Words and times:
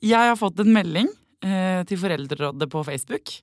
Jeg 0.00 0.30
har 0.30 0.38
fått 0.40 0.62
en 0.62 0.72
melding 0.72 1.10
eh, 1.44 1.82
til 1.88 1.98
Foreldrerådet 2.00 2.70
på 2.72 2.80
Facebook 2.88 3.34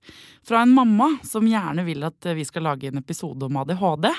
fra 0.45 0.63
en 0.65 0.73
mamma 0.73 1.11
som 1.25 1.45
gjerne 1.45 1.85
vil 1.85 2.01
at 2.07 2.25
eh, 2.25 2.37
vi 2.39 2.45
skal 2.49 2.65
lage 2.65 2.89
en 2.89 2.97
episode 2.97 3.45
om 3.45 3.59
ADHD. 3.61 4.09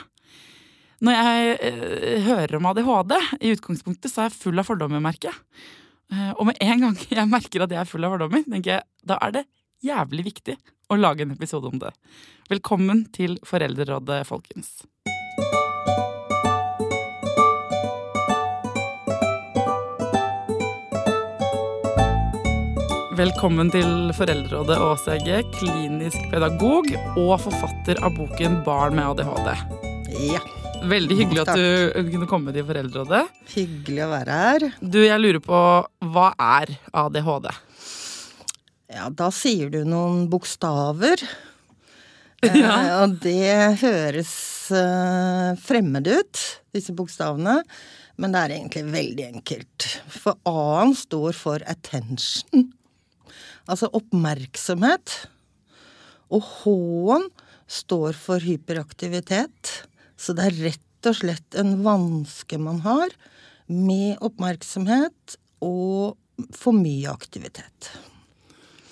Når 1.02 1.18
jeg 1.18 1.56
eh, 1.66 2.14
hører 2.28 2.54
om 2.60 2.68
ADHD, 2.70 3.16
i 3.42 3.50
utgangspunktet 3.56 4.12
så 4.12 4.22
er 4.22 4.30
jeg 4.30 4.38
full 4.38 4.62
av 4.62 4.70
fordommer, 4.70 5.02
merker 5.02 5.32
jeg. 5.32 5.66
Og 6.38 6.46
med 6.48 6.62
en 6.64 6.86
gang 6.86 6.94
jeg 7.18 7.28
merker 7.28 7.66
at 7.66 7.74
jeg 7.74 7.82
er 7.82 7.90
full 7.90 8.06
av 8.06 8.14
fordommer, 8.14 8.46
tenker 8.46 8.76
jeg 8.76 8.86
da 9.10 9.18
er 9.26 9.34
det 9.34 9.44
jævlig 9.84 10.28
viktig 10.30 10.54
å 10.88 10.98
lage 10.98 11.26
en 11.26 11.34
episode 11.34 11.66
om 11.70 11.82
det. 11.82 11.90
Velkommen 12.54 13.02
til 13.14 13.34
Foreldrerådet, 13.46 14.22
folkens. 14.30 14.76
Velkommen 23.18 23.70
til 23.74 24.12
Foreldrerådet, 24.14 24.76
Åse 24.78 25.16
Egge, 25.16 25.40
klinisk 25.56 26.18
pedagog 26.30 26.86
og 27.18 27.32
forfatter 27.42 27.98
av 28.06 28.14
boken 28.14 28.60
Barn 28.66 28.94
med 28.94 29.08
ADHD. 29.10 29.48
Ja, 30.28 30.42
Veldig 30.86 31.16
hyggelig 31.18 31.42
at 31.42 31.58
du 31.58 32.04
kunne 32.12 32.28
komme 32.30 32.54
til 32.54 32.62
Foreldrerådet. 32.68 33.24
hyggelig 33.56 34.04
å 34.04 34.10
være 34.12 34.36
her. 34.42 34.66
Du, 34.78 35.00
jeg 35.02 35.18
lurer 35.18 35.40
på, 35.42 35.62
hva 36.14 36.28
er 36.38 36.76
ADHD? 37.02 37.50
Ja, 38.94 39.08
da 39.10 39.32
sier 39.34 39.74
du 39.74 39.82
noen 39.88 40.26
bokstaver. 40.30 41.22
Ja. 42.38 42.70
Eh, 42.70 42.92
og 43.02 43.16
det 43.18 43.80
høres 43.80 44.28
eh, 44.70 45.56
fremmed 45.58 46.06
ut, 46.06 46.42
disse 46.70 46.94
bokstavene. 46.94 47.56
Men 48.14 48.30
det 48.30 48.42
er 48.44 48.54
egentlig 48.60 48.84
veldig 48.92 49.24
enkelt. 49.26 49.86
For 50.06 50.38
A-en 50.46 50.94
står 50.94 51.34
for 51.34 51.66
attention. 51.66 52.68
Altså 53.68 53.90
oppmerksomhet. 53.92 55.14
Og 56.32 56.44
H-en 56.44 57.28
står 57.68 58.16
for 58.16 58.40
hyperaktivitet. 58.44 59.74
Så 60.18 60.34
det 60.36 60.48
er 60.50 60.60
rett 60.70 61.08
og 61.08 61.16
slett 61.20 61.58
en 61.60 61.76
vanske 61.84 62.58
man 62.60 62.80
har 62.86 63.12
med 63.68 64.16
oppmerksomhet 64.24 65.36
og 65.64 66.16
for 66.56 66.72
mye 66.76 67.10
aktivitet. 67.12 67.90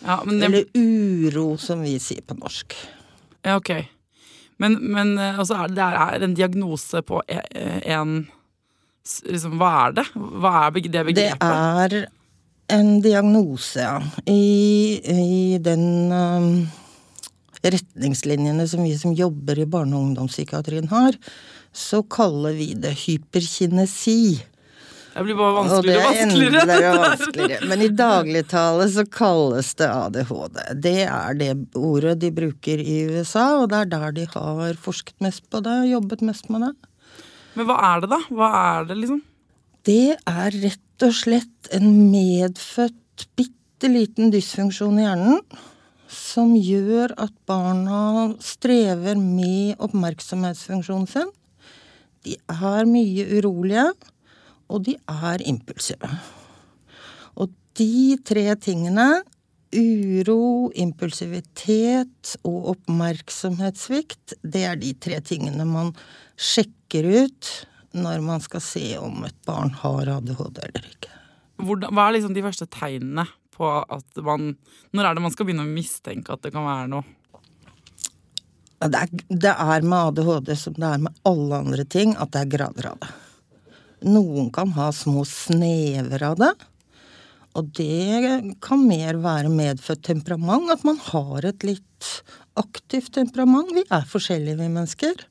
Ja, 0.05 0.20
men 0.27 0.38
det, 0.41 0.46
Eller 0.46 0.64
uro, 0.77 1.56
som 1.58 1.80
vi 1.83 1.96
sier 2.02 2.22
på 2.27 2.36
norsk. 2.38 2.74
ja, 3.46 3.56
ok. 3.56 3.70
Men, 4.58 4.78
men 4.92 5.18
eh, 5.20 5.38
altså, 5.38 5.66
det 5.68 5.84
er 5.84 6.22
en 6.24 6.34
diagnose 6.34 7.02
på 7.05 7.18
e- 7.28 7.42
en 7.92 8.27
liksom, 9.28 9.58
Hva 9.61 9.72
er 9.88 9.96
det? 9.98 10.05
Hva 10.16 10.52
er 10.62 10.70
det 10.70 11.02
begrepet? 11.05 11.16
Det 11.18 11.27
er 11.44 11.96
en 12.72 13.00
diagnose, 13.05 13.81
ja. 13.81 14.00
I, 14.27 15.00
i 15.12 15.59
den 15.62 16.12
um, 16.12 16.48
retningslinjene 17.62 18.67
som 18.69 18.83
vi 18.86 18.97
som 18.98 19.14
jobber 19.14 19.58
i 19.62 19.67
barne- 19.70 19.97
og 19.97 20.08
ungdomspsykiatrien 20.11 20.89
har, 20.91 21.17
så 21.77 22.02
kaller 22.02 22.57
vi 22.57 22.73
det 22.74 22.95
hyperkinesi. 23.05 24.42
Det 25.17 25.23
blir 25.24 25.36
bare 25.39 25.55
vanskeligere 25.57 26.08
Og 26.08 26.13
det 26.13 26.20
vanskeligere 26.20 26.57
og 26.57 26.57
er 26.57 26.67
vanskeligere. 26.67 26.96
og 26.96 27.05
vanskeligere. 27.07 27.68
Men 27.70 27.83
i 27.86 27.89
dagligtale 27.89 28.89
så 28.92 29.05
kalles 29.08 29.70
det 29.79 29.86
ADHD. 29.89 30.58
Det 30.85 30.96
er 31.07 31.39
det 31.40 31.52
ordet 31.80 32.19
de 32.20 32.30
bruker 32.36 32.83
i 32.83 32.98
USA, 33.14 33.46
og 33.63 33.70
det 33.73 33.79
er 33.79 33.92
der 33.95 34.13
de 34.19 34.27
har 34.35 34.74
forsket 34.83 35.17
mest 35.24 35.46
på 35.48 35.63
det, 35.64 35.79
jobbet 35.89 36.20
mest 36.27 36.51
med 36.52 36.67
det. 36.67 36.74
Men 37.57 37.70
hva 37.70 37.79
er 37.95 38.05
det, 38.05 38.11
da? 38.13 38.20
Hva 38.29 38.51
er 38.61 38.90
det, 38.90 38.98
liksom? 39.01 39.23
Det 39.86 40.17
er 40.27 40.55
rett 40.64 41.05
og 41.07 41.13
slett 41.14 41.69
en 41.77 41.86
medfødt 42.11 43.27
bitte 43.39 43.86
liten 43.86 44.33
dysfunksjon 44.35 44.97
i 44.98 45.05
hjernen 45.05 45.45
som 46.11 46.57
gjør 46.58 47.14
at 47.23 47.35
barna 47.47 48.33
strever 48.42 49.19
med 49.20 49.79
oppmerksomhetsfunksjonen 49.83 51.07
sin. 51.11 51.30
De 52.27 52.35
er 52.51 52.89
mye 52.91 53.29
urolige, 53.36 53.86
og 54.67 54.83
de 54.89 54.96
er 54.98 55.45
impulsive. 55.46 56.11
Og 57.39 57.55
de 57.79 58.19
tre 58.27 58.48
tingene, 58.58 59.07
uro, 59.70 60.73
impulsivitet 60.75 62.35
og 62.42 62.73
oppmerksomhetssvikt, 62.75 64.35
det 64.42 64.67
er 64.67 64.83
de 64.83 64.95
tre 64.98 65.23
tingene 65.23 65.67
man 65.69 65.95
sjekker 66.35 67.07
ut 67.23 67.55
når 67.96 68.23
man 68.24 68.42
skal 68.45 68.62
se 68.64 68.86
om 69.01 69.24
et 69.27 69.36
barn 69.48 69.73
har 69.83 70.12
ADHD 70.18 70.62
eller 70.68 70.89
ikke. 70.90 71.12
Hva 71.57 72.07
er 72.07 72.17
liksom 72.17 72.36
de 72.36 72.45
første 72.45 72.68
tegnene 72.68 73.24
på 73.57 73.68
at 73.80 74.18
man 74.20 74.51
Når 74.92 75.07
er 75.07 75.17
det 75.17 75.23
man 75.24 75.33
skal 75.33 75.48
begynne 75.48 75.64
å 75.64 75.70
mistenke 75.70 76.34
at 76.34 76.42
det 76.45 76.52
kan 76.52 76.67
være 76.67 76.90
noe? 76.92 77.07
Det 78.77 79.01
er, 79.01 79.12
det 79.33 79.52
er 79.52 79.86
med 79.89 80.11
ADHD 80.12 80.51
som 80.61 80.77
det 80.77 80.89
er 80.89 81.05
med 81.07 81.20
alle 81.24 81.62
andre 81.64 81.86
ting, 81.89 82.12
at 82.20 82.34
det 82.34 82.42
er 82.42 82.51
grader 82.58 82.90
av 82.90 82.98
det. 83.01 83.08
Noen 84.05 84.51
kan 84.52 84.74
ha 84.77 84.90
små 84.92 85.24
snever 85.24 86.23
av 86.28 86.36
det. 86.42 86.52
Og 87.57 87.70
det 87.78 88.57
kan 88.64 88.83
mer 88.84 89.17
være 89.23 89.48
medfødt 89.48 90.05
temperament, 90.05 90.68
at 90.74 90.84
man 90.84 91.01
har 91.08 91.46
et 91.48 91.64
litt 91.64 92.11
aktivt 92.61 93.14
temperament. 93.17 93.73
Vi 93.73 93.86
er 93.89 94.05
forskjellige, 94.11 94.58
vi 94.61 94.68
mennesker. 94.68 95.24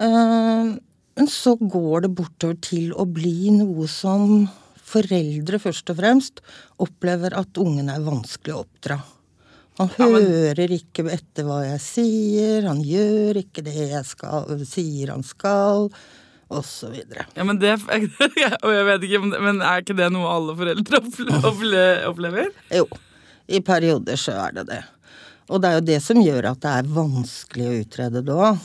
Eh, 0.00 0.70
Men 1.18 1.28
så 1.28 1.56
går 1.58 2.04
det 2.06 2.12
bortover 2.16 2.58
til 2.64 2.92
å 2.94 3.04
bli 3.08 3.50
noe 3.54 3.86
som 3.90 4.46
foreldre 4.90 5.58
først 5.62 5.90
og 5.92 5.98
fremst 6.00 6.40
opplever 6.82 7.34
at 7.38 7.58
ungen 7.60 7.90
er 7.92 8.02
vanskelig 8.02 8.54
å 8.56 8.62
oppdra. 8.64 9.00
Han 9.78 9.90
Ja, 9.98 10.06
men- 10.12 10.26
hører 10.26 10.72
ikke 10.76 11.04
etter 11.12 11.44
hva 11.46 11.60
jeg 11.64 11.80
sier, 11.80 12.66
han 12.68 12.82
gjør 12.84 13.38
ikke 13.42 13.62
det 13.64 13.76
jeg 13.92 14.04
skal, 14.04 14.48
sier 14.66 15.12
han 15.14 15.22
skal, 15.24 15.90
osv. 16.50 16.96
Ja, 17.36 17.44
men 17.46 17.58
det 17.62 17.76
Og 18.64 18.72
jeg 18.74 18.84
vet 18.90 19.06
ikke, 19.08 19.22
men- 19.40 19.62
er 19.62 19.80
ikke 19.84 19.96
det 19.96 20.10
noe 20.12 20.28
alle 20.28 20.56
foreldre 20.58 21.00
opple- 21.00 21.40
opple- 21.52 22.06
opplever? 22.10 22.50
Jo, 22.74 22.86
i 23.48 23.60
perioder 23.60 24.16
så 24.20 24.34
er 24.48 24.52
det 24.58 24.66
det. 24.68 24.82
Og 25.50 25.62
det 25.62 25.68
er 25.70 25.78
jo 25.80 25.86
det 25.86 26.00
som 26.02 26.20
gjør 26.22 26.50
at 26.52 26.60
det 26.62 26.70
er 26.80 26.90
vanskelig 26.94 27.66
å 27.70 27.78
utrede 27.84 28.20
det 28.26 28.34
òg. 28.36 28.58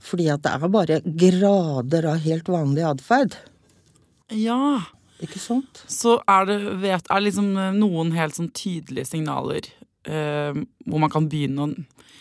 Fordi 0.00 0.30
at 0.32 0.44
det 0.44 0.54
er 0.54 0.72
bare 0.72 1.00
grader 1.04 2.08
av 2.08 2.24
helt 2.24 2.48
vanlig 2.50 2.86
atferd. 2.88 3.36
Ja. 4.32 4.80
Ikke 5.20 5.40
sant? 5.42 5.82
Så 5.90 6.16
er 6.30 6.46
det, 6.48 6.58
vet, 6.80 7.08
er 7.12 7.20
liksom 7.20 7.52
noen 7.76 8.14
helt 8.16 8.38
sånn 8.38 8.48
tydelige 8.56 9.10
signaler 9.10 9.66
eh, 10.08 10.56
hvor 10.86 11.02
man 11.02 11.12
kan 11.12 11.28
begynne 11.30 11.66
å 11.66 11.72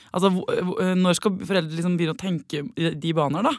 Altså, 0.10 0.32
eh, 0.82 0.96
når 0.98 1.20
skal 1.20 1.36
foreldre 1.38 1.76
liksom 1.78 1.94
begynne 2.00 2.16
å 2.16 2.18
tenke 2.18 2.64
i 2.74 2.88
de 2.98 3.12
baner, 3.14 3.46
da? 3.46 3.52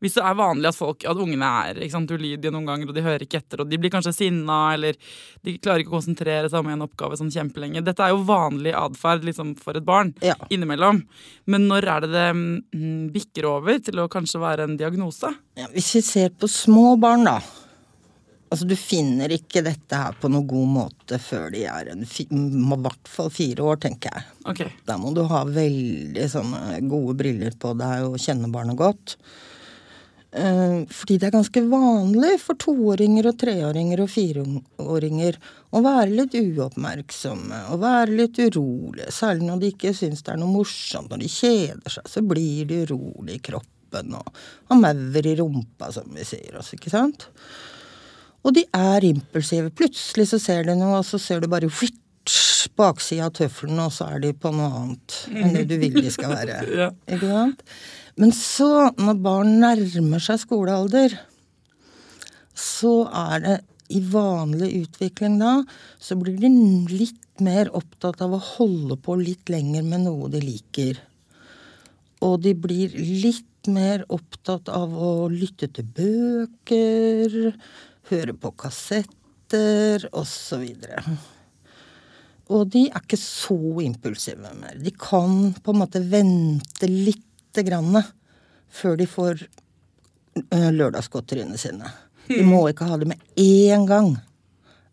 Hvis 0.00 0.16
det 0.16 0.24
er 0.24 0.36
vanlig 0.38 0.70
at 0.70 0.78
folk, 0.78 1.04
at 1.04 1.18
ungene 1.20 1.48
er 1.68 1.80
sant, 1.92 2.10
ulydige 2.10 2.52
noen 2.54 2.68
ganger, 2.68 2.88
og 2.88 2.96
de 2.96 3.04
hører 3.04 3.24
ikke 3.26 3.42
etter, 3.42 3.60
og 3.60 3.68
de 3.68 3.78
blir 3.80 3.92
kanskje 3.92 4.14
sinna, 4.16 4.58
eller 4.74 4.96
de 5.44 5.56
klarer 5.60 5.84
ikke 5.84 5.92
å 5.92 5.98
konsentrere 5.98 6.48
seg 6.48 6.62
om 6.62 6.72
en 6.72 6.86
oppgave 6.86 7.18
sånn 7.20 7.32
kjempelenge. 7.34 7.84
Dette 7.84 8.06
er 8.06 8.14
jo 8.14 8.22
vanlig 8.28 8.72
atferd 8.76 9.26
liksom, 9.28 9.54
for 9.60 9.76
et 9.76 9.84
barn 9.84 10.14
Ja. 10.24 10.34
innimellom. 10.48 11.02
Men 11.46 11.68
når 11.68 11.88
er 11.96 12.00
det 12.06 12.12
det 12.14 12.28
mm, 12.34 13.10
bikker 13.12 13.48
over 13.52 13.78
til 13.84 14.00
å 14.00 14.08
kanskje 14.08 14.40
være 14.40 14.68
en 14.68 14.78
diagnose? 14.80 15.34
Ja, 15.60 15.68
hvis 15.74 15.94
vi 15.98 16.02
ser 16.06 16.30
på 16.30 16.48
små 16.48 16.94
barn, 17.00 17.24
da. 17.28 17.40
Altså, 18.50 18.66
du 18.66 18.74
finner 18.74 19.30
ikke 19.30 19.62
dette 19.62 19.94
her 19.94 20.16
på 20.18 20.26
noen 20.32 20.48
god 20.50 20.70
måte 20.74 21.20
før 21.22 21.52
de 21.54 21.60
er 21.70 21.92
en 21.92 22.00
i 22.02 22.24
hvert 22.82 23.06
fall 23.12 23.28
fire 23.30 23.62
år, 23.62 23.78
tenker 23.84 24.10
jeg. 24.10 24.24
Okay. 24.50 24.72
Da 24.88 24.96
må 24.98 25.12
du 25.14 25.22
ha 25.30 25.44
veldig 25.46 26.26
sånne 26.32 26.80
gode 26.90 27.14
briller 27.20 27.54
på 27.62 27.76
deg 27.78 28.08
og 28.08 28.18
kjenne 28.18 28.50
barnet 28.50 28.80
godt. 28.80 29.14
Eh, 30.32 30.84
Fordi 30.86 31.16
det 31.18 31.26
er 31.26 31.34
ganske 31.34 31.62
vanlig 31.66 32.36
for 32.42 32.58
toåringer 32.62 33.26
og 33.32 33.38
treåringer 33.40 34.02
og 34.04 34.10
fireåringer 34.12 35.38
å 35.74 35.82
være 35.82 36.12
litt 36.14 36.36
uoppmerksomme 36.38 37.64
og 37.74 37.82
være 37.82 38.14
litt 38.20 38.38
urolige. 38.38 39.10
Særlig 39.14 39.48
når 39.48 39.62
de 39.62 39.72
ikke 39.74 39.94
syns 39.96 40.22
det 40.22 40.34
er 40.34 40.38
noe 40.42 40.54
morsomt. 40.54 41.10
Når 41.10 41.24
de 41.24 41.32
kjeder 41.34 41.96
seg, 41.96 42.06
så 42.06 42.22
blir 42.22 42.70
de 42.70 42.84
urolige 42.86 43.40
i 43.40 43.44
kroppen 43.50 44.14
og 44.20 44.30
har 44.70 44.78
maur 44.78 45.26
i 45.26 45.34
rumpa, 45.40 45.90
som 45.90 46.06
vi 46.14 46.26
sier 46.26 46.60
oss, 46.60 46.70
ikke 46.76 46.92
sant? 46.92 47.26
Og 48.46 48.54
de 48.56 48.62
er 48.72 49.04
impulsive. 49.04 49.72
Plutselig 49.76 50.30
så 50.30 50.38
ser 50.40 50.62
de 50.68 50.78
noe, 50.78 51.02
og 51.02 51.04
så 51.04 51.18
ser 51.20 51.42
du 51.42 51.50
bare 51.50 51.68
hvitt 51.68 51.99
baksida 52.80 53.28
av 53.28 53.34
tøffelen, 53.38 53.80
og 53.84 53.92
så 53.94 54.10
er 54.14 54.24
de 54.24 54.34
på 54.34 54.52
noe 54.56 54.70
annet 54.80 55.16
enn 55.30 55.56
det 55.56 55.66
du 55.70 55.76
vil 55.82 56.00
de 56.00 56.12
skal 56.12 56.34
være. 56.34 56.60
Ja. 56.80 56.90
Ikke 57.06 57.28
sant? 57.28 57.64
Men 58.20 58.32
så, 58.36 58.90
når 58.98 59.18
barn 59.24 59.58
nærmer 59.62 60.22
seg 60.22 60.40
skolealder, 60.42 61.14
så 62.56 62.94
er 63.16 63.44
det 63.44 63.58
i 63.90 64.00
vanlig 64.06 64.70
utvikling 64.84 65.38
da, 65.40 65.60
så 65.98 66.16
blir 66.18 66.38
de 66.40 66.50
litt 66.92 67.42
mer 67.42 67.70
opptatt 67.76 68.20
av 68.22 68.36
å 68.36 68.42
holde 68.56 68.98
på 69.00 69.16
litt 69.18 69.50
lenger 69.50 69.86
med 69.86 70.04
noe 70.06 70.28
de 70.32 70.42
liker. 70.44 71.00
Og 72.24 72.42
de 72.44 72.54
blir 72.54 72.94
litt 72.94 73.70
mer 73.70 74.04
opptatt 74.12 74.70
av 74.72 74.92
å 74.94 75.28
lytte 75.32 75.70
til 75.74 75.88
bøker, 75.96 77.36
høre 78.12 78.36
på 78.36 78.54
kassetter 78.60 80.06
osv. 80.16 80.64
Og 82.50 82.66
de 82.72 82.86
er 82.88 83.02
ikke 83.02 83.18
så 83.20 83.56
impulsive 83.84 84.50
mer. 84.58 84.78
De 84.78 84.90
kan 84.90 85.52
på 85.62 85.74
en 85.74 85.82
måte 85.82 86.02
vente 86.02 86.88
lite 86.90 87.62
grann 87.66 88.00
før 88.70 88.96
de 88.98 89.06
får 89.10 89.44
øh, 89.44 90.70
lørdagsgodteriene 90.74 91.58
sine. 91.58 91.90
De 92.30 92.42
må 92.46 92.64
ikke 92.70 92.86
ha 92.86 92.98
det 92.98 93.08
med 93.10 93.22
én 93.38 93.86
gang. 93.86 94.12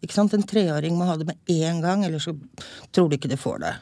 Ikke 0.01 0.13
sant? 0.13 0.33
En 0.33 0.45
treåring 0.45 0.97
må 0.97 1.09
ha 1.09 1.17
det 1.17 1.27
med 1.29 1.49
én 1.49 1.81
gang, 1.81 2.05
ellers 2.05 2.27
så 2.29 2.35
tror 2.93 3.09
de 3.09 3.17
ikke 3.17 3.31
de 3.31 3.39
får 3.41 3.61
det. 3.65 3.73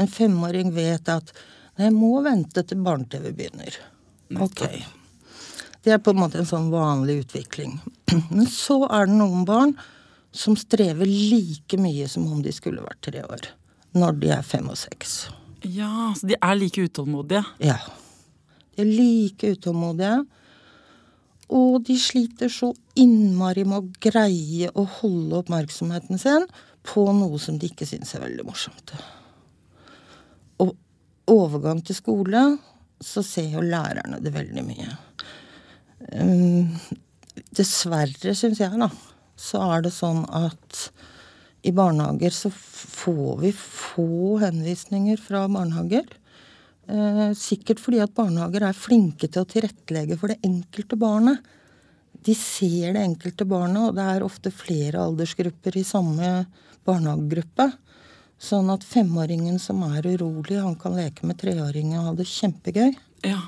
En 0.00 0.10
femåring 0.10 0.70
vet 0.74 1.10
at 1.10 1.34
jeg 1.80 1.94
må 1.94 2.20
vente 2.24 2.62
til 2.66 2.82
barne-TV 2.84 3.30
begynner. 3.34 3.76
Ok. 4.38 4.62
Det 5.82 5.94
er 5.94 6.02
på 6.02 6.12
en 6.12 6.20
måte 6.20 6.40
en 6.40 6.48
sånn 6.48 6.68
vanlig 6.72 7.22
utvikling. 7.24 7.78
Men 8.34 8.46
så 8.50 8.84
er 8.86 9.08
det 9.08 9.16
noen 9.16 9.46
barn 9.48 9.74
som 10.30 10.56
strever 10.58 11.06
like 11.06 11.78
mye 11.80 12.08
som 12.08 12.26
om 12.30 12.42
de 12.42 12.52
skulle 12.54 12.84
vært 12.84 13.02
tre 13.08 13.22
år. 13.26 13.50
Når 13.98 14.18
de 14.22 14.30
er 14.34 14.46
fem 14.46 14.68
og 14.70 14.78
seks. 14.78 15.30
ja, 15.66 16.12
så 16.16 16.30
de 16.30 16.36
er 16.38 16.54
like 16.58 16.82
utålmodige. 16.86 17.42
Ja. 17.58 17.78
De 18.76 18.84
er 18.84 18.90
like 18.90 19.54
utålmodige. 19.56 20.20
Og 21.50 21.82
de 21.82 21.96
sliter 21.98 22.50
så 22.52 22.70
innmari 22.94 23.64
med 23.66 23.80
å 23.80 24.02
greie 24.02 24.70
å 24.70 24.84
holde 25.00 25.40
oppmerksomheten 25.40 26.20
sin 26.22 26.46
på 26.86 27.02
noe 27.12 27.38
som 27.42 27.58
de 27.58 27.68
ikke 27.68 27.88
syns 27.88 28.14
er 28.14 28.22
veldig 28.22 28.46
morsomt. 28.46 28.94
Og 30.62 30.76
overgang 31.30 31.82
til 31.82 31.98
skole, 31.98 32.44
så 33.02 33.24
ser 33.26 33.50
jo 33.56 33.64
lærerne 33.64 34.20
det 34.22 34.32
veldig 34.34 34.64
mye. 34.64 34.94
Um, 36.14 36.70
dessverre, 37.56 38.34
syns 38.38 38.62
jeg, 38.62 38.78
da, 38.80 38.88
så 39.40 39.62
er 39.72 39.86
det 39.86 39.94
sånn 39.96 40.26
at 40.36 40.90
i 41.66 41.72
barnehager 41.76 42.32
så 42.32 42.50
får 42.52 43.40
vi 43.42 43.52
få 43.56 44.38
henvisninger 44.40 45.20
fra 45.20 45.46
barnehager. 45.48 46.06
Eh, 46.90 47.30
sikkert 47.36 47.80
fordi 47.82 48.00
at 48.02 48.14
barnehager 48.16 48.64
er 48.66 48.76
flinke 48.76 49.28
til 49.28 49.44
å 49.44 49.48
tilrettelegge 49.48 50.18
for 50.20 50.32
det 50.32 50.40
enkelte 50.46 50.98
barnet. 51.00 51.44
De 52.20 52.34
ser 52.36 52.96
det 52.96 53.04
enkelte 53.04 53.46
barnet, 53.48 53.88
og 53.88 53.96
det 53.96 54.06
er 54.08 54.24
ofte 54.26 54.52
flere 54.52 55.04
aldersgrupper 55.06 55.78
i 55.80 55.86
samme 55.86 56.32
barnehagegruppe. 56.88 57.70
Sånn 58.40 58.72
at 58.72 58.84
femåringen 58.88 59.60
som 59.60 59.82
er 59.88 60.08
urolig, 60.08 60.58
han 60.60 60.76
kan 60.80 60.96
leke 60.96 61.28
med 61.28 61.38
treåringen 61.40 62.00
og 62.00 62.10
ha 62.10 62.16
det 62.18 62.28
kjempegøy. 62.28 62.96
Ja. 63.28 63.40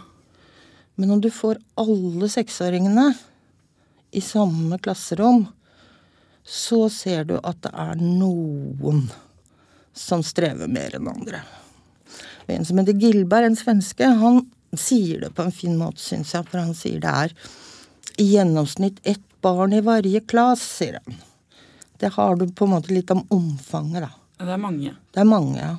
Men 1.01 1.15
om 1.17 1.21
du 1.25 1.31
får 1.33 1.61
alle 1.81 2.29
seksåringene 2.29 3.09
i 4.13 4.21
samme 4.21 4.77
klasserom, 4.85 5.47
så 6.45 6.89
ser 6.91 7.25
du 7.29 7.37
at 7.43 7.61
det 7.65 7.73
er 7.73 7.99
noen 8.01 9.05
som 9.93 10.23
strever 10.27 10.71
mer 10.71 10.97
enn 10.97 11.11
andre. 11.11 11.43
En 12.51 12.65
som 12.67 12.79
heter 12.81 12.99
Gilberg, 12.99 13.47
en 13.47 13.57
svenske, 13.57 14.07
han 14.07 14.43
sier 14.77 15.21
det 15.21 15.31
på 15.37 15.45
en 15.47 15.55
fin 15.55 15.77
måte, 15.79 16.01
syns 16.03 16.33
jeg. 16.35 16.49
For 16.49 16.61
han 16.61 16.75
sier 16.77 17.03
det 17.03 17.13
er 17.13 17.37
i 18.21 18.27
gjennomsnitt 18.35 18.99
ett 19.09 19.23
barn 19.45 19.73
i 19.77 19.83
varje 19.85 20.21
klas, 20.21 20.65
sier 20.79 20.99
han. 21.01 21.21
Det 22.03 22.13
har 22.17 22.37
du 22.37 22.49
på 22.51 22.67
en 22.67 22.75
måte 22.75 22.93
litt 22.93 23.11
om 23.15 23.23
omfanget, 23.31 24.09
da. 24.09 24.11
Det 24.43 24.51
er 24.57 24.59
mange. 24.59 24.95
Det 25.15 25.23
er 25.23 25.29
mange, 25.29 25.59
ja. 25.61 25.77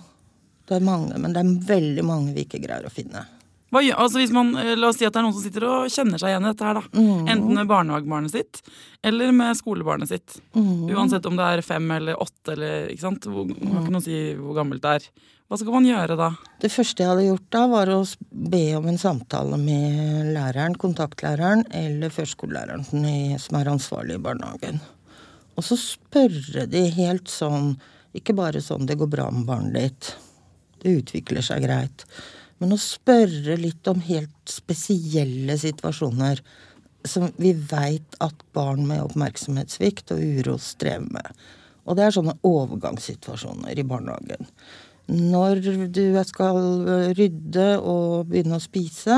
Det 0.64 0.78
er 0.78 0.86
mange, 0.88 1.18
men 1.20 1.34
det 1.36 1.42
er 1.42 1.56
veldig 1.68 2.04
mange 2.08 2.36
vi 2.38 2.46
ikke 2.46 2.62
greier 2.64 2.88
å 2.88 2.94
finne. 2.94 3.26
Hva, 3.74 3.82
altså 4.06 4.22
hvis 4.22 4.34
man, 4.36 4.54
eh, 4.62 4.76
la 4.78 4.92
oss 4.92 5.00
si 5.02 5.08
at 5.08 5.16
det 5.16 5.22
er 5.22 5.26
noen 5.26 5.34
som 5.34 5.44
sitter 5.44 5.66
og 5.66 5.92
kjenner 5.92 6.22
seg 6.22 6.30
igjen 6.30 6.46
i 6.46 6.52
dette 6.52 6.68
her. 6.68 6.80
da. 6.80 7.04
Enten 7.34 7.58
med 7.58 7.70
barnehagebarnet 7.72 8.34
sitt 8.36 8.62
eller 9.04 9.34
med 9.36 9.58
skolebarnet 9.58 10.12
sitt. 10.14 10.38
Uansett 10.54 11.26
om 11.26 11.36
det 11.40 11.48
er 11.50 11.66
fem 11.66 11.90
eller 11.92 12.22
åtte. 12.22 12.54
eller, 12.54 12.90
ikke 12.94 13.08
sant? 13.08 13.26
Hvor, 13.26 13.50
man 13.50 13.58
kan 13.58 13.82
ikke 13.82 13.96
noe 13.98 14.06
si 14.06 14.20
hvor 14.38 14.60
gammelt 14.62 14.84
det 14.86 14.98
er. 15.00 15.08
Hva 15.50 15.60
skal 15.60 15.76
man 15.76 15.86
gjøre 15.86 16.16
da? 16.18 16.30
Det 16.64 16.72
første 16.72 17.04
jeg 17.04 17.10
hadde 17.12 17.26
gjort 17.28 17.50
da, 17.54 17.64
var 17.70 17.90
å 17.94 18.00
be 18.54 18.62
om 18.78 18.88
en 18.90 18.98
samtale 18.98 19.60
med 19.62 20.32
læreren, 20.34 20.78
kontaktlæreren 20.82 21.66
eller 21.70 22.14
førskolelæreren 22.14 22.86
som 22.88 23.04
som 23.44 23.58
er 23.60 23.70
ansvarlig 23.70 24.16
i 24.18 24.24
barnehagen. 24.24 24.80
Og 25.58 25.66
så 25.68 25.78
spørre 25.78 26.66
de 26.70 26.88
helt 26.96 27.30
sånn, 27.30 27.76
ikke 28.18 28.36
bare 28.38 28.62
sånn 28.62 28.88
'det 28.88 28.98
går 28.98 29.10
bra 29.10 29.30
med 29.32 29.46
barnet 29.46 29.74
ditt', 29.74 30.14
det 30.82 30.98
utvikler 31.04 31.42
seg 31.46 31.64
greit, 31.64 32.06
men 32.64 32.72
å 32.72 32.80
spørre 32.80 33.58
litt 33.60 33.84
om 33.92 34.00
helt 34.06 34.48
spesielle 34.48 35.58
situasjoner 35.60 36.40
som 37.04 37.28
vi 37.36 37.52
veit 37.52 38.16
at 38.24 38.46
barn 38.56 38.86
med 38.88 39.04
oppmerksomhetssvikt 39.04 40.14
og 40.16 40.24
uro 40.24 40.56
strever 40.64 41.10
med. 41.12 41.42
Og 41.84 42.00
det 42.00 42.06
er 42.06 42.16
sånne 42.16 42.38
overgangssituasjoner 42.48 43.76
i 43.76 43.84
barnehagen. 43.84 44.48
Når 45.12 45.60
du 45.92 46.06
skal 46.24 46.62
rydde 47.18 47.68
og 47.84 48.30
begynne 48.32 48.56
å 48.56 48.64
spise, 48.64 49.18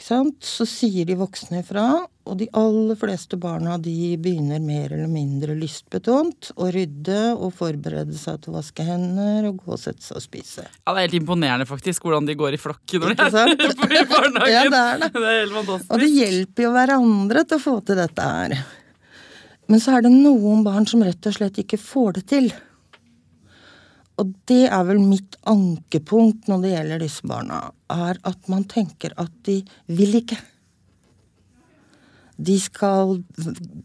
så 0.00 0.68
sier 0.70 1.04
de 1.04 1.18
voksne 1.20 1.60
ifra. 1.60 1.84
Og 2.26 2.34
de 2.40 2.48
aller 2.58 2.98
fleste 2.98 3.38
barna 3.38 3.76
de 3.78 4.16
begynner 4.18 4.58
mer 4.62 4.90
eller 4.90 5.10
mindre 5.10 5.54
lystbetont 5.54 6.50
å 6.58 6.70
rydde 6.74 7.20
og 7.36 7.52
forberede 7.54 8.16
seg 8.18 8.40
til 8.42 8.50
å 8.50 8.56
vaske 8.56 8.86
hender 8.86 9.46
og 9.46 9.60
gå 9.62 9.76
og 9.76 9.78
sette 9.78 10.02
seg 10.02 10.18
og 10.18 10.24
spise. 10.24 10.64
Ja, 10.66 10.90
Det 10.90 10.96
er 10.96 11.06
helt 11.06 11.20
imponerende 11.20 11.68
faktisk 11.70 12.06
hvordan 12.06 12.26
de 12.26 12.34
går 12.38 12.56
i 12.58 12.60
flokk 12.60 12.96
når 12.98 13.14
de 13.14 13.28
er 13.30 13.52
i 13.54 14.08
barnehagen. 14.10 14.50
Ja, 14.50 14.64
det 14.66 14.82
er 14.82 15.04
det. 15.04 15.10
Det 15.14 15.22
er 15.22 15.38
helt 15.44 15.56
fantastisk. 15.60 15.92
Og 15.92 16.02
det 16.02 16.10
hjelper 16.16 16.66
jo 16.66 16.72
hverandre 16.74 17.44
til 17.46 17.60
å 17.60 17.64
få 17.68 17.76
til 17.86 18.02
dette 18.02 18.26
her. 18.26 18.56
Men 19.70 19.82
så 19.82 19.96
er 19.96 20.06
det 20.06 20.14
noen 20.14 20.66
barn 20.66 20.86
som 20.90 21.06
rett 21.06 21.30
og 21.30 21.38
slett 21.38 21.62
ikke 21.62 21.78
får 21.78 22.18
det 22.18 22.24
til. 22.34 22.50
Og 24.18 24.34
det 24.48 24.64
er 24.72 24.84
vel 24.88 24.98
mitt 25.02 25.36
ankepunkt 25.46 26.50
når 26.50 26.62
det 26.62 26.74
gjelder 26.74 27.02
disse 27.02 27.26
barna, 27.28 27.62
er 27.92 28.18
at 28.26 28.50
man 28.50 28.64
tenker 28.66 29.14
at 29.20 29.32
de 29.46 29.60
vil 29.92 30.22
ikke. 30.22 30.38
De 32.36 32.58
skal 32.60 33.16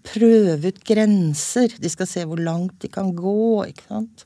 prøve 0.03 0.71
ut 0.73 0.81
grenser. 0.87 1.77
De 1.79 1.91
skal 1.91 2.09
se 2.09 2.25
hvor 2.27 2.41
langt 2.41 2.81
de 2.83 2.91
kan 2.91 3.13
gå, 3.15 3.63
ikke 3.71 3.87
sant. 3.87 4.25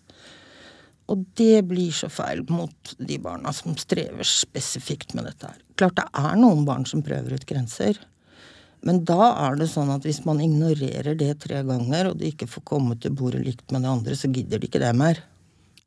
Og 1.12 1.22
det 1.38 1.62
blir 1.70 1.94
så 1.94 2.10
feil 2.10 2.42
mot 2.50 2.96
de 2.98 3.20
barna 3.22 3.54
som 3.54 3.76
strever 3.78 4.26
spesifikt 4.26 5.14
med 5.14 5.28
dette 5.30 5.52
her. 5.52 5.60
Klart 5.78 6.00
det 6.00 6.08
er 6.18 6.40
noen 6.42 6.66
barn 6.66 6.88
som 6.90 7.04
prøver 7.06 7.38
ut 7.38 7.46
grenser. 7.46 8.00
Men 8.86 9.04
da 9.06 9.32
er 9.48 9.58
det 9.58 9.70
sånn 9.70 9.92
at 9.94 10.06
hvis 10.06 10.24
man 10.26 10.42
ignorerer 10.42 11.18
det 11.18 11.32
tre 11.46 11.62
ganger, 11.66 12.12
og 12.12 12.20
de 12.20 12.30
ikke 12.34 12.50
får 12.50 12.66
komme 12.70 12.98
til 13.02 13.14
bordet 13.18 13.42
likt 13.46 13.74
med 13.74 13.86
det 13.86 13.92
andre, 13.92 14.18
så 14.18 14.30
gidder 14.34 14.62
de 14.62 14.70
ikke 14.70 14.82
det 14.82 14.92
mer. 14.98 15.22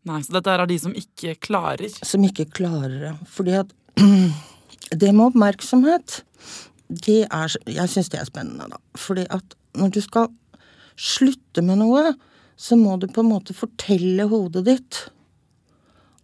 Nei, 0.09 0.23
Så 0.23 0.35
dette 0.35 0.54
er 0.54 0.66
de 0.66 0.78
som 0.83 0.95
ikke 0.97 1.35
klarer. 1.42 1.90
Som 2.07 2.25
ikke 2.26 2.49
klarer 2.59 2.97
det. 3.02 3.12
Fordi 3.35 3.59
at 3.59 3.75
det 5.02 5.12
med 5.12 5.28
oppmerksomhet, 5.28 6.23
det 6.88 7.26
er 7.26 7.54
Jeg 7.68 7.92
syns 7.92 8.09
det 8.12 8.21
er 8.21 8.28
spennende, 8.28 8.68
da. 8.73 8.80
Fordi 8.97 9.26
at 9.30 9.57
når 9.78 9.92
du 9.95 10.00
skal 10.04 10.28
slutte 10.99 11.62
med 11.62 11.83
noe, 11.83 12.14
så 12.59 12.76
må 12.76 12.97
du 12.99 13.07
på 13.07 13.23
en 13.23 13.30
måte 13.30 13.54
fortelle 13.54 14.26
hodet 14.30 14.64
ditt 14.66 15.04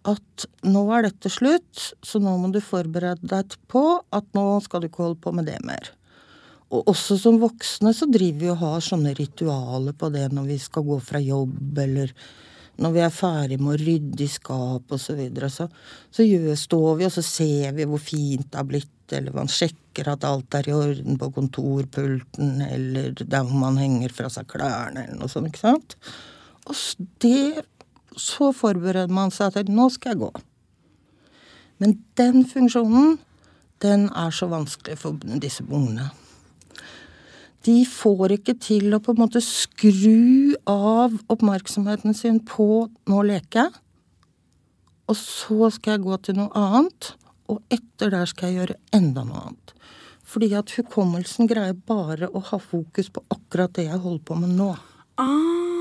at 0.05 0.45
nå 0.69 0.83
er 0.93 1.07
dette 1.07 1.31
slutt, 1.33 1.93
så 2.05 2.21
nå 2.21 2.35
må 2.41 2.51
du 2.53 2.61
forberede 2.61 3.25
deg 3.31 3.55
på 3.73 3.85
at 4.13 4.27
nå 4.37 4.45
skal 4.65 4.83
du 4.83 4.91
ikke 4.91 5.07
holde 5.07 5.21
på 5.25 5.33
med 5.33 5.49
det 5.49 5.61
mer. 5.65 5.89
Og 6.75 6.91
også 6.91 7.17
som 7.21 7.39
voksne 7.41 7.93
så 7.97 8.09
driver 8.11 8.41
vi 8.43 8.51
og 8.53 8.61
har 8.61 8.85
sånne 8.85 9.15
ritualer 9.17 9.97
på 9.97 10.11
det 10.13 10.27
når 10.35 10.49
vi 10.51 10.59
skal 10.61 10.85
gå 10.85 10.99
fra 11.05 11.23
jobb, 11.23 11.79
eller 11.79 12.13
når 12.83 12.95
vi 12.95 13.03
er 13.05 13.15
ferdig 13.15 13.59
med 13.61 13.75
å 13.75 13.81
rydde 13.81 14.25
i 14.25 14.31
skap 14.31 14.95
og 14.95 15.01
så 15.01 15.15
videre. 15.19 15.51
Så, 15.53 15.69
så 16.15 16.27
står 16.59 16.99
vi 16.99 17.09
og 17.09 17.15
så 17.15 17.25
ser 17.27 17.75
vi 17.77 17.87
hvor 17.89 18.03
fint 18.03 18.47
det 18.49 18.59
har 18.59 18.69
blitt, 18.69 18.91
eller 19.15 19.37
man 19.37 19.51
sjekker 19.53 20.11
at 20.11 20.27
alt 20.27 20.57
er 20.59 20.71
i 20.71 20.75
orden 20.75 21.21
på 21.21 21.31
kontorpulten, 21.37 22.57
eller 22.67 23.13
der 23.21 23.45
hvor 23.45 23.61
man 23.67 23.79
henger 23.79 24.15
fra 24.15 24.31
seg 24.33 24.49
klærne, 24.51 25.07
eller 25.07 25.21
noe 25.21 25.31
sånt, 25.31 25.53
ikke 25.53 25.63
sant. 25.63 25.99
Og 26.65 27.07
det, 27.23 27.63
så 28.17 28.51
forbereder 28.57 29.13
man 29.13 29.35
seg 29.35 29.55
til 29.55 29.71
nå 29.75 29.91
skal 29.93 30.15
jeg 30.15 30.25
gå. 30.25 30.33
Men 31.83 31.97
den 32.19 32.45
funksjonen, 32.49 33.19
den 33.83 34.09
er 34.17 34.35
så 34.35 34.49
vanskelig 34.51 34.97
for 35.03 35.19
disse 35.43 35.67
ungene. 35.69 36.11
De 37.65 37.79
får 37.89 38.37
ikke 38.37 38.55
til 38.61 38.93
å 38.93 39.01
på 39.01 39.15
en 39.15 39.23
måte 39.23 39.41
skru 39.45 40.55
av 40.69 41.15
oppmerksomheten 41.33 42.15
sin 42.15 42.41
på 42.41 42.89
'nå 43.09 43.23
leker 43.25 43.63
jeg', 43.63 43.81
og 45.09 45.17
så 45.17 45.71
skal 45.73 45.97
jeg 45.97 46.05
gå 46.05 46.17
til 46.23 46.37
noe 46.37 46.51
annet, 46.55 47.15
og 47.49 47.61
etter 47.71 48.11
der 48.11 48.27
skal 48.27 48.49
jeg 48.49 48.57
gjøre 48.59 48.81
enda 48.93 49.25
noe 49.25 49.41
annet. 49.49 49.75
Fordi 50.25 50.53
at 50.57 50.73
hukommelsen 50.77 51.49
greier 51.49 51.77
bare 51.77 52.29
å 52.33 52.41
ha 52.41 52.59
fokus 52.59 53.11
på 53.13 53.25
akkurat 53.31 53.73
det 53.77 53.89
jeg 53.91 54.01
holder 54.01 54.25
på 54.25 54.41
med 54.41 54.57
nå. 54.57 54.73
Ah. 55.21 55.74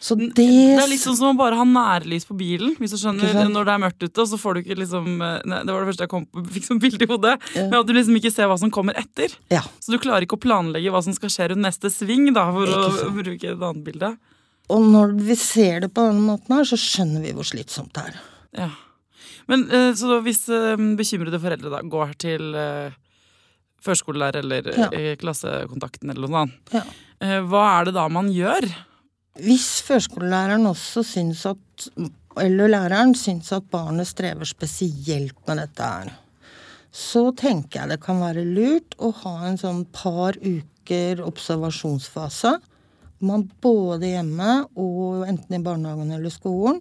Så 0.00 0.14
det, 0.14 0.28
Det 0.38 0.44
er 0.78 0.92
sånn 0.94 1.16
som 1.18 1.32
å 1.32 1.38
bare 1.40 1.56
ha 1.58 1.64
nærlys 1.66 2.22
på 2.28 2.36
bilen. 2.38 2.76
Hvis 2.78 2.92
du 2.94 2.98
skjønner, 3.00 3.32
Når 3.50 3.64
det 3.66 3.72
er 3.74 3.80
mørkt 3.82 4.02
ute, 4.04 4.20
og 4.22 4.28
så 4.30 4.38
får 4.38 4.54
du 4.54 4.60
ikke 4.62 4.76
liksom 4.78 5.08
eh, 5.26 5.40
nei, 5.50 5.58
Det 5.66 5.74
var 5.74 5.82
det 5.82 5.88
første 5.90 6.04
jeg 6.06 6.12
kom 6.12 6.26
på, 6.30 6.44
fikk 6.54 6.64
som 6.68 6.78
bilde 6.78 7.02
i 7.02 7.08
hodet. 7.10 7.32
Ja. 7.56 7.64
Men 7.66 7.80
at 7.80 7.88
du 7.88 7.92
liksom 7.96 8.14
ikke 8.20 8.30
ser 8.30 8.46
hva 8.46 8.58
som 8.62 8.70
kommer 8.70 8.94
etter. 9.00 9.34
Ja. 9.50 9.64
Så 9.82 9.90
du 9.90 9.98
klarer 9.98 10.22
ikke 10.22 10.38
å 10.38 10.44
planlegge 10.44 10.92
hva 10.94 11.02
som 11.02 11.16
skal 11.18 11.32
skje 11.34 11.48
rundt 11.50 11.64
neste 11.66 11.90
sving, 11.90 12.28
da, 12.36 12.46
for 12.54 12.70
å 12.70 13.10
bruke 13.18 13.50
et 13.50 13.58
annet 13.58 13.82
bilde. 13.88 14.12
Og 14.70 14.84
når 14.86 15.16
vi 15.24 15.34
ser 15.40 15.80
det 15.80 15.90
på 15.96 16.04
denne 16.06 16.22
måten 16.28 16.54
her, 16.54 16.62
så 16.68 16.78
skjønner 16.78 17.24
vi 17.24 17.32
hvor 17.34 17.46
slitsomt 17.50 17.90
det 17.98 18.06
er. 18.12 18.18
Ja. 18.62 18.70
Men 19.50 19.66
eh, 19.72 19.90
så 19.98 20.20
hvis 20.22 20.44
eh, 20.52 20.76
bekymrede 20.98 21.40
foreldre 21.42 21.72
da 21.74 21.82
går 21.82 22.14
til 22.22 22.52
førskolelærer 23.82 24.42
eller 24.42 24.66
Ja. 24.76 24.88
klassekontakten 25.18 26.10
eller 26.10 26.28
noe 26.28 26.46
sånt, 26.46 26.74
Ja. 26.74 27.40
hva 27.46 27.80
er 27.80 27.84
det 27.88 27.94
da 27.94 28.06
man 28.12 28.28
gjør? 28.30 28.66
Hvis 29.38 29.82
førskolelæreren 29.86 30.66
også 30.66 31.04
syns 31.06 31.44
at 31.46 31.88
eller 32.38 32.70
læreren 32.70 33.14
syns 33.18 33.50
at 33.54 33.66
barnet 33.70 34.08
strever 34.10 34.46
spesielt 34.46 35.38
med 35.46 35.60
dette 35.62 35.90
her, 35.90 36.10
så 36.94 37.28
tenker 37.36 37.80
jeg 37.80 37.92
det 37.92 38.00
kan 38.02 38.22
være 38.22 38.46
lurt 38.46 38.96
å 38.98 39.10
ha 39.22 39.34
en 39.48 39.58
sånn 39.60 39.84
par 39.94 40.38
uker 40.42 41.22
observasjonsfase. 41.26 42.56
Man 43.18 43.48
både 43.62 44.14
hjemme 44.14 44.62
og 44.78 45.26
enten 45.28 45.58
i 45.58 45.62
barnehagen 45.62 46.14
eller 46.14 46.32
skolen 46.32 46.80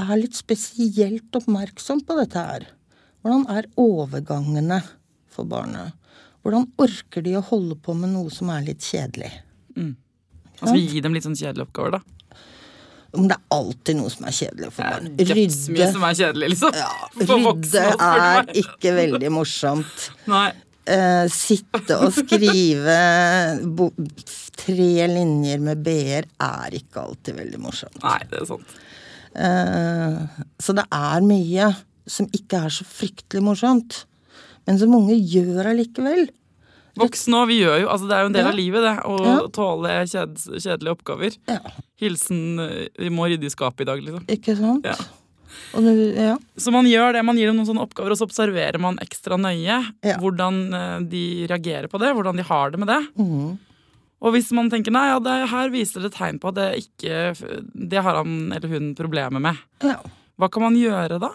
er 0.00 0.14
litt 0.18 0.36
spesielt 0.38 1.34
oppmerksom 1.38 2.02
på 2.06 2.18
dette 2.18 2.42
her. 2.42 2.68
Hvordan 3.22 3.46
er 3.54 3.70
overgangene 3.78 4.80
for 5.30 5.48
barnet? 5.48 5.94
Hvordan 6.42 6.66
orker 6.82 7.22
de 7.22 7.36
å 7.38 7.46
holde 7.52 7.78
på 7.78 7.94
med 7.94 8.14
noe 8.16 8.30
som 8.34 8.50
er 8.50 8.66
litt 8.66 8.82
kjedelig? 8.82 9.30
Altså 10.60 10.74
vi 10.76 10.82
gir 10.86 11.04
dem 11.04 11.14
litt 11.16 11.26
sånn 11.26 11.38
kjedelige 11.38 11.68
oppgaver, 11.68 11.98
da. 11.98 12.36
Men 13.12 13.28
det 13.28 13.36
er 13.36 13.56
alltid 13.56 13.98
noe 13.98 14.10
som 14.12 14.26
er 14.28 14.34
kjedelig 14.36 14.68
for 14.72 14.88
barn. 14.88 15.08
Rydde 15.20 15.88
som 15.92 16.04
er 16.08 16.14
kjedelig, 16.16 16.52
liksom. 16.54 16.76
ja, 16.80 16.92
rydde 17.28 17.82
er 17.92 18.52
ikke 18.62 18.94
veldig 18.96 19.32
morsomt. 19.34 20.06
Nei. 20.32 20.50
Uh, 20.82 21.28
sitte 21.30 21.94
og 22.02 22.10
skrive 22.16 22.94
tre 24.58 24.88
linjer 25.12 25.60
med 25.62 25.84
b-er 25.84 26.26
er 26.42 26.74
ikke 26.74 27.04
alltid 27.04 27.36
veldig 27.38 27.60
morsomt. 27.62 28.00
Nei, 28.02 28.18
det 28.32 28.40
er 28.40 28.48
sant. 28.48 28.74
Uh, 29.36 30.40
så 30.60 30.74
det 30.76 30.88
er 30.92 31.28
mye 31.28 31.68
som 32.10 32.26
ikke 32.34 32.64
er 32.66 32.74
så 32.74 32.86
fryktelig 32.88 33.44
morsomt. 33.44 34.02
Men 34.66 34.78
som 34.80 34.94
unge 34.96 35.14
gjør 35.18 35.70
allikevel. 35.72 36.26
Voksne 37.00 37.38
òg, 37.40 37.46
vi 37.48 37.60
gjør 37.62 37.80
jo 37.80 37.88
altså 37.88 38.08
Det 38.08 38.16
er 38.16 38.20
jo 38.20 38.26
en 38.26 38.34
del 38.36 38.44
Ja. 38.44 38.50
av 38.50 38.56
livet, 38.58 38.82
det. 38.84 38.94
Å 39.08 39.14
Ja. 39.24 39.36
tåle 39.48 39.94
kjed, 40.04 40.36
kjedelige 40.60 40.92
oppgaver. 40.96 41.36
Ja, 41.48 41.58
Hilsen 42.00 42.42
'vi 42.98 43.08
må 43.10 43.28
rydde 43.30 43.44
i 43.46 43.54
skapet 43.54 43.80
i 43.80 43.84
dag', 43.84 44.02
liksom. 44.04 44.24
ikke 44.26 44.56
sant? 44.58 44.82
Det, 44.82 46.16
ja. 46.16 46.36
Så 46.56 46.72
man 46.72 46.84
gjør 46.86 47.12
det, 47.12 47.24
man 47.24 47.36
gir 47.36 47.46
dem 47.46 47.56
noen 47.56 47.66
sånne 47.68 47.82
oppgaver, 47.86 48.10
og 48.12 48.18
så 48.18 48.26
observerer 48.28 48.78
man 48.80 48.96
ekstra 48.98 49.36
nøye 49.40 49.92
hvordan 50.20 50.74
eh, 50.74 50.98
de 51.08 51.46
reagerer 51.46 51.88
på 51.88 51.98
det, 52.00 52.12
hvordan 52.14 52.36
de 52.36 52.42
har 52.42 52.70
det 52.70 52.78
med 52.78 52.88
det. 52.88 53.06
Mm. 53.18 53.58
Og 54.22 54.32
hvis 54.32 54.52
man 54.52 54.70
tenker 54.70 54.92
nei, 54.92 55.08
ja, 55.08 55.18
det 55.18 55.48
her 55.50 55.68
viser 55.70 56.00
det 56.02 56.12
tegn 56.14 56.38
på 56.38 56.48
at 56.48 56.54
det 56.54 56.84
ikke 56.86 57.34
Det 57.90 58.02
har 58.02 58.14
han 58.22 58.52
eller 58.52 58.68
hun 58.68 58.94
problemer 58.94 59.40
med. 59.40 59.56
ja. 59.82 59.96
Hva 60.38 60.48
kan 60.50 60.62
man 60.62 60.74
gjøre 60.74 61.20
da? 61.20 61.30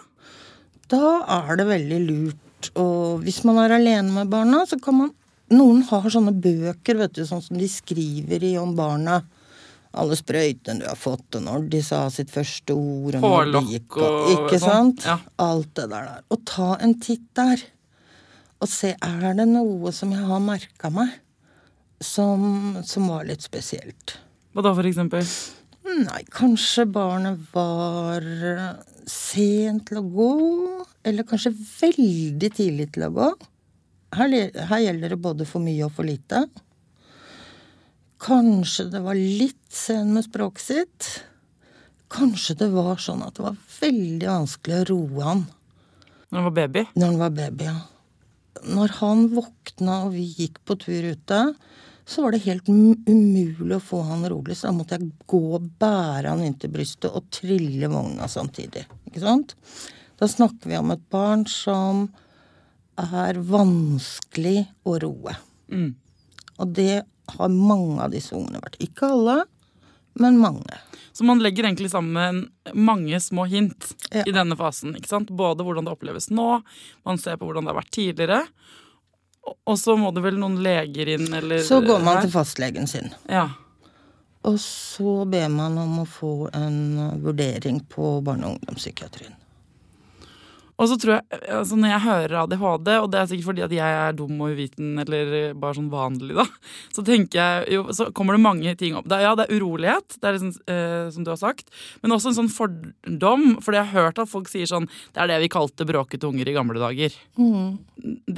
Da 0.88 1.22
er 1.48 1.56
det 1.56 1.66
veldig 1.68 2.00
lurt 2.08 2.70
Og 2.76 3.22
hvis 3.22 3.44
man 3.44 3.56
er 3.58 3.76
alene 3.76 4.10
med 4.12 4.28
barna, 4.30 4.64
så 4.66 4.80
kan 4.82 4.94
man 4.98 5.10
Noen 5.54 5.82
har 5.88 6.08
sånne 6.12 6.34
bøker, 6.36 6.98
vet 7.00 7.14
du, 7.16 7.22
sånn 7.28 7.42
som 7.44 7.56
de 7.58 7.68
skriver 7.72 8.42
i 8.44 8.54
om 8.60 8.74
barna. 8.76 9.22
Alle 9.98 10.18
sprøytene 10.18 10.82
du 10.82 10.86
har 10.90 10.98
fått, 11.00 11.38
og 11.38 11.46
når 11.46 11.64
de 11.72 11.80
sa 11.82 12.02
sitt 12.12 12.28
første 12.30 12.74
ord 12.76 13.16
og 13.16 13.24
Hårlokk 13.24 13.70
gikk, 13.72 13.96
og 14.04 14.28
Ikke 14.34 14.58
sånn, 14.60 14.92
sant? 14.98 15.06
ja. 15.08 15.16
Alt 15.40 15.70
det 15.78 15.86
der 15.88 16.10
der. 16.10 16.26
Og 16.34 16.42
ta 16.46 16.74
en 16.84 16.92
titt 17.00 17.24
der. 17.38 17.62
Og 18.60 18.68
se, 18.68 18.92
er 19.00 19.34
det 19.38 19.46
noe 19.48 19.92
som 19.94 20.12
jeg 20.12 20.26
har 20.28 20.42
merka 20.44 20.90
meg, 20.92 21.16
som, 22.04 22.76
som 22.84 23.08
var 23.10 23.24
litt 23.26 23.42
spesielt? 23.46 24.18
Hva 24.52 24.64
da, 24.66 24.74
for 24.76 24.86
eksempel? 24.90 25.24
Nei, 25.88 26.20
kanskje 26.34 26.84
barnet 26.92 27.40
var 27.54 28.22
eh, 28.22 28.64
sent 29.08 29.86
til 29.88 30.02
å 30.02 30.08
gå, 30.12 30.32
eller 31.08 31.24
kanskje 31.26 31.54
veldig 31.56 32.50
tidlig 32.58 32.90
til 32.92 33.06
å 33.08 33.14
gå. 33.16 33.28
Her, 34.16 34.32
her 34.70 34.80
gjelder 34.80 35.12
det 35.12 35.20
både 35.20 35.44
for 35.48 35.60
mye 35.64 35.84
og 35.86 35.92
for 35.96 36.08
lite. 36.08 36.44
Kanskje 38.22 38.88
det 38.90 39.00
var 39.04 39.18
litt 39.18 39.68
sen 39.74 40.14
med 40.16 40.24
språket 40.26 40.64
sitt. 40.64 41.08
Kanskje 42.10 42.56
det 42.62 42.70
var 42.72 42.96
sånn 43.02 43.22
at 43.26 43.36
det 43.36 43.44
var 43.44 43.58
veldig 43.78 44.28
vanskelig 44.30 44.78
å 44.80 44.86
roe 44.88 45.26
han 45.26 45.42
Når 46.30 46.38
han 46.40 46.46
var 46.48 46.54
baby? 46.56 46.84
når 46.94 47.06
han 47.10 47.18
var 47.20 47.34
baby. 47.36 47.64
ja. 47.68 47.76
Når 48.64 48.94
han 48.98 49.26
våkna 49.30 49.98
og 50.06 50.14
vi 50.16 50.24
gikk 50.34 50.56
på 50.66 50.74
tur 50.82 51.04
ute, 51.12 51.40
så 52.08 52.24
var 52.24 52.32
det 52.34 52.40
helt 52.48 52.66
umulig 52.68 53.76
å 53.76 53.84
få 53.84 54.00
han 54.08 54.24
rolig. 54.28 54.56
Så 54.58 54.66
da 54.66 54.72
måtte 54.74 54.96
jeg 54.96 55.12
gå 55.30 55.42
og 55.60 55.68
bære 55.78 56.32
han 56.32 56.42
inntil 56.42 56.72
brystet 56.74 57.12
og 57.12 57.28
trille 57.30 57.86
vogna 57.92 58.26
samtidig. 58.28 58.82
Ikke 59.06 59.22
sant? 59.22 59.54
Da 60.18 60.26
snakker 60.26 60.72
vi 60.72 60.80
om 60.80 60.90
et 60.90 61.04
barn 61.12 61.44
som 61.46 62.08
er 62.98 63.38
vanskelig 63.46 64.66
å 64.88 64.96
roe. 65.02 65.36
Mm. 65.72 65.94
Og 66.58 66.74
det 66.74 67.02
har 67.38 67.52
mange 67.52 68.00
av 68.02 68.10
disse 68.14 68.34
ungene 68.34 68.60
vært. 68.62 68.78
Ikke 68.82 69.10
alle, 69.12 69.44
men 70.18 70.38
mange. 70.42 70.80
Så 71.12 71.26
man 71.26 71.40
legger 71.42 71.66
egentlig 71.66 71.90
sammen 71.92 72.44
mange 72.74 73.18
små 73.22 73.44
hint 73.50 73.92
Ja. 74.10 74.22
i 74.26 74.32
denne 74.32 74.56
fasen. 74.56 74.94
ikke 74.96 75.08
sant? 75.08 75.28
Både 75.30 75.64
hvordan 75.66 75.84
det 75.84 75.92
oppleves 75.92 76.30
nå, 76.30 76.62
man 77.04 77.18
ser 77.18 77.36
på 77.36 77.46
hvordan 77.46 77.64
det 77.66 77.74
har 77.74 77.82
vært 77.82 77.90
tidligere. 77.94 78.46
Og- 79.66 79.78
så 79.78 79.96
må 79.96 80.12
det 80.14 80.22
vel 80.22 80.36
noen 80.38 80.62
leger 80.62 81.08
inn, 81.08 81.32
eller 81.32 81.58
Så 81.58 81.80
går 81.84 82.02
man 82.04 82.16
her? 82.16 82.22
til 82.22 82.30
fastlegen 82.30 82.86
sin. 82.88 83.14
Ja. 83.28 83.48
Og 84.44 84.58
så 84.58 85.28
ber 85.28 85.48
man 85.48 85.76
om 85.78 85.98
å 86.00 86.06
få 86.06 86.48
en 86.54 87.20
vurdering 87.20 87.80
på 87.88 88.22
barne- 88.22 88.44
og 88.46 88.58
ungdomspsykiatrien. 88.60 89.34
Og 90.78 90.86
så 90.86 90.94
tror 91.00 91.16
jeg, 91.16 91.40
altså 91.50 91.76
Når 91.78 91.90
jeg 91.90 92.02
hører 92.04 92.34
ADHD, 92.44 92.90
og 93.02 93.08
det 93.10 93.18
er 93.18 93.30
sikkert 93.30 93.48
fordi 93.48 93.64
at 93.66 93.74
jeg 93.74 93.94
er 94.02 94.14
dum 94.18 94.36
og 94.44 94.54
uviten, 94.54 94.92
eller 95.02 95.32
bare 95.58 95.74
sånn 95.78 95.90
vanlig, 95.90 96.36
da, 96.38 96.44
så 96.94 97.02
tenker 97.06 97.40
jeg 97.40 97.78
jo, 97.78 97.86
så 97.96 98.08
kommer 98.14 98.38
det 98.38 98.44
mange 98.44 98.74
ting 98.78 98.98
opp. 98.98 99.08
Det 99.10 99.18
er, 99.18 99.26
ja, 99.26 99.34
det 99.38 99.48
er 99.48 99.58
urolighet, 99.58 100.18
det 100.18 100.30
er 100.30 100.38
liksom, 100.38 100.54
eh, 100.70 101.08
som 101.14 101.26
du 101.26 101.32
har 101.34 101.40
sagt, 101.40 101.74
men 102.04 102.14
også 102.14 102.30
en 102.30 102.38
sånn 102.38 102.52
fordom. 102.54 103.48
For 103.64 103.74
jeg 103.74 103.90
har 103.90 104.06
hørt 104.06 104.22
at 104.22 104.30
folk 104.30 104.50
sier 104.50 104.68
sånn 104.70 104.86
Det 105.14 105.20
er 105.22 105.30
det 105.32 105.40
vi 105.42 105.50
kalte 105.52 105.86
bråkete 105.88 106.28
unger 106.30 106.48
i 106.50 106.54
gamle 106.54 106.80
dager. 106.80 107.14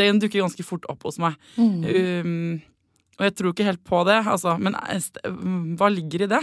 Den 0.00 0.20
dukker 0.22 0.40
ganske 0.42 0.64
fort 0.66 0.88
opp 0.90 1.04
hos 1.08 1.20
meg. 1.20 1.36
Um, 1.60 2.60
og 3.18 3.26
jeg 3.26 3.36
tror 3.36 3.52
ikke 3.52 3.68
helt 3.68 3.82
på 3.84 4.00
det, 4.08 4.16
altså. 4.24 4.56
Men 4.56 4.76
hva 5.76 5.90
ligger 5.92 6.24
i 6.24 6.30
det? 6.30 6.40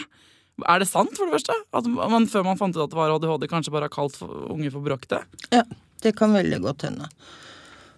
Er 0.65 0.81
det 0.81 0.89
sant, 0.89 1.13
for 1.17 1.25
det 1.25 1.37
første? 1.37 1.57
At 1.77 1.89
man 1.89 2.29
før 2.29 2.45
man 2.45 2.57
fant 2.57 2.77
ut 2.77 2.83
at 2.85 2.93
det 2.93 2.97
var 2.97 3.13
ADHD, 3.13 3.45
kanskje 3.49 3.73
bare 3.73 3.89
har 3.89 3.93
kalt 3.93 4.17
unger 4.21 4.73
for 4.73 4.85
bråkete? 4.85 5.21
Ja, 5.53 5.65
det 6.03 6.15
kan 6.17 6.35
veldig 6.35 6.61
godt 6.65 6.87
hende. 6.87 7.09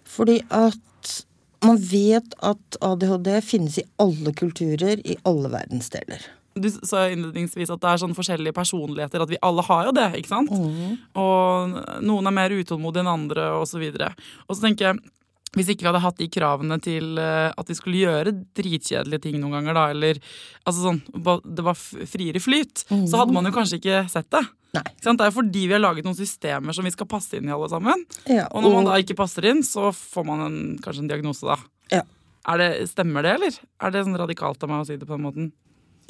Fordi 0.08 0.40
at 0.48 1.14
man 1.64 1.76
vet 1.90 2.34
at 2.46 2.76
ADHD 2.80 3.32
finnes 3.44 3.78
i 3.82 3.86
alle 4.00 4.32
kulturer, 4.36 5.00
i 5.04 5.16
alle 5.28 5.50
verdensdeler. 5.52 6.24
Du 6.60 6.66
sa 6.70 7.04
innledningsvis 7.12 7.70
at 7.70 7.80
det 7.82 7.90
er 7.92 8.00
sånn 8.02 8.16
forskjellige 8.16 8.56
personligheter, 8.56 9.22
at 9.22 9.30
vi 9.30 9.38
alle 9.44 9.62
har 9.68 9.86
jo 9.86 9.94
det, 9.94 10.08
ikke 10.18 10.32
sant? 10.32 10.50
Og 11.20 11.76
noen 12.02 12.26
er 12.26 12.34
mer 12.34 12.54
utålmodige 12.56 13.04
enn 13.04 13.12
andre, 13.12 13.46
videre. 13.80 14.10
Og 14.48 14.56
så 14.56 14.66
tenker 14.66 14.88
jeg, 14.88 15.02
hvis 15.58 15.70
ikke 15.72 15.82
vi 15.82 15.90
hadde 15.90 16.02
hatt 16.04 16.18
de 16.20 16.28
kravene 16.30 16.76
til 16.82 17.18
eh, 17.18 17.50
at 17.50 17.70
vi 17.70 17.74
skulle 17.74 18.02
gjøre 18.04 18.32
dritkjedelige 18.54 19.24
ting 19.24 19.38
noen 19.40 19.56
ganger, 19.58 19.74
da, 19.74 19.86
eller 19.90 20.20
altså 20.62 20.84
sånn, 20.84 21.00
det 21.42 21.64
var 21.66 21.78
friere 21.78 22.42
flyt, 22.42 22.84
så 22.86 23.18
hadde 23.18 23.34
man 23.34 23.48
jo 23.48 23.54
kanskje 23.56 23.80
ikke 23.80 24.04
sett 24.12 24.28
det. 24.30 24.44
Det 24.72 25.26
er 25.26 25.34
fordi 25.34 25.64
vi 25.66 25.74
har 25.74 25.82
laget 25.82 26.06
noen 26.06 26.18
systemer 26.18 26.76
som 26.76 26.86
vi 26.86 26.92
skal 26.94 27.08
passe 27.10 27.38
inn 27.38 27.48
i 27.48 27.54
alle 27.54 27.68
sammen. 27.72 28.04
Ja, 28.30 28.46
Og 28.54 28.62
når 28.62 28.76
man 28.76 28.90
da 28.90 28.98
ikke 29.02 29.18
passer 29.18 29.48
inn, 29.50 29.64
så 29.66 29.90
får 29.96 30.26
man 30.28 30.44
en, 30.46 30.60
kanskje 30.82 31.04
en 31.04 31.10
diagnose, 31.10 31.46
da. 31.48 31.56
Ja. 31.90 32.04
Er 32.50 32.60
det, 32.62 32.68
stemmer 32.92 33.26
det, 33.26 33.34
eller? 33.38 33.58
Er 33.82 33.92
det 33.92 34.04
sånn 34.06 34.20
radikalt 34.20 34.62
av 34.62 34.70
meg 34.70 34.84
å 34.84 34.86
si 34.88 34.96
det 34.96 35.08
på 35.08 35.16
den 35.16 35.26
måten? 35.26 35.50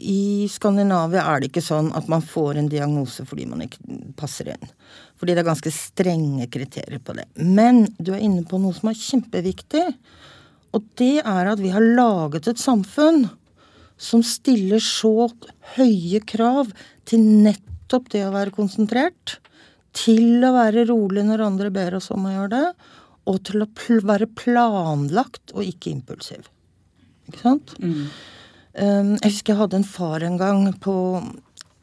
I 0.01 0.49
Skandinavia 0.49 1.27
er 1.29 1.41
det 1.41 1.51
ikke 1.51 1.65
sånn 1.65 1.91
at 1.97 2.07
man 2.09 2.23
får 2.25 2.57
en 2.57 2.71
diagnose 2.73 3.25
fordi 3.29 3.45
man 3.51 3.65
ikke 3.67 3.99
passer 4.17 4.49
inn. 4.55 4.71
Fordi 5.21 5.35
det 5.35 5.43
er 5.43 5.51
ganske 5.51 5.73
strenge 5.75 6.47
kriterier 6.53 7.03
på 7.05 7.17
det. 7.19 7.27
Men 7.37 7.83
du 7.99 8.15
er 8.15 8.23
inne 8.25 8.47
på 8.49 8.61
noe 8.63 8.77
som 8.77 8.93
er 8.93 9.01
kjempeviktig. 9.01 9.85
Og 10.77 10.87
det 11.01 11.19
er 11.21 11.51
at 11.51 11.61
vi 11.61 11.73
har 11.75 11.85
laget 11.85 12.49
et 12.49 12.63
samfunn 12.63 13.27
som 14.01 14.23
stiller 14.25 14.81
så 14.81 15.29
høye 15.77 16.23
krav 16.25 16.71
til 17.09 17.25
nettopp 17.45 17.67
det 18.13 18.25
å 18.27 18.35
være 18.35 18.55
konsentrert, 18.55 19.39
til 19.97 20.45
å 20.47 20.53
være 20.55 20.87
rolig 20.87 21.25
når 21.27 21.43
andre 21.43 21.71
ber 21.75 21.97
oss 21.99 22.11
om 22.15 22.29
å 22.29 22.35
gjøre 22.35 22.51
det, 22.55 22.67
og 23.31 23.39
til 23.47 23.65
å 23.65 23.69
pl 23.77 24.03
være 24.07 24.29
planlagt 24.39 25.55
og 25.55 25.67
ikke 25.67 25.93
impulsiv. 25.93 26.47
Ikke 27.29 27.43
sant? 27.43 27.75
Um, 27.81 29.17
jeg 29.19 29.33
husker 29.33 29.55
jeg 29.55 29.61
hadde 29.61 29.81
en 29.81 29.87
far 29.87 30.23
en 30.23 30.39
gang 30.39 30.69
på 30.83 30.95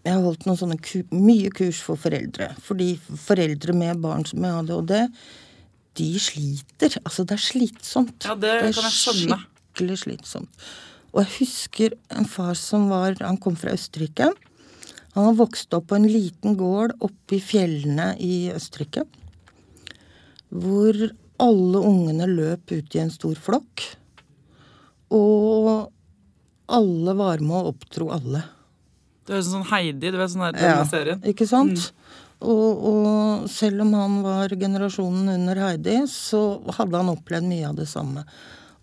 Jeg 0.05 0.15
har 0.15 0.23
holdt 0.23 0.45
noen 0.47 0.59
sånne 0.59 0.77
ku, 0.79 1.01
mye 1.11 1.51
kurs 1.51 1.81
for 1.83 1.99
foreldre. 1.99 2.53
Fordi 2.63 2.93
foreldre 3.19 3.75
med 3.75 3.99
barn 3.99 4.23
som 4.27 4.39
med 4.39 4.55
ADHD, 4.61 5.09
de 5.99 6.09
sliter. 6.21 6.95
Altså, 7.03 7.25
det 7.27 7.35
er 7.35 7.43
slitsomt. 7.43 8.23
Ja, 8.23 8.37
det 8.39 8.53
er 8.53 8.69
kan 8.69 8.87
jeg 8.87 8.95
skikkelig 8.95 9.97
slitsomt. 10.05 10.67
Og 11.11 11.23
jeg 11.25 11.33
husker 11.41 11.95
en 12.15 12.27
far 12.29 12.55
som 12.59 12.87
var 12.91 13.17
Han 13.19 13.39
kom 13.41 13.57
fra 13.59 13.73
Østerrike. 13.75 14.31
Han 15.17 15.31
har 15.31 15.37
vokst 15.39 15.73
opp 15.73 15.87
på 15.89 15.97
en 15.97 16.05
liten 16.05 16.53
gård 16.59 16.91
oppe 17.01 17.39
i 17.39 17.41
fjellene 17.41 18.11
i 18.21 18.51
Østerrike. 18.53 19.01
Hvor 20.53 20.99
alle 21.41 21.79
ungene 21.81 22.27
løp 22.29 22.69
ut 22.69 22.93
i 22.93 23.01
en 23.01 23.09
stor 23.09 23.39
flokk. 23.41 23.81
Og 25.17 25.87
alle 26.69 27.15
var 27.17 27.41
med 27.41 27.55
å 27.57 27.71
oppdro 27.71 28.11
alle. 28.13 28.43
Ut 29.25 29.39
som 29.39 29.55
sånn 29.55 29.65
Heidi, 29.71 30.11
du 30.13 30.19
vet 30.19 30.35
sånn 30.35 30.45
der 30.51 30.61
ja, 30.61 30.83
serien. 30.85 31.25
Ikke 31.25 31.47
sant? 31.49 31.89
Og, 32.37 32.85
og 32.91 33.47
selv 33.49 33.87
om 33.87 33.95
han 33.97 34.19
var 34.21 34.53
generasjonen 34.53 35.33
under 35.33 35.63
Heidi, 35.63 35.97
så 36.13 36.61
hadde 36.77 37.01
han 37.01 37.09
opplevd 37.15 37.49
mye 37.49 37.71
av 37.71 37.81
det 37.81 37.89
samme. 37.89 38.21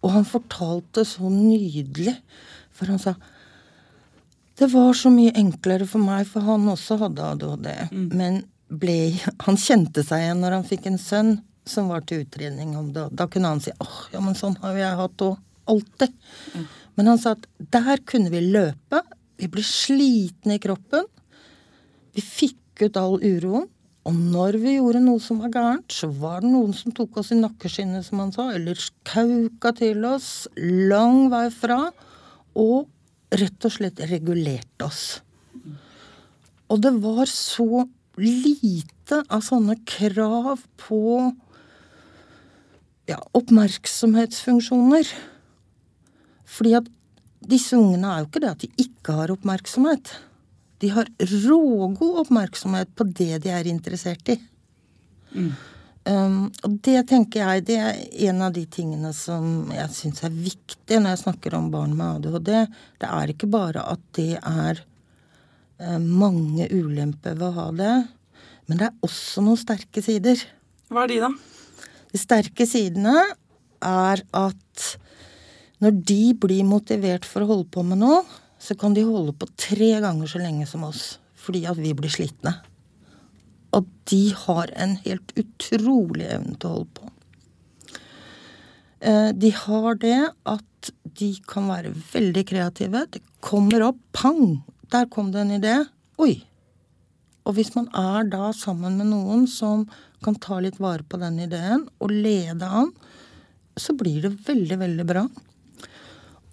Og 0.02 0.16
han 0.16 0.26
fortalte 0.26 1.06
så 1.06 1.30
nydelig, 1.30 2.16
for 2.74 2.90
han 2.90 2.98
sa 2.98 3.14
det 4.58 4.68
var 4.70 4.94
så 4.94 5.10
mye 5.10 5.34
enklere 5.34 5.86
for 5.88 6.02
meg, 6.02 6.28
for 6.30 6.46
han 6.46 6.68
også 6.70 6.98
hadde 7.00 7.30
ADHD. 7.34 7.70
Men 8.14 8.42
ble, 8.68 9.14
han 9.46 9.58
kjente 9.60 10.04
seg 10.06 10.22
igjen 10.24 10.40
når 10.42 10.58
han 10.58 10.68
fikk 10.68 10.86
en 10.90 11.00
sønn 11.00 11.34
som 11.68 11.88
var 11.90 12.04
til 12.06 12.22
utredning 12.24 12.74
om 12.78 12.92
det. 12.94 13.08
Da 13.16 13.26
kunne 13.30 13.54
han 13.54 13.62
si 13.64 13.72
åh, 13.82 13.98
ja, 14.12 14.20
men 14.22 14.36
sånn 14.38 14.56
har 14.62 14.78
jeg 14.78 15.00
hatt 15.00 15.26
òg. 15.26 15.40
Alltid. 15.64 16.12
Men 16.94 17.08
han 17.08 17.20
sa 17.20 17.32
at 17.38 17.46
der 17.72 18.02
kunne 18.04 18.30
vi 18.30 18.42
løpe. 18.44 19.00
Vi 19.40 19.48
ble 19.50 19.64
slitne 19.64 20.58
i 20.58 20.62
kroppen. 20.62 21.06
Vi 22.14 22.22
fikk 22.22 22.84
ut 22.84 22.98
all 23.00 23.16
uroen. 23.22 23.70
Og 24.04 24.12
når 24.12 24.58
vi 24.60 24.74
gjorde 24.76 25.00
noe 25.00 25.20
som 25.24 25.38
var 25.40 25.54
gærent, 25.54 25.88
så 25.88 26.10
var 26.12 26.42
det 26.44 26.50
noen 26.52 26.74
som 26.76 26.92
tok 26.92 27.16
oss 27.22 27.32
i 27.32 27.38
nakkeskinnet, 27.40 28.04
som 28.04 28.20
han 28.20 28.34
sa, 28.34 28.50
eller 28.52 28.76
kauka 29.08 29.72
til 29.78 30.04
oss 30.04 30.44
lang 30.60 31.30
vei 31.32 31.46
fra, 31.48 31.86
og 32.52 32.84
rett 33.32 33.66
og 33.66 33.72
slett 33.72 34.02
regulerte 34.10 34.86
oss. 34.86 35.04
Og 36.70 36.80
det 36.82 36.94
var 37.02 37.28
så 37.30 37.84
lite 38.20 39.20
av 39.28 39.42
sånne 39.44 39.76
krav 39.88 40.62
på 40.80 41.00
ja, 43.10 43.18
oppmerksomhetsfunksjoner. 43.36 45.08
Fordi 46.54 46.76
at 46.78 46.88
disse 47.44 47.76
ungene 47.76 48.12
er 48.12 48.22
jo 48.22 48.30
ikke 48.30 48.44
det 48.44 48.52
at 48.52 48.64
de 48.64 48.86
ikke 48.86 49.18
har 49.18 49.34
oppmerksomhet. 49.34 50.14
De 50.82 50.90
har 50.94 51.10
rågod 51.20 52.24
oppmerksomhet 52.24 52.90
på 52.96 53.06
det 53.10 53.42
de 53.44 53.52
er 53.52 53.68
interessert 53.70 54.34
i. 54.34 54.38
Um, 56.04 56.50
og 56.66 56.72
det 56.84 56.98
tenker 57.08 57.40
jeg 57.40 57.62
det 57.64 57.76
er 57.80 58.00
en 58.28 58.42
av 58.44 58.52
de 58.52 58.66
tingene 58.68 59.08
som 59.16 59.70
jeg 59.72 59.88
syns 59.94 60.20
er 60.26 60.34
viktig 60.36 60.98
når 61.00 61.14
jeg 61.14 61.22
snakker 61.22 61.56
om 61.56 61.70
barn 61.72 61.94
med 61.96 62.18
ADHD. 62.18 62.50
Det 63.00 63.08
er 63.08 63.32
ikke 63.32 63.48
bare 63.48 63.86
at 63.94 64.02
det 64.18 64.34
er 64.36 64.82
uh, 65.80 65.96
mange 66.02 66.68
ulemper 66.68 67.38
ved 67.38 67.46
å 67.48 67.54
ha 67.56 67.70
det, 67.78 67.94
men 68.68 68.80
det 68.80 68.90
er 68.90 69.08
også 69.08 69.44
noen 69.46 69.60
sterke 69.60 70.04
sider. 70.04 70.44
Hva 70.92 71.06
er 71.06 71.14
de, 71.14 71.22
da? 71.24 71.32
De 72.12 72.20
sterke 72.20 72.68
sidene 72.68 73.16
er 73.84 74.24
at 74.36 74.84
når 75.84 75.96
de 76.12 76.22
blir 76.40 76.68
motivert 76.68 77.24
for 77.28 77.44
å 77.44 77.48
holde 77.48 77.70
på 77.72 77.82
med 77.84 78.00
noe, 78.04 78.20
så 78.60 78.76
kan 78.78 78.94
de 78.96 79.04
holde 79.08 79.34
på 79.36 79.48
tre 79.60 79.90
ganger 80.04 80.30
så 80.30 80.40
lenge 80.40 80.68
som 80.68 80.84
oss. 80.86 81.16
Fordi 81.44 81.64
at 81.68 81.80
vi 81.80 81.92
blir 81.96 82.12
slitne. 82.12 82.54
Og 83.74 83.88
de 84.10 84.22
har 84.44 84.70
en 84.78 84.96
helt 85.04 85.34
utrolig 85.40 86.28
evne 86.30 86.54
til 86.58 86.70
å 86.70 86.76
holde 86.78 86.94
på. 87.00 87.10
Eh, 89.04 89.30
De 89.32 89.50
har 89.50 90.00
det 90.00 90.20
at 90.46 90.90
de 91.18 91.30
kan 91.48 91.68
være 91.68 91.92
veldig 92.12 92.44
kreative. 92.48 93.06
Det 93.10 93.22
kommer 93.44 93.88
opp 93.90 94.00
pang! 94.12 94.62
Der 94.92 95.08
kom 95.10 95.32
det 95.32 95.42
en 95.42 95.56
idé. 95.58 95.76
Oi! 96.22 96.44
Og 97.44 97.58
hvis 97.58 97.74
man 97.74 97.90
er 97.92 98.24
da 98.32 98.52
sammen 98.56 98.96
med 99.00 99.10
noen 99.10 99.44
som 99.50 99.84
kan 100.24 100.38
ta 100.40 100.60
litt 100.64 100.78
vare 100.80 101.04
på 101.04 101.20
den 101.20 101.42
ideen 101.44 101.84
og 102.00 102.12
lede 102.14 102.64
an, 102.64 102.92
så 103.76 103.92
blir 103.98 104.22
det 104.24 104.36
veldig, 104.46 104.78
veldig 104.80 105.06
bra. 105.08 105.26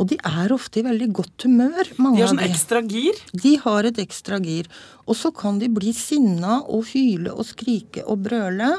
Og 0.02 0.10
de 0.10 0.18
er 0.26 0.54
ofte 0.56 0.82
i 0.82 0.86
veldig 0.88 1.12
godt 1.14 1.46
humør, 1.46 1.92
mange 2.02 2.18
De 2.18 2.24
har 2.26 2.32
sånn 2.32 2.42
de. 2.42 2.50
ekstra 2.50 2.82
gir. 2.90 3.20
De 3.38 3.54
har 3.62 3.86
et 3.86 4.02
ekstra 4.02 4.40
gir. 4.42 4.70
Og 5.06 5.14
så 5.20 5.30
kan 5.36 5.60
de 5.62 5.70
bli 5.70 5.94
sinna 5.94 6.64
og 6.66 6.88
hyle 6.90 7.36
og 7.36 7.46
skrike 7.46 8.02
og 8.10 8.24
brøle. 8.26 8.74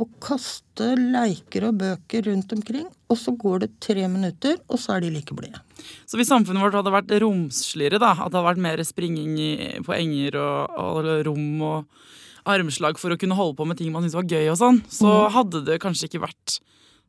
Og 0.00 0.08
kaste 0.24 0.94
leiker 0.98 1.66
og 1.68 1.76
bøker 1.82 2.24
rundt 2.30 2.54
omkring. 2.54 2.86
Og 3.12 3.18
så 3.20 3.34
går 3.38 3.64
det 3.66 3.68
tre 3.84 4.06
minutter, 4.08 4.56
og 4.72 4.80
så 4.80 4.96
er 4.96 5.04
de 5.04 5.10
like 5.14 5.34
blide. 5.36 5.60
Så 6.08 6.16
hvis 6.18 6.30
samfunnet 6.32 6.62
vårt 6.64 6.78
hadde 6.78 6.94
vært 6.94 7.12
romsligere, 7.22 8.00
da, 8.00 8.14
at 8.14 8.30
det 8.32 8.38
hadde 8.38 8.46
vært 8.48 8.62
mer 8.64 8.82
springing 8.86 9.82
på 9.84 9.94
enger 9.98 10.38
og, 10.40 10.78
og 10.80 11.10
rom 11.28 11.62
og 11.68 12.48
armslag 12.48 12.98
for 12.98 13.14
å 13.14 13.18
kunne 13.20 13.36
holde 13.38 13.54
på 13.60 13.66
med 13.68 13.78
ting 13.78 13.92
man 13.94 14.02
syntes 14.02 14.16
var 14.18 14.30
gøy 14.32 14.48
og 14.50 14.58
sånn, 14.58 14.80
så 14.90 15.28
hadde 15.30 15.60
det 15.68 15.76
kanskje 15.84 16.08
ikke 16.08 16.24
vært 16.24 16.56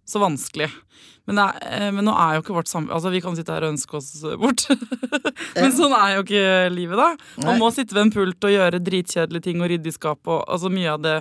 så 0.09 0.21
vanskelig. 0.21 0.69
Men, 1.25 1.39
er, 1.39 1.59
eh, 1.63 1.89
men 1.95 2.03
nå 2.03 2.13
er 2.19 2.35
jo 2.35 2.43
ikke 2.43 2.55
vårt 2.57 2.67
samfunn 2.67 2.91
Altså, 2.91 3.11
vi 3.13 3.21
kan 3.23 3.35
sitte 3.37 3.53
her 3.55 3.63
og 3.63 3.73
ønske 3.73 3.95
oss 3.95 4.09
bort. 4.41 4.65
men 5.61 5.75
sånn 5.75 5.93
er 5.95 6.17
jo 6.17 6.23
ikke 6.25 6.47
livet, 6.73 6.99
da. 6.99 7.09
Man 7.37 7.53
Nei. 7.53 7.59
må 7.61 7.69
sitte 7.75 7.95
ved 7.95 8.07
en 8.07 8.13
pult 8.15 8.47
og 8.47 8.51
gjøre 8.51 8.81
dritkjedelige 8.83 9.47
ting 9.47 9.63
og 9.63 9.71
rydde 9.71 9.87
i 9.91 9.95
skapet 9.95 10.33
og 10.33 10.41
altså 10.43 10.71
mye 10.73 10.89
av 10.91 11.05
det 11.05 11.15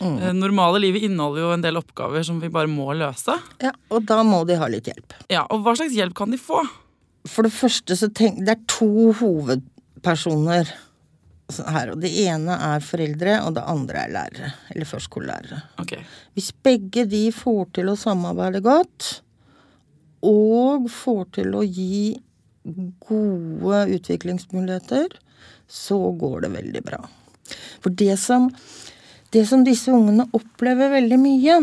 mm. 0.00 0.18
normale 0.40 0.82
livet 0.82 1.06
inneholder 1.06 1.44
jo 1.44 1.52
en 1.54 1.62
del 1.62 1.78
oppgaver 1.78 2.26
som 2.26 2.40
vi 2.42 2.50
bare 2.52 2.70
må 2.70 2.88
løse. 2.98 3.38
Ja, 3.62 3.70
Og 3.94 4.08
da 4.08 4.18
må 4.26 4.42
de 4.48 4.58
ha 4.58 4.70
litt 4.72 4.90
hjelp. 4.90 5.14
Ja, 5.30 5.46
Og 5.54 5.62
hva 5.62 5.76
slags 5.78 5.94
hjelp 5.94 6.16
kan 6.18 6.34
de 6.34 6.40
få? 6.42 6.64
For 7.30 7.46
det 7.46 7.54
første 7.54 7.96
så 7.98 8.06
tenk 8.14 8.44
Det 8.46 8.52
er 8.52 8.66
to 8.70 9.10
hovedpersoner 9.18 10.68
her. 11.54 11.92
Og 11.92 12.00
det 12.02 12.10
ene 12.24 12.56
er 12.72 12.84
foreldre, 12.84 13.38
og 13.46 13.54
det 13.56 13.66
andre 13.70 14.02
er 14.04 14.14
lærere. 14.14 14.52
Eller 14.74 14.88
førskolelærere. 14.88 15.60
Okay. 15.82 16.02
Hvis 16.36 16.52
begge 16.66 17.06
de 17.10 17.26
får 17.34 17.68
til 17.78 17.92
å 17.92 17.98
samarbeide 17.98 18.62
godt, 18.64 19.20
og 20.26 20.88
får 20.90 21.24
til 21.38 21.54
å 21.54 21.62
gi 21.62 22.16
gode 23.06 23.82
utviklingsmuligheter, 23.94 25.12
så 25.70 25.98
går 26.18 26.46
det 26.46 26.54
veldig 26.56 26.82
bra. 26.86 27.02
For 27.82 27.94
det 27.94 28.16
som, 28.18 28.48
det 29.34 29.44
som 29.46 29.62
disse 29.66 29.92
ungene 29.94 30.26
opplever 30.34 30.96
veldig 30.96 31.18
mye, 31.20 31.60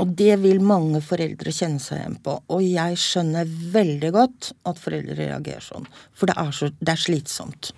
og 0.00 0.14
det 0.16 0.32
vil 0.40 0.62
mange 0.64 1.02
foreldre 1.04 1.52
kjenne 1.52 1.82
seg 1.82 2.00
igjen 2.00 2.18
på. 2.24 2.36
Og 2.54 2.64
jeg 2.64 2.98
skjønner 3.00 3.48
veldig 3.74 4.10
godt 4.16 4.50
at 4.70 4.80
foreldre 4.80 5.18
reagerer 5.18 5.64
sånn. 5.64 5.88
For 6.16 6.30
det 6.30 6.36
er, 6.40 6.52
så, 6.56 6.70
det 6.80 6.94
er 6.94 7.02
slitsomt. 7.02 7.72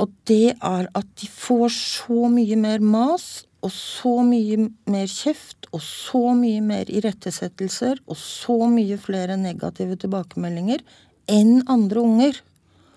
Og 0.00 0.12
det 0.28 0.56
er 0.58 0.88
at 0.90 1.10
de 1.20 1.28
får 1.30 1.68
så 1.74 2.28
mye 2.32 2.56
mer 2.58 2.82
mas, 2.82 3.44
og 3.64 3.72
så 3.72 4.18
mye 4.26 4.68
mer 4.90 5.08
kjeft, 5.08 5.68
og 5.72 5.80
så 5.82 6.34
mye 6.36 6.60
mer 6.64 6.90
irettesettelser, 6.92 8.02
og 8.06 8.18
så 8.20 8.58
mye 8.70 8.98
flere 9.00 9.38
negative 9.40 9.96
tilbakemeldinger 10.02 10.84
enn 11.30 11.62
andre 11.70 12.00
unger. 12.00 12.42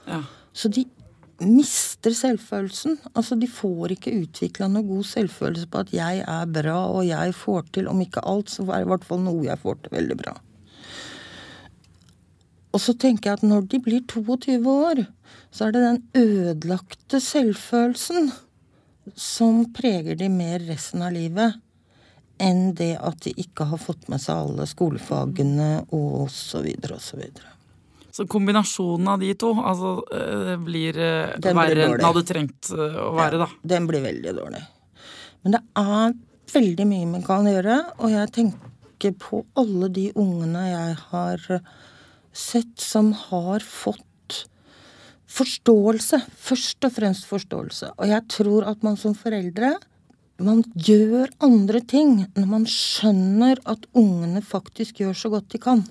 ja. 0.08 0.24
Så 0.58 0.72
de 0.74 0.88
mister 1.46 2.16
selvfølelsen. 2.18 2.96
Altså, 3.14 3.36
de 3.38 3.46
får 3.46 3.94
ikke 3.94 4.16
utvikla 4.24 4.70
noe 4.72 4.88
god 4.88 5.06
selvfølelse 5.06 5.70
på 5.70 5.84
at 5.84 5.94
jeg 5.94 6.24
er 6.26 6.50
bra, 6.50 6.80
og 6.90 7.06
jeg 7.06 7.36
får 7.38 7.68
til, 7.78 7.90
om 7.92 8.02
ikke 8.02 8.24
alt, 8.26 8.50
så 8.50 8.66
er 8.66 8.80
det 8.80 8.88
i 8.88 8.92
hvert 8.96 9.06
fall 9.06 9.22
noe 9.22 9.46
jeg 9.46 9.62
får 9.62 9.78
til 9.84 9.94
veldig 10.00 10.18
bra. 10.24 10.34
Og 12.76 12.84
så 12.84 12.94
tenker 13.00 13.32
jeg 13.32 13.40
at 13.40 13.46
når 13.48 13.70
de 13.72 13.80
blir 13.84 14.04
22 14.10 14.58
år, 14.72 15.06
så 15.52 15.68
er 15.68 15.76
det 15.76 15.86
den 15.86 16.02
ødelagte 16.20 17.22
selvfølelsen 17.24 18.32
som 19.16 19.64
preger 19.76 20.18
de 20.20 20.28
mer 20.30 20.60
resten 20.68 21.06
av 21.06 21.16
livet 21.16 21.62
enn 22.44 22.74
det 22.78 22.94
at 23.02 23.24
de 23.26 23.34
ikke 23.42 23.66
har 23.72 23.80
fått 23.82 24.10
med 24.12 24.22
seg 24.22 24.44
alle 24.44 24.68
skolefagene 24.70 25.70
og 25.96 26.28
så 26.30 26.62
videre 26.66 27.00
og 27.00 27.02
så 27.02 27.18
videre. 27.18 27.54
Så 28.14 28.26
kombinasjonen 28.30 29.10
av 29.14 29.22
de 29.22 29.32
to 29.38 29.52
altså, 29.58 29.92
eh, 30.14 30.54
blir 30.62 30.98
eh, 30.98 31.34
Den 31.42 31.58
verre 31.58 31.86
enn 31.86 31.98
den 31.98 32.06
hadde 32.06 32.24
trengt 32.26 32.72
eh, 32.74 32.96
å 33.02 33.12
være, 33.18 33.42
da. 33.42 33.50
Den 33.62 33.90
blir 33.90 34.06
veldig 34.06 34.34
dårlig. 34.38 34.62
Men 35.46 35.58
det 35.58 35.62
er 35.82 36.16
veldig 36.54 36.88
mye 36.90 37.10
man 37.12 37.26
kan 37.26 37.50
gjøre, 37.50 37.76
og 38.02 38.14
jeg 38.14 38.32
tenker 38.38 39.14
på 39.22 39.44
alle 39.58 39.90
de 39.94 40.08
ungene 40.18 40.64
jeg 40.66 40.96
har 41.12 41.46
sett 42.38 42.80
som 42.82 43.12
har 43.28 43.66
fått 43.66 44.44
forståelse. 45.38 46.22
Først 46.38 46.88
og 46.88 46.96
fremst 46.96 47.28
forståelse. 47.30 47.94
Og 47.98 48.10
jeg 48.10 48.26
tror 48.32 48.68
at 48.70 48.86
man 48.86 48.98
som 49.00 49.16
foreldre 49.18 49.76
man 50.38 50.62
gjør 50.78 51.32
andre 51.42 51.80
ting 51.82 52.20
når 52.38 52.50
man 52.50 52.66
skjønner 52.70 53.58
at 53.66 53.88
ungene 53.98 54.44
faktisk 54.46 55.02
gjør 55.02 55.16
så 55.18 55.32
godt 55.34 55.50
de 55.54 55.62
kan. 55.62 55.82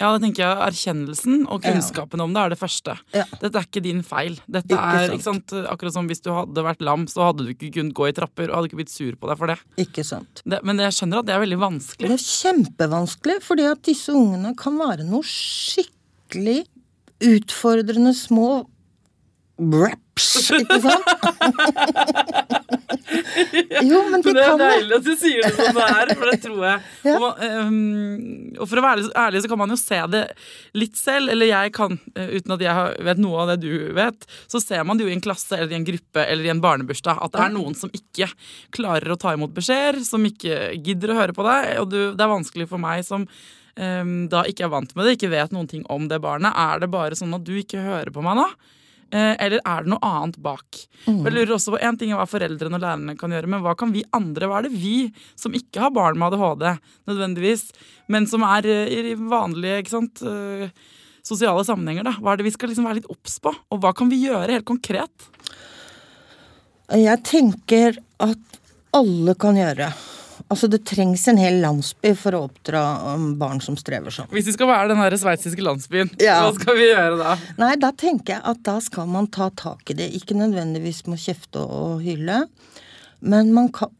Ja, 0.00 0.10
det 0.14 0.24
tenker 0.24 0.46
jeg 0.46 0.60
Erkjennelsen 0.64 1.42
og 1.44 1.60
kunnskapen 1.64 2.22
om 2.24 2.32
det 2.32 2.40
er 2.42 2.54
det 2.54 2.58
første. 2.60 2.94
Ja. 3.12 3.26
Dette 3.42 3.60
er 3.60 3.66
ikke 3.68 3.82
din 3.84 4.00
feil. 4.06 4.38
Dette 4.48 4.72
Ikke 4.72 4.94
er 5.04 5.14
ikke 5.14 5.26
sant, 5.26 5.54
Akkurat 5.68 5.96
som 5.96 6.08
hvis 6.08 6.24
du 6.24 6.30
hadde 6.32 6.64
vært 6.64 6.80
lam, 6.84 7.04
så 7.10 7.28
hadde 7.28 7.44
du 7.44 7.52
ikke 7.52 7.72
kunnet 7.76 7.96
gå 7.96 8.08
i 8.08 8.14
trapper 8.16 8.48
og 8.48 8.58
hadde 8.60 8.70
ikke 8.70 8.80
blitt 8.80 8.94
sur 8.94 9.12
på 9.20 9.30
deg 9.30 9.40
for 9.42 9.52
det. 9.52 9.58
Ikke 9.84 10.04
sant? 10.06 10.42
det 10.48 10.62
men 10.64 10.80
jeg 10.80 10.96
skjønner 10.96 11.20
at 11.20 11.28
det 11.28 11.36
er 11.36 11.44
veldig 11.44 11.60
vanskelig. 11.60 12.08
Det 12.08 12.16
er 12.16 12.26
kjempevanskelig, 12.26 13.38
fordi 13.44 13.68
at 13.68 13.84
disse 13.86 14.16
ungene 14.16 14.54
kan 14.58 14.80
være 14.80 15.06
noe 15.08 15.26
skikkelig 15.26 16.62
utfordrende 17.20 18.14
små 18.16 18.50
raps, 19.60 20.28
ikke 20.56 20.78
sant? 20.84 21.06
jo, 23.82 24.00
men 24.10 24.22
de 24.22 24.30
Men 24.30 24.34
det 24.36 24.42
er 24.42 24.48
kan 24.50 24.58
det. 24.60 24.68
deilig 24.70 24.96
at 24.96 25.04
du 25.06 25.12
sier 25.18 25.44
det 25.44 25.50
som 25.56 25.76
det 25.76 25.84
er, 25.86 26.12
for 26.16 26.30
det 26.30 26.38
tror 26.44 26.64
jeg. 26.66 26.80
Ja. 27.10 27.14
Og, 27.16 27.38
um, 27.40 28.56
og 28.60 28.68
for 28.68 28.80
å 28.80 28.84
være 28.84 29.06
ærlig, 29.18 29.40
så 29.42 29.48
kan 29.50 29.60
man 29.62 29.72
jo 29.72 29.78
se 29.80 29.98
det 30.12 30.22
litt 30.76 30.98
selv. 31.00 31.30
Eller 31.32 31.48
jeg 31.48 31.72
kan, 31.76 31.96
eh, 32.14 32.34
uten 32.36 32.54
at 32.56 32.64
jeg 32.64 33.04
vet 33.08 33.22
noe 33.22 33.40
av 33.44 33.52
det 33.52 33.58
du 33.64 33.92
vet, 33.96 34.26
så 34.50 34.60
ser 34.62 34.84
man 34.86 34.98
det 35.00 35.06
jo 35.06 35.12
i 35.12 35.16
en 35.16 35.22
klasse 35.24 35.56
eller 35.56 35.72
i 35.72 35.78
en 35.78 35.86
gruppe 35.88 36.24
eller 36.26 36.44
i 36.48 36.52
en 36.52 36.60
barnebursdag 36.62 37.22
at 37.24 37.32
det 37.34 37.40
er 37.46 37.54
noen 37.54 37.76
som 37.78 37.92
ikke 37.96 38.28
klarer 38.76 39.14
å 39.14 39.18
ta 39.20 39.32
imot 39.36 39.54
beskjeder, 39.56 40.02
som 40.06 40.26
ikke 40.28 40.74
gidder 40.84 41.14
å 41.14 41.18
høre 41.22 41.36
på 41.36 41.46
deg. 41.46 41.70
Og 41.82 41.88
du, 41.92 41.98
det 42.12 42.26
er 42.26 42.34
vanskelig 42.34 42.68
for 42.70 42.82
meg 42.82 43.06
som 43.08 43.24
um, 43.26 44.14
da 44.32 44.44
ikke 44.50 44.66
er 44.68 44.74
vant 44.76 44.92
med 44.96 45.08
det, 45.08 45.16
ikke 45.18 45.32
vet 45.32 45.56
noen 45.56 45.70
ting 45.70 45.86
om 45.92 46.06
det 46.10 46.20
barnet. 46.22 46.52
Er 46.52 46.84
det 46.84 46.92
bare 46.92 47.16
sånn 47.18 47.34
at 47.38 47.46
du 47.48 47.54
ikke 47.62 47.80
hører 47.86 48.12
på 48.14 48.24
meg 48.26 48.38
nå? 48.42 48.48
Eh, 49.10 49.34
Eller 49.42 49.58
er 49.66 49.82
det 49.82 49.90
noe 49.90 50.06
annet 50.06 50.38
bak? 50.42 50.78
Mm. 51.06 51.24
Jeg 51.24 51.34
lurer 51.34 51.54
også 51.56 51.74
på 51.74 51.80
En 51.82 51.98
ting 51.98 52.12
er 52.12 52.20
hva 52.20 52.28
foreldrene 52.30 52.78
og 52.78 52.84
lærerne 52.84 53.16
kan 53.18 53.34
gjøre, 53.34 53.50
men 53.50 53.64
hva 53.64 53.74
kan 53.78 53.90
vi 53.94 54.04
andre? 54.16 54.46
Hva 54.46 54.60
er 54.60 54.68
det 54.68 54.78
vi 54.78 55.10
som 55.38 55.56
ikke 55.56 55.82
har 55.82 55.94
barn 55.94 56.20
med 56.20 56.30
ADHD, 56.30 56.66
nødvendigvis, 57.10 57.66
men 58.12 58.28
som 58.30 58.46
er 58.46 58.68
eh, 58.70 59.10
i 59.12 59.16
vanlige 59.18 59.82
ikke 59.82 59.94
sant, 59.96 60.22
eh, 60.22 60.70
sosiale 61.26 61.64
sammenhenger, 61.66 62.06
da? 62.06 62.14
Hva 62.20 62.34
er 62.34 62.40
det 62.40 62.46
vi 62.48 62.54
skal 62.54 62.70
liksom 62.70 62.86
være 62.86 63.00
litt 63.00 63.10
obs 63.10 63.40
på? 63.42 63.52
Og 63.70 63.82
hva 63.82 63.92
kan 63.96 64.12
vi 64.12 64.22
gjøre 64.28 64.54
helt 64.54 64.68
konkret? 64.68 65.30
Jeg 66.90 67.22
tenker 67.26 67.98
at 68.22 68.60
alle 68.96 69.34
kan 69.38 69.58
gjøre. 69.58 69.90
Altså, 70.50 70.66
det 70.66 70.80
trengs 70.88 71.22
en 71.30 71.38
hel 71.38 71.60
landsby 71.62 72.10
for 72.18 72.34
å 72.34 72.40
oppdra 72.48 72.80
um, 73.14 73.36
barn 73.38 73.60
som 73.62 73.76
strever 73.78 74.10
sånn. 74.10 74.26
Hvis 74.34 74.48
vi 74.50 74.54
skal 74.56 74.66
være 74.66 74.90
den 74.90 75.18
sveitsiske 75.22 75.62
landsbyen, 75.62 76.10
Ja. 76.18 76.40
hva 76.42 76.54
skal 76.58 76.78
vi 76.80 76.88
gjøre 76.88 77.18
da? 77.20 77.36
Nei, 77.60 77.76
da 77.78 77.92
tenker 77.94 78.34
jeg 78.34 78.42
at 78.42 78.62
da 78.66 78.80
skal 78.82 79.06
man 79.06 79.28
ta 79.30 79.50
tak 79.54 79.90
i 79.90 79.94
det. 79.94 80.10
Ikke 80.18 80.34
nødvendigvis 80.34 81.04
med 81.06 81.20
å 81.20 81.22
kjefte 81.22 81.62
og 81.62 82.02
hylle, 82.02 82.48
men 83.20 83.52
man 83.54 83.70
kan 83.70 83.94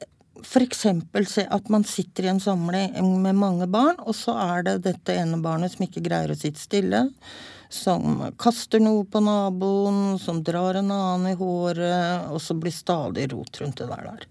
eksempel 0.60 1.26
se 1.28 1.44
at 1.50 1.68
man 1.68 1.84
sitter 1.84 2.24
i 2.26 2.32
en 2.32 2.40
samling 2.40 2.96
med 3.22 3.38
mange 3.38 3.68
barn, 3.70 3.98
og 4.00 4.14
så 4.16 4.34
er 4.56 4.62
det 4.66 4.82
dette 4.88 5.14
ene 5.14 5.38
barnet 5.42 5.74
som 5.74 5.86
ikke 5.86 6.02
greier 6.02 6.32
å 6.32 6.38
sitte 6.38 6.60
stille. 6.60 7.04
Som 7.70 8.32
kaster 8.42 8.80
noe 8.82 9.04
på 9.06 9.20
naboen, 9.22 10.18
som 10.18 10.42
drar 10.42 10.80
en 10.80 10.90
annen 10.90 11.30
i 11.30 11.36
håret, 11.38 12.26
og 12.32 12.40
så 12.42 12.56
blir 12.58 12.74
stadig 12.74 13.28
rot 13.30 13.60
rundt 13.60 13.78
det 13.78 13.86
der. 13.86 14.08
der. 14.10 14.26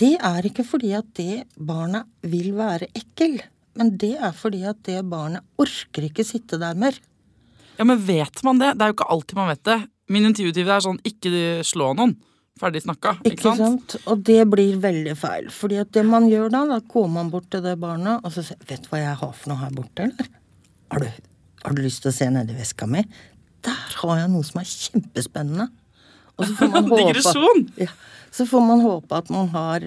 Det 0.00 0.14
er 0.16 0.46
ikke 0.48 0.64
fordi 0.64 0.94
at 0.96 1.08
det 1.18 1.42
barnet 1.56 2.08
vil 2.24 2.54
være 2.56 2.88
ekkel, 2.96 3.36
men 3.76 3.92
det 4.00 4.14
er 4.16 4.32
fordi 4.36 4.62
at 4.68 4.80
det 4.88 5.02
barnet 5.10 5.44
orker 5.60 6.06
ikke 6.08 6.24
sitte 6.24 6.56
der 6.60 6.78
mer. 6.78 6.96
Ja, 7.76 7.84
men 7.88 8.00
vet 8.04 8.42
man 8.46 8.60
det? 8.60 8.74
Det 8.76 8.84
er 8.84 8.92
jo 8.92 8.96
ikke 8.96 9.10
alltid 9.12 9.38
man 9.38 9.50
vet 9.52 9.64
det. 9.68 9.78
Min 10.10 10.26
intuitive 10.28 10.72
er 10.74 10.84
sånn 10.84 11.00
ikke 11.06 11.30
slå 11.66 11.92
noen. 11.96 12.16
Ferdig 12.60 12.82
snakka. 12.84 13.14
Ikke 13.28 13.54
sant? 13.56 13.94
Og 14.10 14.20
det 14.26 14.42
blir 14.52 14.80
veldig 14.82 15.14
feil. 15.16 15.48
Fordi 15.54 15.78
at 15.80 15.92
det 15.96 16.04
man 16.04 16.26
gjør 16.28 16.50
da, 16.52 16.64
da 16.68 16.80
går 16.92 17.08
man 17.12 17.30
bort 17.32 17.48
til 17.52 17.62
det 17.64 17.76
barnet 17.80 18.20
og 18.24 18.34
så 18.34 18.44
sier 18.44 18.60
'Vet 18.68 18.84
du 18.84 18.90
hva 18.92 19.00
jeg 19.00 19.16
har 19.22 19.32
for 19.32 19.52
noe 19.52 19.62
her 19.62 19.72
borte, 19.72 20.08
eller? 20.08 20.28
Har 20.92 21.00
du, 21.00 21.08
har 21.64 21.76
du 21.76 21.82
lyst 21.82 22.02
til 22.02 22.10
å 22.10 22.16
se 22.16 22.28
nedi 22.28 22.56
veska 22.56 22.88
mi? 22.88 23.04
Der 23.64 23.96
har 24.02 24.18
jeg 24.18 24.30
noe 24.32 24.44
som 24.44 24.60
er 24.60 24.68
kjempespennende. 24.68 25.68
Og 26.40 26.48
så 26.48 26.56
får 26.58 26.72
man 26.72 26.88
håpe 26.90 27.02
Digresjon! 27.04 27.66
ja, 27.80 27.92
Så 28.32 28.46
får 28.48 28.64
man 28.64 28.82
håpe 28.84 29.20
at 29.20 29.30
man 29.34 29.52
har 29.54 29.86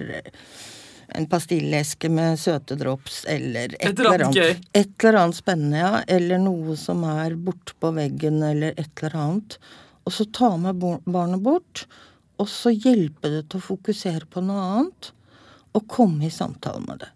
en 1.14 1.26
pastilleske 1.30 2.08
med 2.10 2.38
søte 2.40 2.76
drops 2.80 3.22
eller 3.30 3.74
et, 3.76 3.90
Et 3.90 4.00
eller 4.00 4.24
annet 4.26 4.38
gøy. 4.38 4.54
Et 4.72 5.04
eller 5.04 5.20
annet 5.20 5.38
spennende, 5.38 5.82
ja. 5.82 6.00
Eller 6.10 6.40
noe 6.42 6.76
som 6.80 7.04
er 7.06 7.36
bortpå 7.36 7.92
veggen, 7.94 8.40
eller 8.42 8.74
et 8.80 9.02
eller 9.02 9.18
annet. 9.26 9.58
Og 10.04 10.16
så 10.16 10.26
ta 10.26 10.54
med 10.60 10.80
barnet 10.80 11.42
bort, 11.44 11.84
og 12.40 12.48
så 12.50 12.72
hjelpe 12.74 13.30
det 13.30 13.44
til 13.48 13.60
å 13.60 13.68
fokusere 13.68 14.26
på 14.30 14.42
noe 14.44 14.64
annet, 14.78 15.12
og 15.74 15.86
komme 15.90 16.26
i 16.26 16.32
samtale 16.34 16.82
med 16.84 17.04
det. 17.04 17.10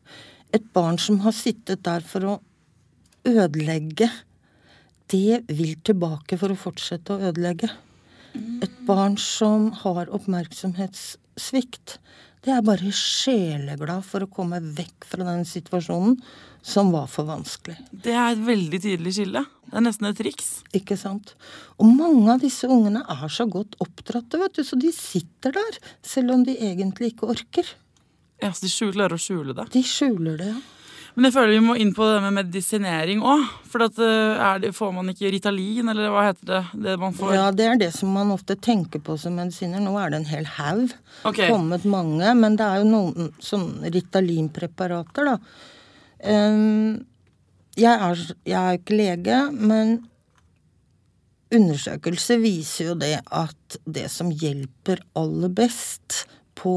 Et 0.57 0.70
barn 0.74 0.98
som 0.98 1.20
har 1.24 1.35
sittet 1.37 1.83
der 1.87 2.05
for 2.07 2.24
å 2.27 2.38
ødelegge, 3.29 4.09
det 5.09 5.42
vil 5.48 5.77
tilbake 5.85 6.38
for 6.40 6.53
å 6.53 6.59
fortsette 6.59 7.14
å 7.14 7.31
ødelegge. 7.31 7.70
Et 8.35 8.75
barn 8.88 9.17
som 9.21 9.71
har 9.85 10.11
oppmerksomhetssvikt, 10.14 11.99
det 12.47 12.53
er 12.55 12.62
bare 12.64 12.93
sjeleglad 12.95 14.05
for 14.07 14.25
å 14.25 14.31
komme 14.31 14.61
vekk 14.62 15.09
fra 15.11 15.27
den 15.27 15.45
situasjonen 15.49 16.21
som 16.62 16.93
var 16.93 17.09
for 17.11 17.27
vanskelig. 17.29 17.77
Det 17.91 18.14
er 18.14 18.33
et 18.35 18.45
veldig 18.45 18.81
tydelig 18.85 19.14
skille. 19.17 19.43
Det 19.69 19.77
er 19.79 19.85
nesten 19.85 20.09
et 20.11 20.19
triks. 20.21 20.49
Ikke 20.77 20.97
sant? 21.01 21.35
Og 21.81 21.91
mange 21.91 22.31
av 22.35 22.43
disse 22.45 22.69
ungene 22.71 23.03
er 23.11 23.29
så 23.33 23.49
godt 23.51 23.77
oppdratte, 23.83 24.41
vet 24.41 24.59
du, 24.59 24.64
så 24.67 24.79
de 24.81 24.93
sitter 24.95 25.55
der, 25.57 25.79
selv 26.05 26.37
om 26.37 26.47
de 26.47 26.57
egentlig 26.57 27.12
ikke 27.12 27.31
orker. 27.35 27.75
Ja, 28.43 28.53
så 28.55 28.69
De 28.69 28.93
klarer 28.95 29.17
å 29.17 29.23
skjule 29.23 29.57
det. 29.57 29.69
De 29.75 29.83
skjuler 29.87 30.38
det, 30.38 30.53
ja. 30.55 30.61
Men 31.19 31.27
jeg 31.27 31.35
føler 31.35 31.57
vi 31.57 31.63
må 31.67 31.75
inn 31.83 31.89
på 31.97 32.07
det 32.07 32.19
med 32.23 32.37
medisinering 32.37 33.25
òg. 33.27 33.41
For 33.67 33.83
at, 33.83 33.97
eh, 33.99 34.59
det, 34.63 34.69
får 34.77 34.93
man 34.95 35.11
ikke 35.11 35.33
Ritalin, 35.35 35.91
eller 35.91 36.13
hva 36.15 36.29
heter 36.29 36.47
det? 36.47 36.61
det 36.85 36.93
man 37.03 37.17
får? 37.17 37.33
Ja, 37.35 37.49
det 37.51 37.65
er 37.67 37.81
det 37.81 37.89
som 37.97 38.13
man 38.15 38.31
ofte 38.31 38.55
tenker 38.55 39.03
på 39.03 39.17
som 39.19 39.35
medisiner. 39.35 39.83
Nå 39.83 39.97
er 39.99 40.13
det 40.13 40.21
en 40.21 40.29
hel 40.31 40.47
haug. 40.61 40.93
Okay. 41.27 41.51
Kommet 41.51 41.83
mange, 41.91 42.31
men 42.39 42.55
det 42.61 42.69
er 42.69 42.85
jo 42.85 42.87
noen 42.93 43.33
sånne 43.43 43.91
Ritalin-preparater, 43.97 45.33
da. 45.33 45.35
Um, 46.23 47.03
jeg, 47.75 47.91
er, 47.91 48.23
jeg 48.47 48.61
er 48.61 48.79
ikke 48.79 48.99
lege, 49.01 49.41
men 49.59 49.97
undersøkelser 51.51 52.39
viser 52.45 52.93
jo 52.93 52.95
det 53.03 53.17
at 53.27 53.79
det 53.91 54.07
som 54.13 54.31
hjelper 54.31 55.03
aller 55.19 55.51
best 55.51 56.29
på 56.59 56.77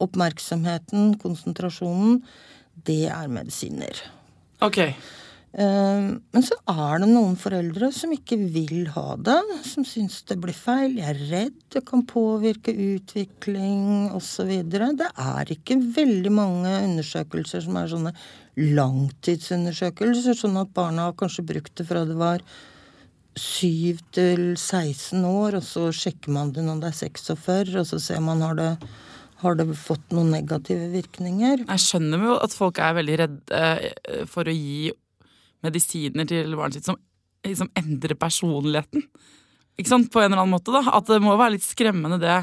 oppmerksomheten, 0.00 1.18
konsentrasjonen, 1.20 2.22
det 2.74 3.06
er 3.12 3.32
medisiner. 3.32 4.04
Ok. 4.62 4.78
Eh, 5.52 6.04
Men 6.32 6.44
så 6.46 6.56
er 6.70 7.02
det 7.02 7.08
noen 7.10 7.34
foreldre 7.36 7.90
som 7.92 8.12
ikke 8.14 8.38
vil 8.54 8.86
ha 8.94 9.16
det, 9.20 9.40
som 9.68 9.84
syns 9.84 10.22
det 10.28 10.38
blir 10.40 10.56
feil. 10.56 10.96
Jeg 10.96 11.12
er 11.12 11.22
redd 11.32 11.58
det 11.74 11.84
kan 11.88 12.06
påvirke 12.08 12.72
utvikling 12.72 14.10
osv. 14.16 14.50
Det 14.72 15.10
er 15.12 15.52
ikke 15.52 15.76
veldig 15.96 16.32
mange 16.32 16.72
undersøkelser 16.88 17.64
som 17.66 17.76
er 17.76 17.92
sånne 17.92 18.14
langtidsundersøkelser, 18.56 20.36
sånn 20.36 20.60
at 20.60 20.72
barna 20.76 21.10
har 21.10 21.16
kanskje 21.16 21.46
brukt 21.48 21.74
det 21.76 21.88
fra 21.88 22.04
det 22.08 22.16
var 22.20 22.44
7 23.36 24.00
til 24.12 24.42
16 24.58 25.24
år, 25.24 25.56
og 25.56 25.64
så 25.64 25.86
sjekker 25.96 26.32
man 26.32 26.52
det 26.52 26.64
når 26.66 26.82
det 26.82 26.90
er 26.90 26.98
46, 27.08 27.78
og 27.80 27.88
så 27.88 28.00
ser 28.00 28.20
man 28.24 28.44
har 28.44 28.58
det, 28.58 28.70
har 29.42 29.56
det 29.58 29.66
fått 29.78 30.12
noen 30.14 30.30
negative 30.34 30.88
virkninger. 30.92 31.64
Jeg 31.66 31.82
skjønner 31.84 32.26
jo 32.28 32.36
at 32.42 32.54
folk 32.56 32.78
er 32.82 32.96
veldig 32.98 33.16
redde 33.20 33.62
eh, 33.62 34.22
for 34.30 34.48
å 34.48 34.54
gi 34.54 34.92
medisiner 35.62 36.26
til 36.26 36.54
barnet 36.58 36.78
sitt 36.78 36.88
som 36.90 36.98
liksom 37.46 37.70
endrer 37.78 38.14
personligheten. 38.18 39.04
Ikke 39.78 39.90
sant? 39.90 40.10
På 40.12 40.20
en 40.22 40.30
eller 40.30 40.42
annen 40.44 40.54
måte, 40.54 40.74
da. 40.74 40.82
At 40.94 41.08
det 41.10 41.18
må 41.24 41.34
være 41.38 41.56
litt 41.56 41.66
skremmende, 41.66 42.20
det. 42.22 42.40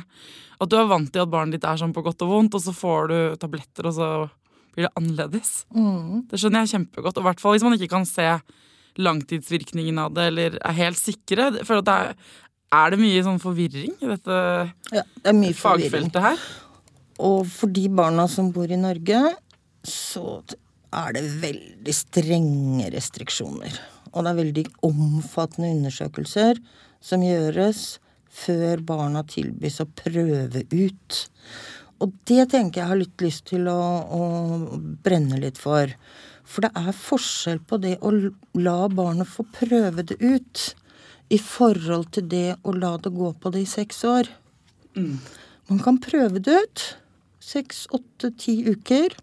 At 0.60 0.72
du 0.72 0.76
er 0.76 0.90
vant 0.90 1.08
til 1.14 1.24
at 1.24 1.32
barnet 1.32 1.56
ditt 1.56 1.68
er 1.68 1.80
sånn 1.80 1.94
på 1.96 2.04
godt 2.04 2.26
og 2.26 2.34
vondt, 2.34 2.58
og 2.58 2.64
så 2.64 2.74
får 2.76 3.12
du 3.12 3.18
tabletter, 3.40 3.88
og 3.88 3.96
så 3.96 4.10
blir 4.76 4.88
det 4.88 4.94
annerledes. 5.00 5.54
Mm. 5.72 6.26
Det 6.28 6.40
skjønner 6.42 6.66
jeg 6.66 6.74
kjempegodt. 6.76 7.20
Og 7.20 7.24
i 7.24 7.28
hvert 7.30 7.44
fall 7.44 7.56
hvis 7.56 7.66
man 7.68 7.78
ikke 7.78 7.92
kan 7.96 8.08
se 8.08 8.28
langtidsvirkningen 9.00 10.00
av 10.04 10.14
det, 10.18 10.28
eller 10.34 10.58
er 10.60 10.78
helt 10.82 11.00
sikre. 11.00 11.52
For 11.68 11.80
det 11.86 11.96
er, 11.96 12.16
er 12.76 12.94
det 12.94 13.00
mye 13.02 13.24
sånn 13.26 13.40
forvirring 13.42 13.96
i 14.02 14.10
dette 14.12 14.40
Ja, 14.96 15.06
det 15.24 15.36
mye 15.38 15.56
forvirring. 15.56 16.10
fagfeltet 16.12 16.26
her? 16.26 16.44
Og 17.20 17.46
for 17.52 17.72
de 17.76 17.86
barna 17.92 18.28
som 18.32 18.52
bor 18.56 18.72
i 18.72 18.80
Norge, 18.80 19.20
så 19.84 20.42
er 20.96 21.16
det 21.16 21.26
veldig 21.42 21.96
strenge 21.96 22.90
restriksjoner. 22.94 23.74
Og 24.14 24.24
det 24.24 24.32
er 24.32 24.40
veldig 24.40 24.66
omfattende 24.88 25.74
undersøkelser 25.76 26.62
som 27.04 27.24
gjøres 27.24 28.00
før 28.30 28.82
barna 28.86 29.24
tilbys 29.28 29.80
å 29.84 29.90
prøve 30.00 30.64
ut. 30.72 31.20
Og 32.00 32.16
det 32.30 32.48
tenker 32.54 32.82
jeg 32.82 32.92
har 32.94 33.00
litt 33.02 33.24
lyst 33.24 33.50
til 33.52 33.68
å, 33.70 33.80
å 34.06 34.22
brenne 35.04 35.42
litt 35.42 35.60
for. 35.60 35.92
For 36.50 36.66
det 36.66 36.72
er 36.80 36.96
forskjell 36.96 37.60
på 37.68 37.78
det 37.84 37.98
å 38.02 38.14
la 38.58 38.80
barnet 38.90 39.30
få 39.30 39.46
prøve 39.54 40.06
det 40.08 40.18
ut 40.22 40.70
i 41.30 41.38
forhold 41.38 42.10
til 42.16 42.30
det 42.32 42.48
å 42.66 42.74
la 42.74 42.96
det 42.98 43.12
gå 43.14 43.34
på 43.38 43.52
det 43.54 43.66
i 43.66 43.70
seks 43.70 44.02
år. 44.08 44.32
Man 45.70 45.84
kan 45.86 46.00
prøve 46.02 46.42
det 46.42 46.56
ut. 46.64 46.86
Seks, 47.40 47.86
åtte, 47.96 48.32
ti 48.38 48.62
uker. 48.68 49.16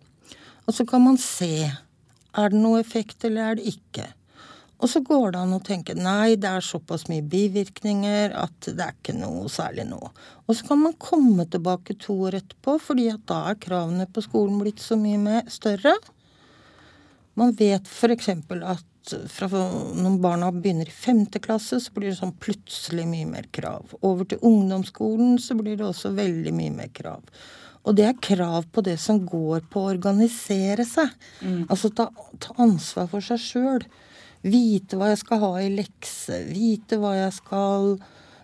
Og 0.66 0.74
så 0.74 0.86
kan 0.88 1.04
man 1.04 1.18
se. 1.20 1.68
Er 2.36 2.52
det 2.52 2.60
noe 2.60 2.80
effekt, 2.82 3.24
eller 3.24 3.52
er 3.52 3.58
det 3.58 3.76
ikke? 3.76 4.10
Og 4.76 4.90
så 4.92 5.00
går 5.00 5.30
det 5.32 5.40
an 5.40 5.54
å 5.56 5.62
tenke 5.64 5.94
nei, 5.96 6.36
det 6.36 6.50
er 6.50 6.64
såpass 6.64 7.06
mye 7.08 7.24
bivirkninger 7.24 8.34
at 8.36 8.66
det 8.66 8.82
er 8.84 8.92
ikke 8.92 9.14
noe 9.16 9.46
særlig 9.52 9.86
nå. 9.88 10.00
Og 10.44 10.58
så 10.58 10.66
kan 10.68 10.82
man 10.82 10.98
komme 11.00 11.46
tilbake 11.48 11.96
to 12.02 12.18
år 12.28 12.36
etterpå, 12.42 12.76
fordi 12.90 13.06
at 13.14 13.24
da 13.30 13.40
er 13.52 13.62
kravene 13.62 14.08
på 14.10 14.24
skolen 14.26 14.60
blitt 14.60 14.84
så 14.84 14.98
mye 15.00 15.22
mer 15.22 15.48
større. 15.52 15.94
Man 17.40 17.56
vet 17.56 17.88
f.eks. 17.88 18.28
at 18.28 19.16
fra 19.32 19.48
når 19.96 20.18
barna 20.20 20.50
begynner 20.52 20.88
i 20.90 20.94
femte 20.94 21.40
klasse, 21.40 21.78
så 21.80 21.94
blir 21.94 22.10
det 22.10 22.18
sånn 22.20 22.36
plutselig 22.42 23.06
mye 23.08 23.28
mer 23.30 23.48
krav. 23.54 23.94
Over 24.02 24.28
til 24.28 24.42
ungdomsskolen 24.44 25.38
så 25.40 25.56
blir 25.56 25.78
det 25.78 25.88
også 25.88 26.12
veldig 26.16 26.52
mye 26.56 26.74
mer 26.82 26.92
krav. 26.96 27.22
Og 27.86 27.94
det 27.94 28.08
er 28.08 28.18
krav 28.22 28.66
på 28.74 28.82
det 28.82 28.96
som 28.98 29.20
går 29.26 29.68
på 29.70 29.84
å 29.84 29.92
organisere 29.92 30.84
seg. 30.88 31.12
Altså 31.70 31.92
ta, 31.94 32.08
ta 32.42 32.56
ansvar 32.62 33.06
for 33.12 33.24
seg 33.24 33.40
sjøl. 33.42 33.86
Vite 34.46 34.98
hva 34.98 35.12
jeg 35.12 35.22
skal 35.22 35.42
ha 35.42 35.52
i 35.62 35.70
lekse. 35.74 36.42
Vite 36.50 36.98
hva 37.02 37.14
jeg 37.16 37.32
skal 37.38 37.94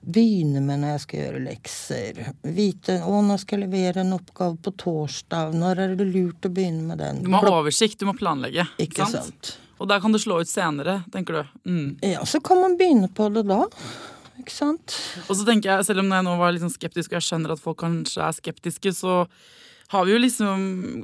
begynne 0.03 0.59
med 0.65 0.83
når 0.83 0.95
jeg 0.95 1.03
skal 1.05 1.21
gjøre 1.21 1.43
lekser. 1.45 2.23
Vite 2.43 2.99
å, 3.07 3.21
nå 3.23 3.37
skal 3.39 3.61
jeg 3.61 3.69
levere 3.69 4.03
en 4.03 4.17
oppgave 4.17 4.59
på 4.63 4.75
torsdag. 4.83 5.55
Når 5.59 5.83
er 5.85 5.99
det 5.99 6.09
lurt 6.11 6.49
å 6.49 6.53
begynne 6.55 6.89
med 6.91 7.03
den? 7.03 7.23
Du 7.23 7.31
må 7.31 7.43
ha 7.43 7.53
oversikt, 7.61 8.01
du 8.03 8.09
må 8.11 8.17
planlegge. 8.19 8.67
Ikke 8.83 9.07
sant? 9.11 9.57
Og 9.83 9.89
der 9.91 10.03
kan 10.03 10.15
det 10.15 10.23
slå 10.23 10.41
ut 10.43 10.51
senere, 10.51 11.01
tenker 11.11 11.41
du. 11.41 11.55
Mm. 11.67 11.87
Ja, 12.07 12.27
så 12.27 12.39
kan 12.43 12.61
man 12.63 12.77
begynne 12.79 13.11
på 13.11 13.27
det 13.35 13.43
da. 13.51 13.65
Ikke 14.41 14.55
sant? 14.55 14.95
Og 15.29 15.37
så 15.37 15.45
tenker 15.47 15.71
jeg, 15.75 15.89
selv 15.89 16.03
om 16.05 16.13
jeg 16.15 16.27
nå 16.27 16.37
var 16.41 16.55
litt 16.55 16.65
sånn 16.65 16.73
skeptisk, 16.73 17.13
og 17.13 17.19
jeg 17.19 17.29
skjønner 17.29 17.55
at 17.55 17.63
folk 17.63 17.81
kanskje 17.83 18.23
er 18.25 18.37
skeptiske, 18.39 18.95
så 18.97 19.17
har 19.93 20.07
vi 20.09 20.15
jo 20.15 20.21
liksom 20.23 20.63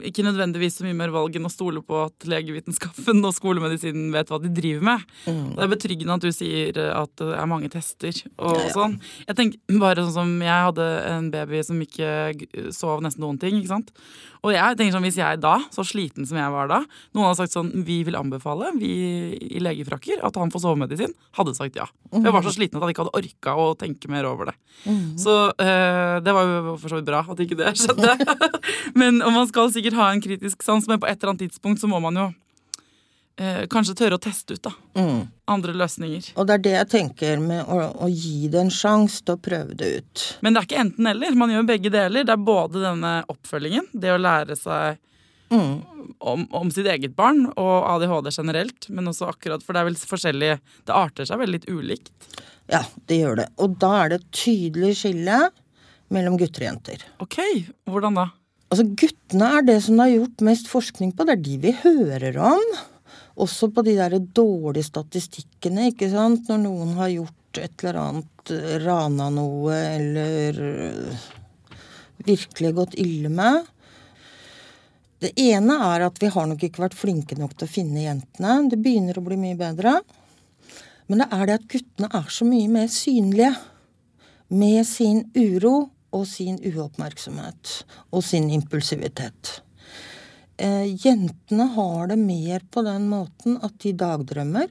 ikke 0.09 0.25
nødvendigvis 0.25 0.79
så 0.81 0.87
mye 0.87 0.97
mer 0.97 1.13
valg 1.13 1.35
enn 1.37 1.45
å 1.49 1.53
stole 1.53 1.83
på 1.85 1.99
at 2.07 2.25
legevitenskapen 2.29 3.21
og 3.29 3.35
skolemedisinen 3.37 4.09
vet 4.15 4.31
hva 4.33 4.39
de 4.41 4.49
driver 4.57 4.87
med. 4.89 5.05
Det 5.27 5.65
er 5.67 5.73
betryggende 5.75 6.17
at 6.17 6.25
du 6.25 6.31
sier 6.33 6.79
at 6.95 7.13
det 7.21 7.29
er 7.37 7.51
mange 7.51 7.69
tester 7.73 8.17
og 8.39 8.57
Ja, 8.57 8.65
ja. 8.65 8.73
sånn. 8.75 8.97
Jeg 9.29 9.39
tenker 9.39 9.79
bare 9.83 10.07
sånn 10.07 10.17
som 10.17 10.33
Jeg 10.45 10.67
hadde 10.71 10.87
en 11.13 11.29
baby 11.35 11.61
som 11.67 11.81
ikke 11.85 12.73
sov 12.75 13.03
nesten 13.05 13.25
noen 13.27 13.39
ting, 13.43 13.61
ikke 13.61 13.75
sant. 13.75 13.93
Og 14.47 14.53
jeg 14.55 14.77
tenker 14.79 14.95
sånn, 14.95 15.03
hvis 15.09 15.19
jeg 15.19 15.41
da, 15.43 15.57
så 15.75 15.83
sliten 15.83 16.27
som 16.29 16.39
jeg 16.39 16.53
var 16.55 16.69
da, 16.71 16.77
noen 17.17 17.27
hadde 17.27 17.41
sagt 17.41 17.57
sånn 17.57 17.73
Vi 17.85 17.97
vil 18.07 18.15
anbefale, 18.19 18.71
vi 18.79 18.93
i 19.35 19.59
legefrakker, 19.63 20.23
at 20.25 20.37
han 20.39 20.53
får 20.55 20.63
sovemedisin, 20.63 21.13
hadde 21.37 21.57
sagt 21.59 21.77
ja. 21.77 21.89
Jeg 22.15 22.33
var 22.33 22.47
så 22.47 22.53
sliten 22.55 22.79
at 22.79 22.87
jeg 22.87 22.95
ikke 22.97 23.05
hadde 23.05 23.19
orka 23.19 23.57
å 23.59 23.73
tenke 23.79 24.09
mer 24.13 24.29
over 24.31 24.53
det. 24.53 24.57
Så 25.21 25.35
øh, 25.51 26.15
det 26.25 26.33
var 26.37 26.47
jo 26.49 26.77
for 26.79 26.89
så 26.93 27.01
vidt 27.01 27.09
bra 27.11 27.25
at 27.27 27.43
ikke 27.43 27.59
det 27.59 27.75
skjedde. 27.83 28.15
men 28.95 29.23
og 29.23 29.33
man 29.35 29.49
skal 29.51 29.73
sikkert 29.75 29.97
ha 29.99 30.11
en 30.13 30.21
kritisk 30.25 30.63
sans, 30.67 30.87
men 30.89 31.01
på 31.01 31.09
et 31.09 31.19
eller 31.19 31.35
annet 31.35 31.47
tidspunkt 31.49 31.81
så 31.83 31.89
må 31.91 32.01
man 32.05 32.17
jo 32.21 32.27
eh, 33.39 33.65
kanskje 33.71 33.97
tørre 33.99 34.19
å 34.19 34.23
teste 34.23 34.57
ut 34.59 34.63
da. 34.69 34.73
Mm. 34.99 35.27
andre 35.49 35.73
løsninger. 35.81 36.31
Og 36.37 36.47
det 36.49 36.55
er 36.59 36.65
det 36.67 36.73
jeg 36.77 36.89
tenker 36.93 37.41
med 37.41 37.65
å, 37.71 37.79
å 38.05 38.09
gi 38.13 38.49
det 38.53 38.61
en 38.67 38.73
sjanse 38.75 39.23
til 39.25 39.37
å 39.39 39.43
prøve 39.43 39.77
det 39.79 39.91
ut. 40.03 40.25
Men 40.45 40.53
det 40.55 40.61
er 40.63 40.69
ikke 40.69 40.83
enten-eller. 40.85 41.37
Man 41.41 41.53
gjør 41.55 41.69
begge 41.71 41.93
deler. 41.95 42.27
Det 42.29 42.35
er 42.35 42.43
både 42.49 42.83
denne 42.83 43.13
oppfølgingen, 43.33 43.87
det 43.93 44.15
å 44.17 44.23
lære 44.23 44.59
seg 44.59 45.05
Mm. 45.49 45.79
om, 46.21 46.43
om 46.53 46.69
sitt 46.69 46.85
eget 46.93 47.15
barn 47.17 47.47
og 47.57 47.87
ADHD 47.89 48.27
generelt, 48.37 48.91
men 48.93 49.07
også 49.09 49.31
akkurat 49.31 49.63
For 49.65 49.73
det 49.73 49.81
er 49.81 49.87
vel 49.89 49.95
forskjellig 49.97 50.51
Det 50.85 50.93
arter 50.93 51.25
seg 51.25 51.41
veldig 51.41 51.63
ulikt. 51.73 52.11
Ja, 52.69 52.83
det 53.09 53.17
gjør 53.23 53.39
det. 53.41 53.47
Og 53.57 53.79
da 53.81 53.95
er 54.03 54.11
det 54.13 54.19
et 54.21 54.27
tydelig 54.43 54.91
skille 55.01 55.39
mellom 56.13 56.37
gutter 56.37 56.67
og 56.67 56.69
jenter. 56.69 57.07
Ok, 57.25 57.39
hvordan 57.89 58.21
da? 58.21 58.27
Altså 58.69 58.85
Guttene 59.01 59.49
er 59.57 59.65
det 59.65 59.79
som 59.85 59.97
det 59.97 60.07
er 60.07 60.17
gjort 60.19 60.45
mest 60.45 60.69
forskning 60.69 61.15
på. 61.17 61.25
Det 61.25 61.35
er 61.39 61.45
de 61.47 61.57
vi 61.63 61.73
hører 61.83 62.37
om. 62.51 62.65
Også 63.41 63.71
på 63.73 63.85
de 63.87 63.95
der 63.97 64.19
dårlige 64.19 64.91
statistikkene, 64.91 65.89
ikke 65.93 66.11
sant. 66.13 66.51
Når 66.51 66.61
noen 66.67 66.93
har 66.99 67.13
gjort 67.15 67.63
et 67.63 67.85
eller 67.85 68.01
annet, 68.03 68.53
eh, 68.53 68.77
rana 68.85 69.31
noe 69.33 69.79
eller 69.97 70.61
eh, 70.67 71.27
virkelig 72.29 72.75
gått 72.77 72.99
ille 73.01 73.33
med. 73.33 73.65
Det 75.19 75.33
ene 75.41 75.75
er 75.89 76.05
at 76.07 76.21
vi 76.23 76.31
har 76.31 76.47
nok 76.47 76.63
ikke 76.63 76.85
vært 76.85 76.99
flinke 76.99 77.39
nok 77.39 77.57
til 77.57 77.67
å 77.67 77.73
finne 77.73 78.05
jentene. 78.05 78.61
Det 78.71 78.79
begynner 78.79 79.19
å 79.19 79.25
bli 79.25 79.39
mye 79.41 79.59
bedre. 79.59 79.97
Men 81.09 81.25
det 81.25 81.29
er 81.33 81.47
det 81.49 81.57
at 81.57 81.71
guttene 81.73 82.11
er 82.21 82.29
så 82.31 82.47
mye 82.47 82.69
mer 82.71 82.91
synlige. 82.93 83.55
Med 84.49 84.85
sin 84.89 85.25
uro 85.37 85.89
og 86.15 86.27
sin 86.29 86.59
uoppmerksomhet 86.65 87.73
og 88.11 88.25
sin 88.25 88.49
impulsivitet. 88.55 89.59
Eh, 90.59 90.89
jentene 91.05 91.69
har 91.75 92.09
det 92.11 92.19
mer 92.19 92.65
på 92.71 92.83
den 92.87 93.07
måten 93.11 93.59
at 93.63 93.77
de 93.85 93.93
dagdrømmer. 93.95 94.71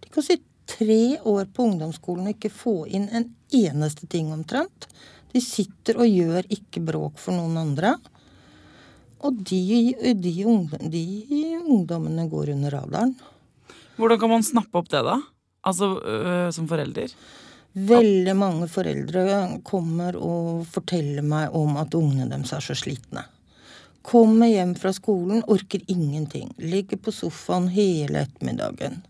De 0.00 0.12
kan 0.12 0.24
sitte 0.24 0.48
tre 0.72 1.18
år 1.28 1.50
på 1.52 1.66
ungdomsskolen 1.66 2.30
og 2.30 2.36
ikke 2.36 2.52
få 2.54 2.76
inn 2.86 3.08
en 3.12 3.28
eneste 3.52 4.06
ting 4.08 4.30
omtrent. 4.32 4.88
De 5.32 5.40
sitter 5.42 5.98
og 6.00 6.08
gjør 6.08 6.48
ikke 6.52 6.80
bråk 6.84 7.20
for 7.20 7.36
noen 7.36 7.58
andre. 7.60 7.96
Og 9.22 9.36
de, 9.36 9.92
de, 10.18 10.32
de 10.90 11.12
ungdommene 11.60 12.26
går 12.30 12.54
under 12.56 12.74
radaren. 12.78 13.14
Hvordan 14.00 14.18
kan 14.18 14.32
man 14.32 14.46
snappe 14.46 14.80
opp 14.80 14.88
det, 14.90 15.02
da? 15.06 15.18
Altså 15.62 15.92
øh, 16.00 16.48
som 16.54 16.66
forelder? 16.70 17.12
Veldig 17.72 18.34
mange 18.36 18.66
foreldre 18.68 19.22
kommer 19.64 20.16
og 20.20 20.66
forteller 20.68 21.24
meg 21.24 21.54
om 21.56 21.78
at 21.80 21.94
ungene 21.96 22.28
deres 22.28 22.52
er 22.52 22.64
så 22.64 22.76
slitne. 22.76 23.24
Kommer 24.02 24.50
hjem 24.50 24.74
fra 24.76 24.90
skolen, 24.92 25.44
orker 25.46 25.80
ingenting. 25.86 26.50
Ligger 26.58 26.98
på 27.00 27.14
sofaen 27.14 27.70
hele 27.72 28.26
ettermiddagen. 28.26 29.00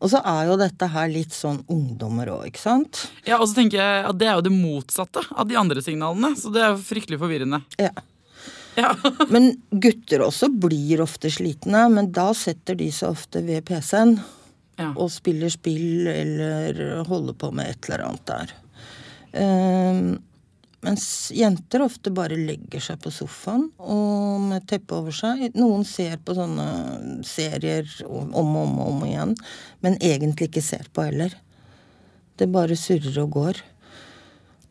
Og 0.00 0.12
så 0.12 0.20
er 0.24 0.48
jo 0.48 0.56
dette 0.60 0.86
her 0.92 1.10
litt 1.12 1.34
sånn 1.36 1.60
ungdommer 1.68 2.30
òg, 2.32 2.46
ikke 2.48 2.62
sant? 2.62 3.02
Ja, 3.26 3.40
og 3.40 3.48
så 3.50 3.58
tenker 3.58 3.80
jeg 3.80 4.06
at 4.08 4.20
Det 4.20 4.28
er 4.28 4.38
jo 4.38 4.46
det 4.46 4.54
motsatte 4.54 5.24
av 5.34 5.48
de 5.50 5.58
andre 5.60 5.82
signalene, 5.84 6.32
så 6.40 6.52
det 6.52 6.62
er 6.62 6.72
jo 6.72 6.84
fryktelig 6.84 7.20
forvirrende. 7.20 7.60
Ja. 7.80 7.92
Ja. 8.78 8.94
Men 9.28 9.50
gutter 9.70 10.22
også 10.24 10.48
blir 10.62 11.02
ofte 11.04 11.28
slitne, 11.32 11.88
men 11.92 12.12
da 12.16 12.30
setter 12.36 12.78
de 12.78 12.88
seg 12.94 13.12
ofte 13.12 13.42
ved 13.44 13.66
PC-en. 13.68 14.20
Ja. 14.80 14.90
og 14.96 15.10
spiller 15.12 15.52
spill 15.52 16.08
eller 16.08 17.04
holder 17.08 17.36
på 17.36 17.52
med 17.54 17.70
et 17.70 17.88
eller 17.88 18.04
annet 18.06 18.26
der. 18.30 18.52
Ehm, 19.40 20.18
mens 20.80 21.04
jenter 21.36 21.84
ofte 21.84 22.12
bare 22.14 22.38
legger 22.40 22.80
seg 22.80 23.02
på 23.04 23.12
sofaen 23.12 23.66
og 23.78 24.40
med 24.48 24.64
teppe 24.70 24.96
over 24.96 25.14
seg. 25.14 25.50
Noen 25.58 25.84
ser 25.84 26.16
på 26.24 26.34
sånne 26.38 27.20
serier 27.28 27.88
om 28.08 28.32
og 28.32 28.62
om 28.64 28.78
og 28.80 28.86
om 28.94 29.04
igjen, 29.08 29.34
men 29.84 29.98
egentlig 30.00 30.48
ikke 30.48 30.64
ser 30.64 30.88
på 30.92 31.04
heller. 31.10 31.36
Det 32.40 32.48
bare 32.48 32.78
surrer 32.80 33.20
og 33.20 33.36
går. 33.36 33.60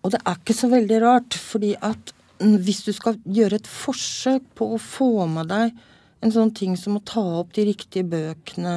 Og 0.01 0.15
det 0.15 0.23
er 0.23 0.39
ikke 0.39 0.57
så 0.57 0.71
veldig 0.71 1.03
rart, 1.03 1.37
fordi 1.37 1.75
at 1.77 2.15
hvis 2.39 2.85
du 2.87 2.93
skal 2.95 3.19
gjøre 3.27 3.59
et 3.59 3.67
forsøk 3.69 4.45
på 4.57 4.71
å 4.73 4.81
få 4.81 5.27
med 5.29 5.49
deg 5.51 5.73
en 6.19 6.34
sånn 6.34 6.51
ting 6.55 6.75
som 6.79 6.97
å 6.97 7.03
ta 7.08 7.23
opp 7.39 7.53
de 7.55 7.63
riktige 7.69 8.03
bøkene, 8.12 8.73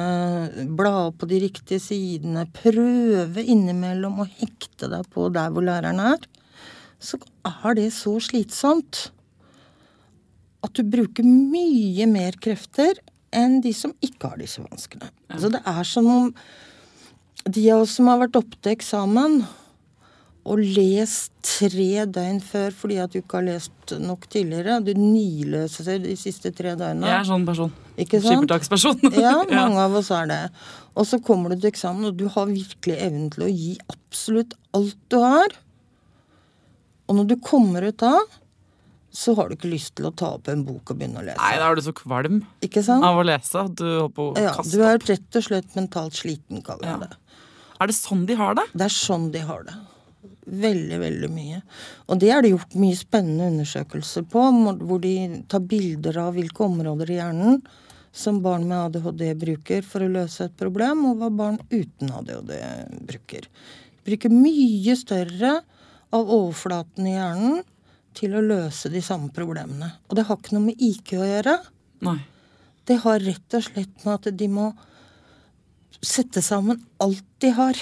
bla 0.77 0.93
opp 1.09 1.19
på 1.23 1.29
de 1.31 1.41
riktige 1.43 1.81
sidene, 1.83 2.45
prøve 2.55 3.43
innimellom 3.43 4.21
å 4.23 4.29
hekte 4.39 4.87
deg 4.91 5.09
på 5.11 5.27
der 5.35 5.51
hvor 5.51 5.65
læreren 5.67 5.99
er, 6.03 6.23
så 7.03 7.19
er 7.43 7.75
det 7.75 7.89
så 7.95 8.15
slitsomt 8.23 9.09
at 10.63 10.71
du 10.77 10.87
bruker 10.87 11.27
mye 11.27 12.07
mer 12.07 12.37
krefter 12.39 13.01
enn 13.35 13.59
de 13.63 13.73
som 13.75 13.91
ikke 14.05 14.31
har 14.31 14.39
disse 14.39 14.63
vanskene. 14.63 15.09
Altså 15.27 15.51
det 15.51 15.59
er 15.67 15.83
som 15.89 16.07
om 16.07 16.29
de 17.43 17.65
av 17.73 17.83
oss 17.83 17.97
som 17.97 18.07
har 18.07 18.21
vært 18.21 18.39
oppe 18.39 18.59
til 18.61 18.77
eksamen 18.77 19.41
og 20.45 20.59
les 20.59 21.11
tre 21.41 22.03
døgn 22.11 22.41
før 22.43 22.73
fordi 22.75 22.97
at 22.99 23.13
du 23.13 23.21
ikke 23.21 23.37
har 23.39 23.45
lest 23.47 23.93
nok 24.03 24.25
tidligere. 24.33 24.81
Du 24.83 24.91
niløser 24.97 26.01
de 26.03 26.15
siste 26.19 26.51
tre 26.51 26.73
døgnene. 26.75 27.07
Jeg 27.07 27.19
er 27.21 27.29
sånn 27.29 27.45
person. 27.47 27.71
Ikke 27.97 28.19
sant? 28.19 28.41
Skippertaksperson. 28.43 28.99
Ja, 29.23 29.37
mange 29.47 29.79
av 29.85 29.95
oss 30.01 30.11
er 30.11 30.27
det. 30.27 30.41
Og 30.99 31.07
så 31.07 31.21
kommer 31.23 31.49
du 31.53 31.57
til 31.61 31.71
eksamen, 31.71 32.09
og 32.11 32.17
du 32.19 32.27
har 32.27 32.45
virkelig 32.51 32.97
evnen 32.99 33.29
til 33.33 33.45
å 33.47 33.51
gi 33.53 33.77
absolutt 33.89 34.53
alt 34.75 34.97
du 35.09 35.17
har. 35.23 35.55
Og 37.07 37.15
når 37.19 37.29
du 37.31 37.35
kommer 37.43 37.87
ut 37.87 37.97
da, 38.03 38.13
så 39.13 39.35
har 39.37 39.47
du 39.49 39.55
ikke 39.55 39.69
lyst 39.71 39.93
til 39.95 40.07
å 40.09 40.13
ta 40.17 40.31
opp 40.35 40.47
en 40.51 40.63
bok 40.65 40.89
og 40.91 40.97
begynne 40.99 41.21
å 41.21 41.25
lese. 41.25 41.37
Nei, 41.39 41.55
da 41.61 41.67
er 41.69 41.77
du 41.77 41.83
så 41.85 41.93
kvalm 41.95 42.39
Ikke 42.65 42.81
sant? 42.85 43.05
av 43.05 43.19
å 43.21 43.25
lese 43.27 43.59
at 43.63 43.75
du 43.77 43.87
på 44.15 44.31
å 44.33 44.37
Ja, 44.41 44.53
kaste 44.57 44.73
du 44.75 44.83
er 44.83 44.97
opp. 44.97 45.05
rett 45.11 45.37
og 45.39 45.43
slett 45.47 45.75
mentalt 45.77 46.17
sliten, 46.17 46.63
kaller 46.65 46.83
jeg 46.89 46.95
Ja. 46.99 47.07
det. 47.07 47.17
Er 47.81 47.87
det 47.87 47.95
sånn 47.95 48.25
de 48.25 48.35
har 48.39 48.55
det? 48.55 48.63
Det 48.73 48.81
er 48.87 48.95
sånn 48.95 49.31
de 49.31 49.39
har 49.39 49.63
det. 49.67 49.75
Veldig, 50.43 50.97
veldig 50.99 51.29
mye. 51.31 51.61
Og 52.11 52.19
det 52.19 52.31
er 52.33 52.43
det 52.43 52.51
gjort 52.51 52.75
mye 52.79 52.97
spennende 52.99 53.47
undersøkelser 53.53 54.25
på, 54.27 54.43
hvor 54.83 54.99
de 55.03 55.15
tar 55.51 55.63
bilder 55.63 56.19
av 56.25 56.35
hvilke 56.35 56.65
områder 56.65 57.13
i 57.13 57.19
hjernen 57.21 57.61
som 58.13 58.41
barn 58.43 58.67
med 58.69 58.77
ADHD 58.77 59.23
bruker 59.41 59.85
for 59.87 60.05
å 60.05 60.11
løse 60.11 60.45
et 60.45 60.57
problem, 60.59 61.07
og 61.09 61.21
hva 61.21 61.31
barn 61.33 61.57
uten 61.71 62.11
ADHD 62.13 62.51
bruker. 63.09 63.47
De 63.47 64.11
bruker 64.11 64.35
mye 64.35 64.95
større 64.99 65.55
av 66.13 66.29
overflaten 66.29 67.07
i 67.09 67.15
hjernen 67.15 67.63
til 68.13 68.35
å 68.37 68.43
løse 68.45 68.91
de 68.93 69.01
samme 69.01 69.31
problemene. 69.33 69.89
Og 70.09 70.19
det 70.19 70.27
har 70.27 70.37
ikke 70.37 70.53
noe 70.53 70.67
med 70.67 70.83
IQ 70.83 71.15
å 71.17 71.25
gjøre. 71.25 71.57
Nei. 72.05 72.19
Det 72.85 72.99
har 73.01 73.23
rett 73.23 73.57
og 73.57 73.65
slett 73.65 74.05
med 74.05 74.13
at 74.19 74.37
de 74.37 74.49
må 74.51 74.67
sette 76.03 76.43
sammen 76.43 76.83
alt 77.01 77.25
de 77.41 77.53
har. 77.55 77.79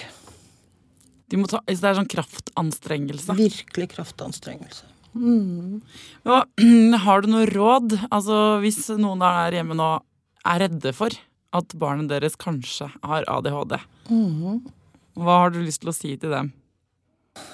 De 1.32 1.40
må 1.40 1.48
ta, 1.48 1.62
så 1.64 1.80
det 1.80 1.90
er 1.90 2.00
sånn 2.02 2.12
kraftanstrengelse. 2.12 3.36
Virkelig 3.38 3.92
kraftanstrengelse. 3.94 4.88
Hva, 5.12 6.44
har 7.06 7.24
du 7.24 7.32
noe 7.32 7.48
råd? 7.50 7.98
Altså, 8.10 8.60
hvis 8.64 8.84
noen 9.00 9.24
der 9.24 9.60
hjemme 9.60 9.78
nå 9.80 9.92
er 10.48 10.64
redde 10.66 10.94
for 10.96 11.16
at 11.56 11.76
barnet 11.80 12.12
deres 12.12 12.38
kanskje 12.40 12.88
har 13.04 13.28
ADHD, 13.32 13.78
hva 15.20 15.38
har 15.44 15.52
du 15.54 15.62
lyst 15.64 15.84
til 15.84 15.92
å 15.92 15.96
si 15.96 16.16
til 16.20 16.32
dem? 16.36 16.52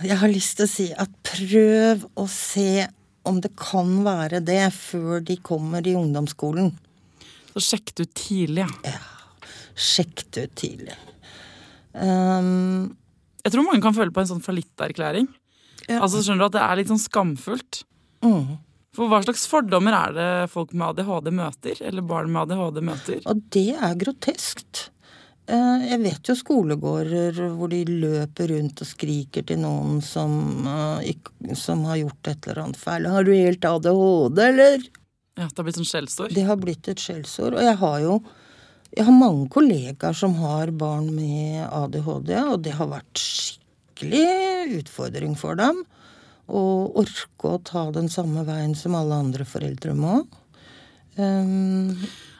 Jeg 0.05 0.17
har 0.21 0.31
lyst 0.31 0.57
til 0.57 0.65
å 0.65 0.71
si 0.71 0.87
at 0.93 1.13
prøv 1.25 2.05
å 2.17 2.25
se 2.29 2.87
om 3.27 3.41
det 3.43 3.51
kan 3.59 3.89
være 4.05 4.41
det 4.45 4.69
før 4.73 5.21
de 5.25 5.37
kommer 5.45 5.85
i 5.85 5.97
ungdomsskolen. 5.97 6.71
Så 7.53 7.63
sjekk 7.71 7.93
det 7.97 8.07
ut 8.07 8.15
tidlig. 8.17 8.67
Ja. 8.85 9.01
Sjekk 9.77 10.23
det 10.33 10.47
ut 10.47 10.55
tidlig. 10.57 10.95
Um, 11.93 12.95
Jeg 13.47 13.55
tror 13.55 13.67
mange 13.69 13.83
kan 13.85 13.95
føle 13.95 14.11
på 14.11 14.19
en 14.23 14.29
sånn 14.29 14.43
fallitterklæring. 14.43 15.27
Ja. 15.87 16.01
Altså, 16.01 16.19
skjønner 16.19 16.43
du 16.43 16.47
at 16.49 16.57
det 16.57 16.63
er 16.67 16.79
litt 16.81 16.91
sånn 16.91 17.03
skamfullt? 17.03 17.83
mm. 18.25 18.57
For 18.97 19.05
hva 19.11 19.19
slags 19.21 19.43
fordommer 19.45 19.93
er 19.93 20.13
det 20.15 20.29
folk 20.49 20.71
med 20.73 20.87
ADHD 20.97 21.27
møter? 21.37 21.81
Eller 21.85 22.01
barn 22.01 22.31
med 22.33 22.47
ADHD 22.47 22.79
møter? 22.81 23.19
Og 23.29 23.43
det 23.53 23.75
er 23.77 23.93
groteskt. 24.01 24.87
Eh, 25.45 25.83
Jeg 25.91 25.99
vet 26.01 26.31
jo 26.31 26.35
skolegårder 26.39 27.37
hvor 27.59 27.69
de 27.69 27.83
løper 27.85 28.49
rundt 28.55 28.81
og 28.81 28.89
skriker 28.89 29.45
til 29.45 29.61
noen 29.61 30.01
som, 30.01 30.33
eh, 30.65 31.13
som 31.53 31.85
har 31.85 32.01
gjort 32.01 32.31
et 32.33 32.47
eller 32.47 32.63
annet 32.63 32.81
feil. 32.81 33.05
'Har 33.05 33.23
du 33.23 33.31
helt 33.35 33.69
ADHD, 33.69 34.39
eller?' 34.47 34.89
Ja, 35.37 35.45
Det 35.45 35.57
har 35.57 35.63
blitt 35.69 35.77
sånn 35.77 35.91
skjellsord. 35.93 36.33
Det 36.33 36.45
har 36.47 36.57
blitt 36.57 36.87
et 36.87 36.97
skjellsord. 36.97 37.53
Og 37.53 37.61
jeg 37.61 37.77
har 37.77 37.99
jo 38.01 38.23
jeg 38.95 39.05
har 39.07 39.13
mange 39.15 39.49
kollegaer 39.53 40.15
som 40.15 40.33
har 40.39 40.71
barn 40.71 41.09
med 41.15 41.65
ADHD, 41.67 42.31
og 42.53 42.61
det 42.65 42.73
har 42.77 42.87
vært 42.91 43.19
skikkelig 43.21 44.79
utfordring 44.81 45.35
for 45.37 45.55
dem. 45.59 45.83
Å 46.47 46.61
orke 47.01 47.49
å 47.51 47.59
ta 47.67 47.89
den 47.91 48.07
samme 48.09 48.45
veien 48.47 48.75
som 48.79 48.95
alle 48.95 49.17
andre 49.19 49.43
foreldre 49.47 49.93
må. 49.97 50.21
Um, 51.17 51.95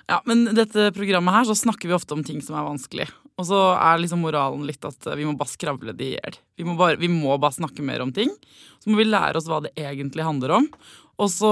Ja, 0.08 0.22
men 0.24 0.46
dette 0.56 0.86
programmet 0.96 1.36
her 1.36 1.48
så 1.50 1.56
snakker 1.60 1.90
vi 1.90 1.96
ofte 1.98 2.16
om 2.16 2.22
ting 2.24 2.38
som 2.40 2.56
er 2.56 2.64
vanskelig. 2.64 3.10
Og 3.36 3.44
så 3.50 3.58
er 3.76 3.98
liksom 4.00 4.22
moralen 4.24 4.62
litt 4.66 4.86
at 4.88 5.04
vi 5.20 5.26
må 5.28 5.34
bare 5.36 5.52
skravle 5.52 5.92
det 5.92 6.06
i 6.06 6.14
hjel. 6.14 6.38
Vi, 6.56 6.64
må 6.64 6.78
bare- 6.80 6.96
vi 6.96 7.10
må 7.12 7.36
bare 7.38 7.52
snakke 7.58 7.84
mer 7.84 8.00
om 8.02 8.14
ting. 8.16 8.32
Så 8.80 8.88
må 8.88 8.96
vi 8.96 9.04
lære 9.04 9.36
oss 9.36 9.50
hva 9.52 9.60
det 9.62 9.74
egentlig 9.76 10.24
handler 10.24 10.52
om. 10.62 10.70
Og 11.20 11.28
så 11.30 11.52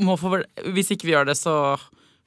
må 0.00 0.16
for, 0.18 0.46
Hvis 0.64 0.90
ikke 0.96 1.04
vi 1.04 1.12
gjør 1.12 1.26
det, 1.26 1.36
så 1.36 1.76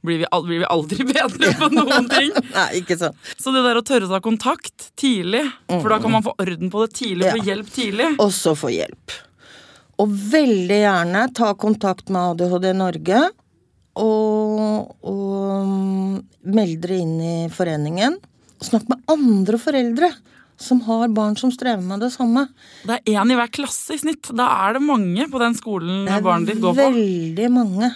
blir 0.05 0.21
vi, 0.21 0.27
aldri, 0.31 0.47
blir 0.47 0.59
vi 0.59 0.67
aldri 0.71 1.05
bedre 1.09 1.53
på 1.59 1.69
noen 1.73 2.09
ting. 2.17 2.31
nei, 2.53 2.67
ikke 2.81 2.97
sant. 2.99 3.17
Så 3.41 3.53
det 3.55 3.63
der 3.65 3.79
å 3.79 3.85
tørre 3.85 4.07
å 4.07 4.11
ta 4.13 4.19
kontakt 4.23 4.91
tidlig, 4.99 5.43
for 5.67 5.89
da 5.91 5.97
kan 6.03 6.13
man 6.13 6.25
få 6.25 6.35
orden 6.39 6.71
på 6.73 6.85
det 6.85 6.93
tidlig 6.99 7.31
og 7.31 7.39
få 7.39 7.47
hjelp 7.49 7.73
tidlig. 7.73 8.11
Og 8.23 8.31
så 8.35 8.53
få 8.57 8.71
hjelp. 8.73 9.17
Og 9.97 10.13
veldig 10.31 10.79
gjerne 10.83 11.25
ta 11.35 11.51
kontakt 11.57 12.11
med 12.13 12.35
ADHD 12.35 12.69
Norge. 12.77 13.25
Og, 13.97 14.91
og 15.09 15.65
mm, 15.65 16.17
meld 16.53 16.81
dere 16.83 16.99
inn 17.01 17.15
i 17.17 17.37
foreningen. 17.49 18.19
Snakk 18.61 18.85
med 18.91 19.01
andre 19.09 19.57
foreldre 19.61 20.11
som 20.57 20.79
har 20.87 21.09
barn 21.13 21.35
som 21.37 21.51
strever 21.53 21.81
med 21.85 22.01
det 22.01 22.11
samme. 22.13 22.47
Det 22.85 22.99
er 22.99 23.17
én 23.21 23.33
i 23.33 23.37
hver 23.37 23.49
klasse 23.53 23.93
i 23.97 24.01
snitt. 24.01 24.29
Da 24.37 24.47
er 24.67 24.77
det 24.77 24.83
mange 24.85 25.27
på 25.29 25.41
den 25.41 25.57
skolen 25.57 26.05
barnet 26.25 26.53
ditt 26.53 26.61
går 26.61 26.77
på. 26.77 26.85
veldig 26.93 27.49
mange. 27.53 27.91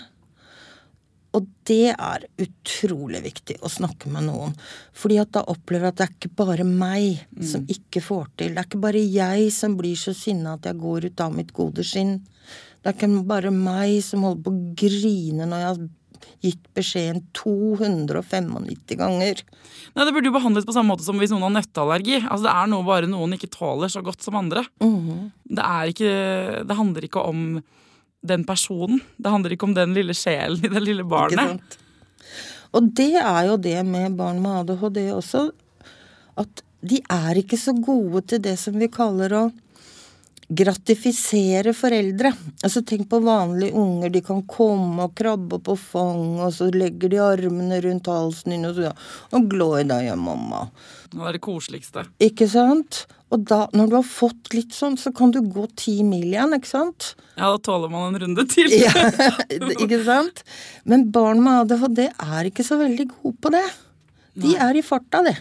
Og 1.37 1.45
det 1.69 1.93
er 1.93 2.25
utrolig 2.43 3.21
viktig 3.23 3.55
å 3.63 3.69
snakke 3.71 4.09
med 4.11 4.27
noen. 4.27 4.55
Fordi 4.97 5.19
at 5.21 5.31
da 5.37 5.45
opplever 5.51 5.87
jeg 5.87 5.93
at 5.93 6.01
det 6.01 6.07
er 6.07 6.17
ikke 6.17 6.33
bare 6.41 6.65
meg 6.67 7.21
som 7.47 7.63
ikke 7.71 8.03
får 8.03 8.27
til. 8.41 8.51
Det 8.51 8.59
er 8.59 8.67
ikke 8.67 8.83
bare 8.83 9.05
jeg 9.05 9.47
som 9.55 9.77
blir 9.79 9.95
så 9.99 10.11
sinna 10.17 10.57
at 10.57 10.67
jeg 10.67 10.81
går 10.81 11.07
ut 11.07 11.23
av 11.23 11.31
mitt 11.37 11.53
gode 11.55 11.85
skinn. 11.87 12.17
Det 12.81 12.91
er 12.91 12.97
ikke 12.97 13.23
bare 13.29 13.53
meg 13.55 14.01
som 14.03 14.27
holder 14.27 14.43
på 14.43 14.51
å 14.51 14.61
grine 14.83 15.47
når 15.47 15.63
jeg 15.63 15.69
har 15.71 15.81
gitt 16.41 16.63
beskjeden 16.75 17.21
295 17.37 18.97
ganger. 18.99 19.41
Nei, 19.95 20.05
Det 20.05 20.13
burde 20.13 20.29
jo 20.29 20.35
behandles 20.35 20.65
på 20.67 20.73
samme 20.75 20.93
måte 20.93 21.05
som 21.05 21.19
hvis 21.21 21.31
noen 21.33 21.47
har 21.47 21.55
nøtteallergi. 21.59 22.23
Altså, 22.25 22.45
det 22.47 22.55
er 22.55 22.71
noe 22.73 22.87
bare 22.87 23.09
noen 23.09 23.37
ikke 23.37 23.51
tåler 23.53 23.91
så 23.93 24.03
godt 24.05 24.25
som 24.25 24.37
andre. 24.39 24.65
Det, 24.81 25.63
er 25.63 25.93
ikke, 25.93 26.13
det 26.67 26.77
handler 26.77 27.07
ikke 27.07 27.23
om 27.29 27.61
den 28.21 28.43
personen. 28.47 29.01
Det 29.17 29.31
handler 29.33 29.55
ikke 29.55 29.69
om 29.69 29.77
den 29.77 29.95
lille 29.97 30.15
sjelen 30.17 30.65
i 30.65 30.71
det 30.71 30.83
lille 30.83 31.05
barnet. 31.07 31.77
Og 32.71 32.91
det 32.95 33.15
er 33.19 33.47
jo 33.49 33.57
det 33.59 33.79
med 33.87 34.15
barn 34.19 34.39
med 34.43 34.61
ADHD 34.61 35.01
også, 35.11 35.49
at 36.39 36.63
de 36.81 37.01
er 37.11 37.41
ikke 37.41 37.59
så 37.59 37.73
gode 37.77 38.23
til 38.31 38.41
det 38.41 38.55
som 38.57 38.77
vi 38.79 38.87
kaller 38.91 39.35
å 39.37 39.43
gratifisere 40.51 41.71
foreldre. 41.75 42.31
Altså 42.63 42.81
Tenk 42.83 43.07
på 43.11 43.21
vanlige 43.23 43.75
unger. 43.77 44.11
De 44.11 44.21
kan 44.25 44.41
komme 44.49 45.05
og 45.07 45.15
krabbe 45.15 45.61
på 45.63 45.77
fang, 45.79 46.41
og 46.43 46.51
så 46.55 46.67
legger 46.75 47.11
de 47.11 47.21
armene 47.23 47.79
rundt 47.85 48.09
halsen 48.11 48.55
din 48.55 48.67
og 48.67 48.75
sier 48.75 48.89
ja, 48.89 48.95
og 49.31 49.47
glå 49.51 49.69
i 49.79 49.85
deg, 49.87 50.09
ja, 50.09 50.17
mamma. 50.19 50.65
Det 51.11 51.21
er 51.23 51.37
det 51.37 51.43
koseligste. 51.45 52.05
Ikke 52.23 52.49
sant? 52.51 53.05
Og 53.31 53.45
da, 53.47 53.61
når 53.77 53.91
du 53.91 53.95
har 53.95 54.07
fått 54.07 54.51
litt 54.55 54.73
sånn, 54.75 54.97
så 54.99 55.13
kan 55.15 55.31
du 55.31 55.39
gå 55.41 55.63
ti 55.79 56.01
mil 56.03 56.27
igjen, 56.33 56.51
ikke 56.57 56.67
sant? 56.67 57.13
Ja, 57.37 57.47
da 57.53 57.59
tåler 57.63 57.91
man 57.91 58.09
en 58.09 58.19
runde 58.25 58.43
til. 58.51 58.67
Ja, 58.75 58.91
ikke 59.85 60.01
sant? 60.03 60.43
Men 60.83 61.07
barn 61.15 61.39
med 61.45 61.63
ADHD 61.71 62.03
er 62.11 62.49
ikke 62.49 62.65
så 62.67 62.79
veldig 62.81 63.07
gode 63.13 63.37
på 63.39 63.53
det. 63.55 63.63
De 64.41 64.53
er 64.59 64.79
i 64.79 64.83
farta, 64.83 65.23
det. 65.27 65.37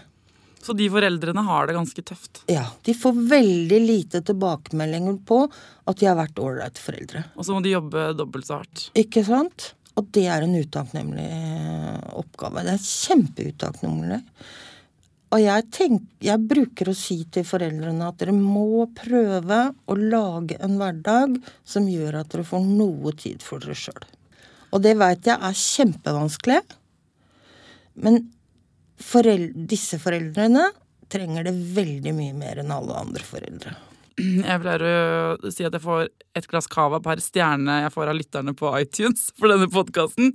Så 0.63 0.75
de 0.77 0.87
foreldrene 0.93 1.43
har 1.47 1.67
det 1.67 1.75
ganske 1.75 2.03
tøft. 2.05 2.43
Ja, 2.53 2.67
De 2.85 2.95
får 2.95 3.17
veldig 3.31 3.79
lite 3.81 4.21
tilbakemeldinger 4.29 5.17
på 5.27 5.43
at 5.89 6.01
de 6.01 6.07
har 6.11 6.19
vært 6.19 6.39
ålreite 6.43 6.83
foreldre. 6.85 7.25
Og 7.35 7.47
så 7.47 7.57
må 7.57 7.63
de 7.65 7.73
jobbe 7.73 8.11
dobbelt 8.19 8.47
så 8.47 8.59
hardt. 8.61 8.91
Ikke 9.01 9.25
sant? 9.27 9.71
Og 9.99 10.11
det 10.15 10.27
er 10.31 10.45
en 10.45 10.55
utakknemlig 10.55 11.31
oppgave. 12.21 12.63
Det 12.67 12.77
er 12.77 12.85
kjempeutakknemlig. 12.91 14.21
Og 15.31 15.39
jeg, 15.39 15.67
tenk, 15.71 16.07
jeg 16.27 16.43
bruker 16.51 16.91
å 16.91 16.97
si 16.97 17.21
til 17.31 17.45
foreldrene 17.47 18.09
at 18.09 18.19
dere 18.19 18.35
må 18.35 18.89
prøve 18.99 19.61
å 19.87 19.95
lage 19.99 20.59
en 20.59 20.75
hverdag 20.81 21.37
som 21.63 21.87
gjør 21.87 22.19
at 22.23 22.33
dere 22.33 22.47
får 22.49 22.65
noe 22.67 23.15
tid 23.15 23.45
for 23.47 23.63
dere 23.63 23.79
sjøl. 23.79 24.09
Og 24.75 24.83
det 24.83 24.97
veit 24.99 25.27
jeg 25.27 25.39
er 25.39 25.61
kjempevanskelig. 25.61 26.59
Men 28.03 28.25
foreldre, 29.01 29.67
disse 29.71 30.01
foreldrene 30.03 30.67
trenger 31.11 31.47
det 31.47 31.55
veldig 31.79 32.15
mye 32.17 32.35
mer 32.39 32.63
enn 32.63 32.75
alle 32.75 32.99
andre 32.99 33.27
foreldre. 33.27 33.77
Jeg 34.51 34.63
pleier 34.63 34.85
å 34.85 35.51
si 35.53 35.65
at 35.67 35.75
jeg 35.77 35.83
får 35.83 36.09
et 36.37 36.47
glass 36.51 36.69
cava 36.71 37.01
per 37.03 37.19
stjerne 37.23 37.81
jeg 37.83 37.93
får 37.95 38.11
av 38.13 38.17
lytterne 38.19 38.53
på 38.57 38.71
iTunes 38.79 39.29
for 39.39 39.51
denne 39.51 39.69
podkasten. 39.73 40.31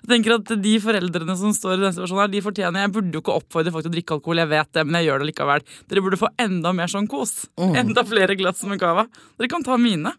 Jeg 0.00 0.10
tenker 0.10 0.36
at 0.38 0.52
de 0.64 0.74
foreldrene 0.82 1.36
som 1.40 1.54
står 1.56 1.76
i 1.76 1.80
denne 1.82 1.92
situasjonen 1.96 2.24
her, 2.24 2.32
de 2.32 2.42
fortjener 2.44 2.86
Jeg 2.86 2.94
burde 2.96 3.18
jo 3.18 3.22
ikke 3.24 3.38
oppfordre 3.40 3.74
folk 3.74 3.86
til 3.86 3.92
å 3.92 3.96
drikke 3.96 4.18
alkohol, 4.18 4.42
jeg 4.44 4.52
vet 4.54 4.72
det, 4.76 4.84
men 4.86 4.98
jeg 5.00 5.10
gjør 5.10 5.22
det 5.22 5.30
likevel. 5.30 5.64
Dere 5.90 6.04
burde 6.04 6.20
få 6.20 6.30
enda 6.46 6.74
mer 6.76 6.92
sånn 6.92 7.08
kos. 7.10 7.34
Enda 7.60 8.06
flere 8.08 8.36
glass 8.38 8.64
med 8.68 8.80
cava. 8.82 9.06
Dere 9.38 9.50
kan 9.52 9.66
ta 9.66 9.78
mine. 9.80 10.14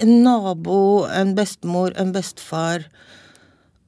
en 0.00 0.22
nabo, 0.22 1.06
en 1.08 1.34
bestemor, 1.34 1.94
en 1.96 2.12
bestefar 2.12 2.84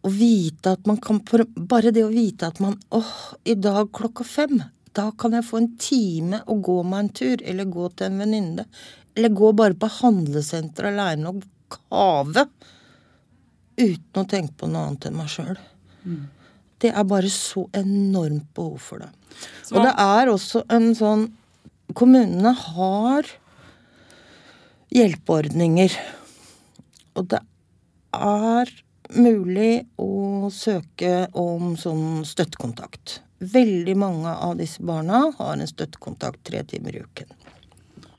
Å 0.05 0.11
vite 0.13 0.73
at 0.77 0.87
man 0.89 0.97
kan 1.01 1.21
Bare 1.57 1.93
det 1.93 2.05
å 2.05 2.13
vite 2.13 2.49
at 2.49 2.61
man 2.61 2.79
åh, 2.91 3.15
i 3.45 3.55
dag 3.55 3.91
klokka 3.93 4.25
fem, 4.25 4.63
da 4.95 5.09
kan 5.19 5.35
jeg 5.35 5.47
få 5.47 5.61
en 5.61 5.73
time 5.81 6.41
og 6.51 6.63
gå 6.67 6.77
meg 6.87 7.05
en 7.05 7.11
tur, 7.19 7.43
eller 7.43 7.71
gå 7.71 7.89
til 7.97 8.11
en 8.11 8.23
venninne. 8.23 8.67
Eller 9.15 9.35
gå 9.35 9.51
bare 9.57 9.77
på 9.79 9.91
handlesenteret 10.01 11.27
og 11.31 11.43
kave. 11.75 12.47
Uten 13.75 14.23
å 14.23 14.27
tenke 14.31 14.55
på 14.61 14.71
noe 14.71 14.89
annet 14.89 15.09
enn 15.09 15.19
meg 15.19 15.31
sjøl. 15.33 15.59
Det 16.83 16.93
er 16.93 17.07
bare 17.09 17.31
så 17.33 17.65
enormt 17.75 18.51
behov 18.55 18.79
for 18.83 19.03
det. 19.03 19.11
Så 19.65 19.77
Og 19.77 19.87
det 19.87 19.95
er 19.99 20.31
også 20.31 20.67
en 20.71 20.93
sånn 20.95 21.33
Kommunene 21.95 22.51
har 22.57 23.29
hjelpeordninger. 24.95 25.93
Og 27.15 27.29
det 27.29 27.41
er 28.17 28.73
mulig 29.15 29.85
å 30.01 30.49
søke 30.51 31.29
om 31.39 31.75
sånn 31.79 32.25
støttekontakt. 32.27 33.19
Veldig 33.39 33.97
mange 33.99 34.31
av 34.31 34.55
disse 34.61 34.83
barna 34.83 35.25
har 35.39 35.57
en 35.57 35.67
støttekontakt 35.69 36.45
tre 36.47 36.63
timer 36.65 36.97
i 36.97 37.03
uken. 37.03 37.33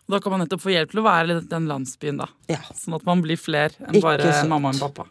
Da 0.07 0.19
kan 0.21 0.35
man 0.35 0.43
nettopp 0.43 0.61
få 0.61 0.73
hjelp 0.73 0.91
til 0.91 1.01
å 1.01 1.05
være 1.07 1.37
i 1.39 1.45
den 1.49 1.65
landsbyen, 1.69 2.19
da. 2.21 2.27
Ja. 2.51 2.59
Sånn 2.77 2.93
at 2.99 3.05
man 3.07 3.23
blir 3.25 3.39
flere 3.41 3.73
enn 3.79 3.95
Ikke 3.95 4.05
bare 4.05 4.33
sant. 4.35 4.51
mamma 4.51 4.69
og 4.75 4.81
pappa. 4.83 5.07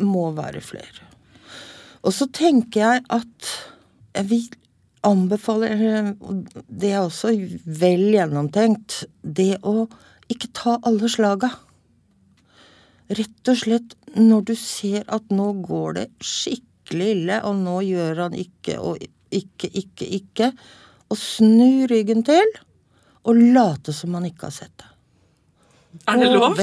må 0.00 0.30
være 0.32 0.62
flere. 0.64 1.04
Og 2.02 2.14
så 2.16 2.24
tenker 2.32 2.80
jeg 2.80 3.02
at 3.12 3.50
jeg 4.16 4.24
vil 4.30 4.46
anbefale 5.04 5.68
Det 6.68 6.92
er 6.92 7.02
også 7.02 7.34
vel 7.66 8.06
gjennomtenkt. 8.14 9.04
Det 9.22 9.58
å 9.62 9.88
ikke 10.32 10.48
ta 10.56 10.78
alle 10.88 11.08
slaga. 11.12 11.50
Rett 13.10 13.48
og 13.50 13.56
slett 13.58 13.94
når 14.16 14.44
du 14.50 14.54
ser 14.56 15.04
at 15.08 15.28
nå 15.34 15.52
går 15.66 15.94
det 15.98 16.06
skikkelig 16.24 17.08
ille, 17.16 17.40
og 17.44 17.56
nå 17.60 17.80
gjør 17.84 18.24
han 18.24 18.36
ikke 18.38 18.78
og 18.80 19.02
ikke, 19.30 19.70
ikke, 19.82 20.06
ikke, 20.20 20.52
og 21.10 21.18
snu 21.18 21.86
ryggen 21.90 22.24
til 22.26 22.54
og 23.28 23.36
late 23.36 23.92
som 23.92 24.14
man 24.14 24.24
ikke 24.28 24.48
har 24.48 24.54
sett 24.54 24.72
det. 24.80 24.88
Er 26.08 26.20
det 26.22 26.30
lov? 26.30 26.54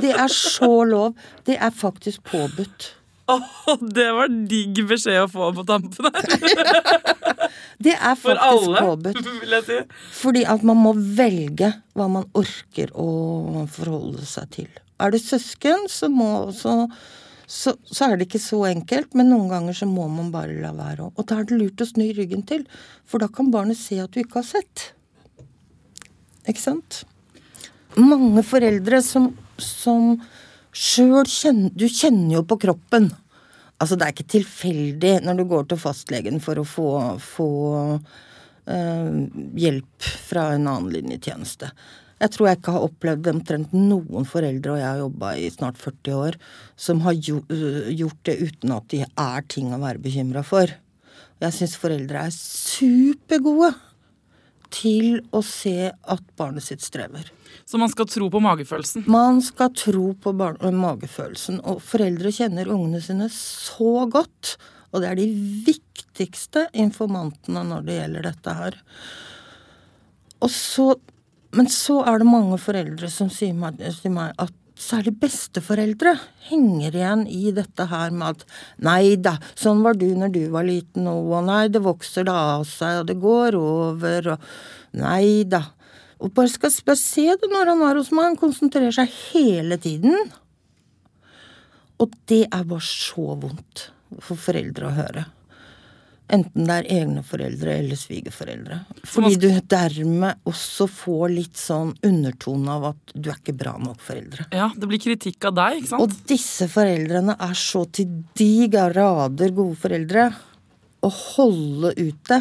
Det 0.00 0.10
er 0.10 0.30
så 0.32 0.72
lov. 0.88 1.14
Det 1.46 1.58
er 1.60 1.70
faktisk 1.70 2.24
påbudt. 2.24 2.88
Oh, 3.30 3.76
det 3.78 4.08
var 4.16 4.32
digg 4.50 4.80
beskjed 4.88 5.26
å 5.26 5.28
få 5.30 5.52
på 5.56 5.64
tampen 5.68 6.08
her. 6.08 6.24
Det 7.82 7.92
er 7.94 8.14
faktisk 8.18 8.22
For 8.24 8.40
alle, 8.46 8.80
påbudt. 8.86 9.28
vil 9.42 9.54
jeg 9.56 9.64
si. 9.66 9.78
Fordi 10.16 10.42
at 10.48 10.62
man 10.66 10.78
må 10.80 10.92
velge 10.94 11.72
hva 11.98 12.06
man 12.10 12.28
orker 12.38 12.92
å 12.98 13.64
forholde 13.70 14.24
seg 14.26 14.50
til. 14.54 14.68
Er 15.02 15.14
det 15.14 15.22
søsken, 15.24 15.88
så, 15.90 16.08
må, 16.12 16.28
så, 16.54 16.86
så, 17.52 17.74
så 17.84 18.06
er 18.06 18.16
det 18.16 18.30
ikke 18.30 18.40
så 18.40 18.62
enkelt, 18.70 19.12
men 19.18 19.28
noen 19.28 19.50
ganger 19.50 19.76
så 19.76 19.88
må 19.88 20.06
man 20.08 20.30
bare 20.32 20.56
la 20.62 20.72
være. 20.72 21.10
Og 21.12 21.26
da 21.28 21.40
er 21.40 21.48
det 21.48 21.58
lurt 21.60 21.84
å 21.84 21.88
snu 21.88 22.06
ryggen 22.16 22.44
til, 22.48 22.64
for 23.04 23.20
da 23.20 23.28
kan 23.28 23.50
barnet 23.52 23.76
se 23.76 23.98
at 24.00 24.14
du 24.14 24.22
ikke 24.22 24.40
har 24.40 24.48
sett. 24.48 24.86
Ikke 26.48 26.62
sant? 26.62 27.02
Mange 28.00 28.40
foreldre 28.46 29.02
som, 29.04 29.28
som 29.60 30.14
sjøl 30.72 31.28
kjenner 31.28 31.74
Du 31.76 31.84
kjenner 31.92 32.38
jo 32.38 32.46
på 32.48 32.56
kroppen. 32.62 33.10
Altså, 33.76 33.98
det 33.98 34.06
er 34.06 34.14
ikke 34.14 34.32
tilfeldig 34.38 35.14
når 35.26 35.42
du 35.42 35.48
går 35.50 35.68
til 35.68 35.82
fastlegen 35.82 36.40
for 36.40 36.56
å 36.62 36.64
få, 36.64 36.88
få 37.20 37.50
eh, 38.64 39.10
hjelp 39.60 40.12
fra 40.30 40.54
en 40.54 40.70
annen 40.70 40.92
linjetjeneste. 40.94 41.68
Jeg 42.22 42.30
tror 42.34 42.48
jeg 42.48 42.60
ikke 42.60 42.74
har 42.76 42.86
opplevd 42.86 43.30
omtrent 43.32 43.72
noen 43.74 44.26
foreldre, 44.28 44.76
og 44.76 44.78
jeg 44.80 44.88
har 44.88 45.00
jobba 45.02 45.32
i 45.38 45.48
snart 45.50 45.80
40 45.82 46.18
år, 46.22 46.38
som 46.78 47.02
har 47.02 47.18
øh, 47.18 47.88
gjort 47.98 48.20
det 48.28 48.36
uten 48.46 48.74
at 48.76 48.86
de 48.92 49.02
er 49.02 49.46
ting 49.50 49.72
å 49.74 49.80
være 49.82 50.02
bekymra 50.04 50.44
for. 50.46 50.70
Jeg 51.42 51.56
syns 51.56 51.74
foreldre 51.82 52.28
er 52.28 52.34
supergode 52.36 53.72
til 54.72 55.18
å 55.34 55.42
se 55.44 55.90
at 55.90 56.22
barnet 56.38 56.64
sitt 56.64 56.84
strever. 56.84 57.26
Så 57.68 57.80
man 57.80 57.90
skal 57.92 58.08
tro 58.08 58.28
på 58.32 58.40
magefølelsen. 58.42 59.04
Man 59.10 59.42
skal 59.44 59.72
tro 59.76 60.12
på 60.14 60.32
øh, 60.32 60.68
magefølelsen, 60.78 61.60
og 61.66 61.82
foreldre 61.84 62.32
kjenner 62.34 62.70
ungene 62.72 63.02
sine 63.04 63.28
så 63.34 64.06
godt. 64.10 64.56
Og 64.92 65.02
det 65.02 65.10
er 65.10 65.18
de 65.18 65.28
viktigste 65.66 66.66
informantene 66.76 67.64
når 67.68 67.86
det 67.86 67.98
gjelder 67.98 68.28
dette 68.28 68.56
her. 68.58 68.78
Og 70.42 70.50
så, 70.52 70.92
men 71.56 71.68
så 71.68 72.00
er 72.08 72.22
det 72.22 72.28
mange 72.28 72.58
foreldre 72.60 73.10
som 73.12 73.30
sier 73.32 73.54
meg, 73.56 73.80
sier 73.96 74.12
meg 74.14 74.32
at 74.40 74.54
særlig 74.82 75.12
besteforeldre 75.20 76.14
henger 76.48 76.96
igjen 76.96 77.26
i 77.30 77.52
dette 77.54 77.86
her 77.90 78.12
med 78.14 78.38
at 78.38 78.46
nei 78.82 79.14
da, 79.20 79.36
sånn 79.58 79.82
var 79.84 79.98
du 79.98 80.08
når 80.18 80.32
du 80.34 80.42
var 80.54 80.66
liten, 80.66 81.06
og 81.10 81.36
nei, 81.46 81.66
det 81.72 81.84
vokser 81.84 82.26
da 82.28 82.38
av 82.56 82.66
seg, 82.68 83.02
og 83.02 83.10
det 83.10 83.18
går 83.22 83.58
over, 83.58 84.32
og 84.34 84.98
nei 84.98 85.44
da. 85.48 85.64
Og 86.22 86.32
bare 86.34 86.50
skal 86.50 86.72
bare 86.86 87.00
se 87.00 87.26
det 87.34 87.50
når 87.50 87.72
han 87.74 87.84
er 87.84 87.98
hos 87.98 88.12
meg, 88.14 88.30
han 88.30 88.40
konsentrerer 88.40 88.94
seg 88.94 89.10
hele 89.32 89.78
tiden. 89.82 90.30
Og 92.02 92.14
det 92.30 92.44
er 92.48 92.66
bare 92.66 92.86
så 92.86 93.34
vondt 93.38 93.88
for 94.22 94.38
foreldre 94.38 94.88
å 94.88 94.96
høre. 94.96 95.26
Enten 96.32 96.64
det 96.64 96.76
er 96.80 96.86
egne 97.02 97.20
foreldre 97.28 97.74
eller 97.82 97.98
svigerforeldre. 98.00 98.78
Fordi 99.04 99.36
du 99.36 99.48
dermed 99.68 100.48
også 100.48 100.86
får 100.88 101.26
litt 101.34 101.60
sånn 101.60 101.90
undertone 102.08 102.72
av 102.72 102.86
at 102.94 103.12
du 103.12 103.28
er 103.28 103.36
ikke 103.36 103.56
bra 103.60 103.74
nok 103.80 104.00
foreldre. 104.00 104.46
Ja, 104.56 104.70
Det 104.72 104.88
blir 104.88 105.02
kritikk 105.02 105.44
av 105.50 105.58
deg, 105.58 105.82
ikke 105.82 105.92
sant? 105.92 106.06
Og 106.06 106.30
disse 106.30 106.70
foreldrene 106.72 107.36
er 107.36 107.52
så 107.58 107.84
til 107.92 108.22
de 108.38 108.68
grader 108.72 109.52
gode 109.52 109.76
foreldre. 109.82 110.30
Å 111.02 111.10
holde 111.10 111.92
ut 111.98 112.28
det, 112.30 112.40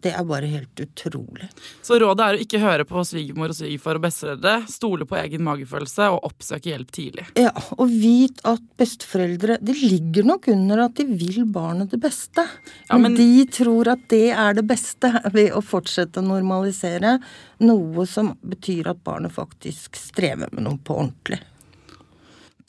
det 0.00 0.12
er 0.16 0.24
bare 0.24 0.48
helt 0.48 0.80
utrolig. 0.80 1.48
Så 1.84 1.98
rådet 2.00 2.24
er 2.24 2.36
å 2.38 2.42
ikke 2.44 2.60
høre 2.62 2.86
på 2.88 3.02
svigermor 3.04 3.52
og 3.52 3.58
svigerfar 3.58 3.98
og 3.98 4.04
besteforeldre. 4.06 4.54
Stole 4.72 5.06
på 5.08 5.18
egen 5.20 5.44
magefølelse 5.44 6.06
og 6.14 6.24
oppsøke 6.30 6.70
hjelp 6.72 6.94
tidlig. 6.96 7.26
Ja, 7.36 7.52
og 7.76 7.92
vit 7.92 8.40
at 8.48 8.62
besteforeldre 8.80 9.58
Det 9.60 9.76
ligger 9.76 10.24
nok 10.30 10.48
under 10.48 10.86
at 10.86 10.96
de 10.96 11.04
vil 11.10 11.44
barnet 11.52 11.92
det 11.92 12.00
beste. 12.00 12.46
Ja, 12.88 12.96
men, 12.96 13.12
men- 13.12 13.20
de 13.20 13.44
tror 13.52 13.92
at 13.92 14.08
det 14.08 14.30
er 14.32 14.56
det 14.56 14.64
beste 14.70 15.12
ved 15.36 15.52
å 15.52 15.60
fortsette 15.64 16.22
å 16.22 16.26
normalisere 16.26 17.18
noe 17.60 18.06
som 18.08 18.34
betyr 18.40 18.88
at 18.94 19.04
barnet 19.04 19.36
faktisk 19.36 19.98
strever 20.00 20.48
med 20.52 20.64
noe 20.64 20.80
på 20.80 20.96
ordentlig. 20.96 21.42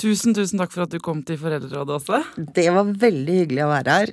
Tusen, 0.01 0.33
tusen 0.33 0.57
takk 0.57 0.71
for 0.73 0.87
at 0.87 0.93
du 0.95 0.97
kom 1.03 1.19
til 1.21 1.37
Foreldrerådet 1.37 1.93
også. 1.99 2.19
Det 2.55 2.63
var 2.73 2.87
veldig 3.03 3.35
hyggelig 3.43 3.61
å 3.67 3.69
være 3.69 3.97
her. 3.99 4.11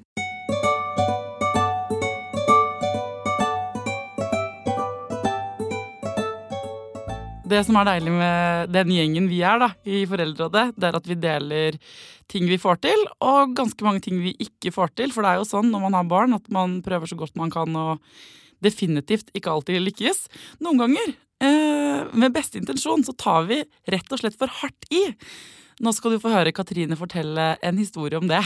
Det 7.49 7.61
som 7.65 7.79
er 7.81 7.87
deilig 7.89 8.13
med 8.13 8.73
den 8.75 8.91
gjengen 8.93 9.29
vi 9.31 9.39
er 9.47 9.61
da, 9.63 9.71
i 9.89 10.03
Foreldrerådet, 10.09 10.75
det 10.77 10.89
er 10.89 10.97
at 10.99 11.07
vi 11.09 11.17
deler 11.17 11.79
ting 12.29 12.49
vi 12.51 12.59
får 12.61 12.83
til, 12.85 13.05
og 13.25 13.55
ganske 13.57 13.87
mange 13.87 14.03
ting 14.05 14.19
vi 14.21 14.35
ikke 14.45 14.73
får 14.75 14.93
til. 14.99 15.15
For 15.15 15.25
det 15.25 15.31
er 15.31 15.41
jo 15.41 15.49
sånn 15.49 15.71
når 15.73 15.87
man 15.87 15.97
har 15.97 16.11
barn 16.11 16.37
at 16.37 16.51
man 16.53 16.79
prøver 16.85 17.09
så 17.09 17.17
godt 17.17 17.39
man 17.41 17.53
kan 17.55 17.73
og 17.79 18.05
definitivt 18.65 19.33
ikke 19.39 19.55
alltid 19.55 19.81
lykkes. 19.87 20.27
Noen 20.65 20.83
ganger, 20.83 21.15
eh, 21.41 22.05
med 22.13 22.35
beste 22.35 22.61
intensjon, 22.61 23.07
så 23.07 23.17
tar 23.17 23.47
vi 23.49 23.63
rett 23.89 24.13
og 24.13 24.21
slett 24.21 24.37
for 24.37 24.53
hardt 24.61 24.91
i. 24.93 25.07
Nå 25.81 25.95
skal 25.95 26.13
du 26.13 26.21
få 26.21 26.35
høre 26.35 26.53
Katrine 26.53 26.99
fortelle 26.99 27.57
en 27.63 27.79
historie 27.79 28.19
om 28.19 28.29
det. 28.29 28.43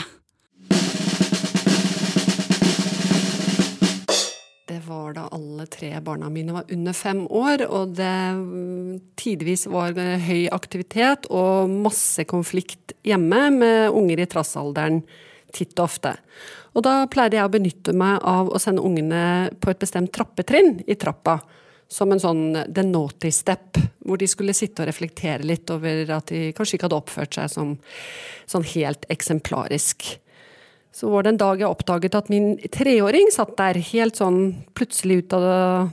Det 4.73 4.81
var 4.87 5.13
da 5.13 5.27
alle 5.29 5.67
tre 5.67 6.01
barna 6.01 6.31
mine 6.33 6.53
var 6.53 6.65
under 6.73 6.95
fem 6.97 7.27
år, 7.29 7.67
og 7.69 7.91
det 7.99 8.13
mm, 8.39 9.01
tidvis 9.21 9.67
var 9.69 9.99
eh, 10.01 10.23
høy 10.23 10.47
aktivitet 10.49 11.27
og 11.29 11.69
masse 11.69 12.25
konflikt 12.31 12.95
hjemme 13.05 13.41
med 13.53 13.93
unger 13.93 14.23
i 14.23 14.27
trassalderen 14.33 15.03
titt 15.53 15.77
og 15.77 15.91
ofte. 15.91 16.15
Og 16.73 16.87
da 16.87 16.95
pleide 17.13 17.37
jeg 17.37 17.51
å 17.51 17.53
benytte 17.53 17.93
meg 17.93 18.25
av 18.25 18.49
å 18.49 18.63
sende 18.63 18.87
ungene 18.87 19.51
på 19.61 19.75
et 19.75 19.83
bestemt 19.83 20.15
trappetrinn 20.17 20.79
i 20.87 20.97
trappa. 20.97 21.43
Som 21.93 22.17
en 22.17 22.25
sånn 22.25 22.45
the 22.65 22.87
naughty 22.89 23.29
step, 23.29 23.77
hvor 24.01 24.17
de 24.17 24.31
skulle 24.31 24.57
sitte 24.57 24.87
og 24.87 24.89
reflektere 24.89 25.45
litt 25.45 25.69
over 25.75 26.17
at 26.17 26.33
de 26.33 26.47
kanskje 26.57 26.79
ikke 26.79 26.89
hadde 26.89 27.03
oppført 27.03 27.37
seg 27.37 27.53
som 27.53 27.77
sånn 28.49 28.65
helt 28.73 29.05
eksemplarisk. 29.13 30.15
Så 30.93 31.09
var 31.09 31.25
det 31.25 31.33
en 31.33 31.41
dag 31.41 31.63
jeg 31.63 31.73
oppdaget 31.73 32.17
at 32.19 32.29
min 32.29 32.55
treåring 32.73 33.31
satt 33.33 33.55
der 33.57 33.81
helt 33.93 34.19
sånn 34.21 34.41
plutselig 34.77 35.23
ut 35.23 35.37
av 35.39 35.47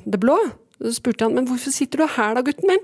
det, 0.03 0.19
blå. 0.19 0.35
Så 0.79 0.97
spurte 0.97 1.27
han 1.27 1.37
men 1.37 1.47
hvorfor 1.47 1.71
sitter 1.71 2.03
du 2.03 2.07
her 2.17 2.35
da, 2.35 2.43
gutten 2.43 2.67
min? 2.67 2.83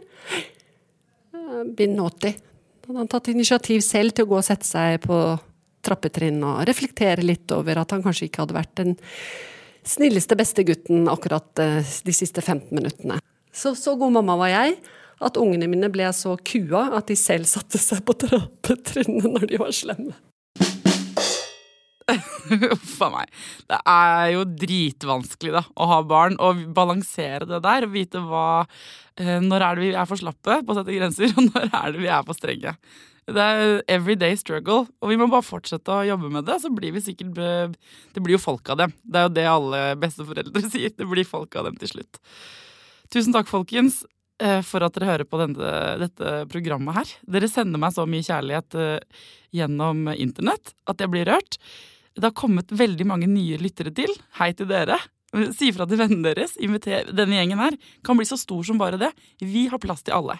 «Eh, 1.35 1.63
Been 1.75 1.97
naughty. 1.99 2.31
Da 2.79 2.87
hadde 2.91 3.01
han 3.03 3.11
tatt 3.11 3.27
initiativ 3.33 3.83
selv 3.83 4.15
til 4.15 4.27
å 4.27 4.31
gå 4.31 4.39
og 4.39 4.47
sette 4.47 4.67
seg 4.67 5.01
på 5.03 5.17
trappetrinn 5.85 6.39
og 6.45 6.63
reflektere 6.69 7.23
litt 7.25 7.51
over 7.53 7.81
at 7.81 7.91
han 7.93 8.03
kanskje 8.05 8.29
ikke 8.29 8.45
hadde 8.45 8.57
vært 8.57 8.73
den 8.79 8.95
snilleste, 9.85 10.37
beste 10.39 10.63
gutten 10.65 11.09
akkurat 11.11 11.61
eh, 11.61 11.81
de 11.83 12.15
siste 12.15 12.41
15 12.41 12.71
minuttene. 12.73 13.19
Så 13.55 13.75
så 13.79 13.95
god 13.99 14.15
mamma 14.17 14.37
var 14.39 14.51
jeg 14.53 14.79
at 15.25 15.37
ungene 15.39 15.67
mine 15.71 15.89
ble 15.91 16.07
så 16.15 16.35
kua 16.43 16.89
at 16.97 17.11
de 17.11 17.15
selv 17.19 17.47
satte 17.47 17.79
seg 17.79 18.01
på 18.07 18.15
trappetrinnet 18.23 19.27
når 19.35 19.51
de 19.51 19.61
var 19.61 19.75
slemme. 19.75 20.15
Uff 22.75 22.99
a 23.01 23.09
meg. 23.13 23.31
Det 23.69 23.79
er 23.89 24.27
jo 24.35 24.45
dritvanskelig 24.45 25.55
da, 25.55 25.63
å 25.73 25.87
ha 25.89 25.97
barn 26.05 26.37
og 26.43 26.61
balansere 26.77 27.47
det 27.49 27.63
der. 27.65 27.87
Og 27.87 27.95
vite 27.95 28.21
hva 28.21 28.45
eh, 29.17 29.39
Når 29.41 29.65
er 29.65 29.75
det 29.75 29.83
vi 29.83 29.91
er 29.95 30.07
for 30.09 30.21
slappe 30.21 30.61
på 30.61 30.73
å 30.73 30.77
sette 30.77 30.95
grenser, 30.95 31.33
og 31.37 31.49
når 31.49 31.69
er 31.71 31.95
det 31.95 32.03
vi 32.03 32.11
er 32.11 32.25
for 32.27 32.37
strenge. 32.37 32.75
Det 33.25 33.41
er 33.41 33.79
everyday 33.89 34.35
struggle, 34.37 34.83
og 35.01 35.09
vi 35.09 35.17
må 35.17 35.25
bare 35.31 35.45
fortsette 35.45 35.89
å 35.89 36.05
jobbe 36.05 36.29
med 36.29 36.45
det. 36.45 36.59
Så 36.61 36.69
blir 36.73 36.93
vi 36.93 37.01
sikkert 37.01 37.33
Det 37.33 38.21
blir 38.21 38.37
jo 38.37 38.43
folk 38.43 38.69
av 38.69 38.83
dem. 38.83 38.93
Det 39.01 39.21
er 39.21 39.25
jo 39.25 39.37
det 39.39 39.47
alle 39.49 39.85
besteforeldre 40.01 40.65
sier. 40.73 40.93
Det 40.93 41.09
blir 41.09 41.25
folk 41.25 41.57
av 41.57 41.71
dem 41.71 41.79
til 41.81 41.95
slutt. 41.95 42.21
Tusen 43.13 43.33
takk, 43.33 43.49
folkens, 43.49 44.03
eh, 44.41 44.61
for 44.65 44.85
at 44.85 44.93
dere 44.93 45.09
hører 45.09 45.29
på 45.29 45.41
denne, 45.41 45.73
dette 46.03 46.37
programmet 46.53 46.99
her. 46.99 47.17
Dere 47.37 47.49
sender 47.49 47.81
meg 47.81 47.97
så 47.97 48.05
mye 48.09 48.25
kjærlighet 48.25 48.77
eh, 48.77 49.25
gjennom 49.57 50.05
internett 50.13 50.75
at 50.85 51.01
jeg 51.01 51.13
blir 51.13 51.25
rørt. 51.31 51.57
Det 52.15 52.23
har 52.23 52.31
kommet 52.31 52.71
veldig 52.71 53.05
mange 53.07 53.27
nye 53.27 53.57
lyttere 53.59 53.91
til. 53.91 54.11
Hei 54.39 54.53
til 54.55 54.69
dere. 54.69 54.95
Si 55.51 55.67
fra 55.75 55.83
til 55.89 55.99
vennene 55.99 56.31
deres. 56.31 56.53
Inviter, 56.63 57.09
denne 57.11 57.35
gjengen 57.35 57.59
her 57.59 57.75
kan 58.07 58.15
bli 58.15 58.27
så 58.27 58.37
stor 58.39 58.63
som 58.63 58.79
bare 58.79 58.99
det. 59.01 59.11
Vi 59.43 59.65
har 59.67 59.81
plass 59.83 60.05
til 60.05 60.15
alle. 60.15 60.37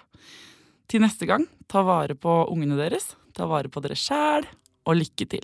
Til 0.87 1.03
neste 1.03 1.27
gang, 1.27 1.43
ta 1.67 1.83
vare 1.83 2.15
på 2.15 2.45
ungene 2.47 2.79
deres, 2.79 3.15
ta 3.35 3.49
vare 3.49 3.67
på 3.67 3.83
dere 3.83 3.97
sjæl, 3.99 4.47
og 4.87 5.01
lykke 5.01 5.27
til. 5.27 5.43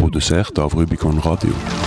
Produsert 0.00 0.62
av 0.62 0.78
Rubicon 0.78 1.20
Radio. 1.26 1.83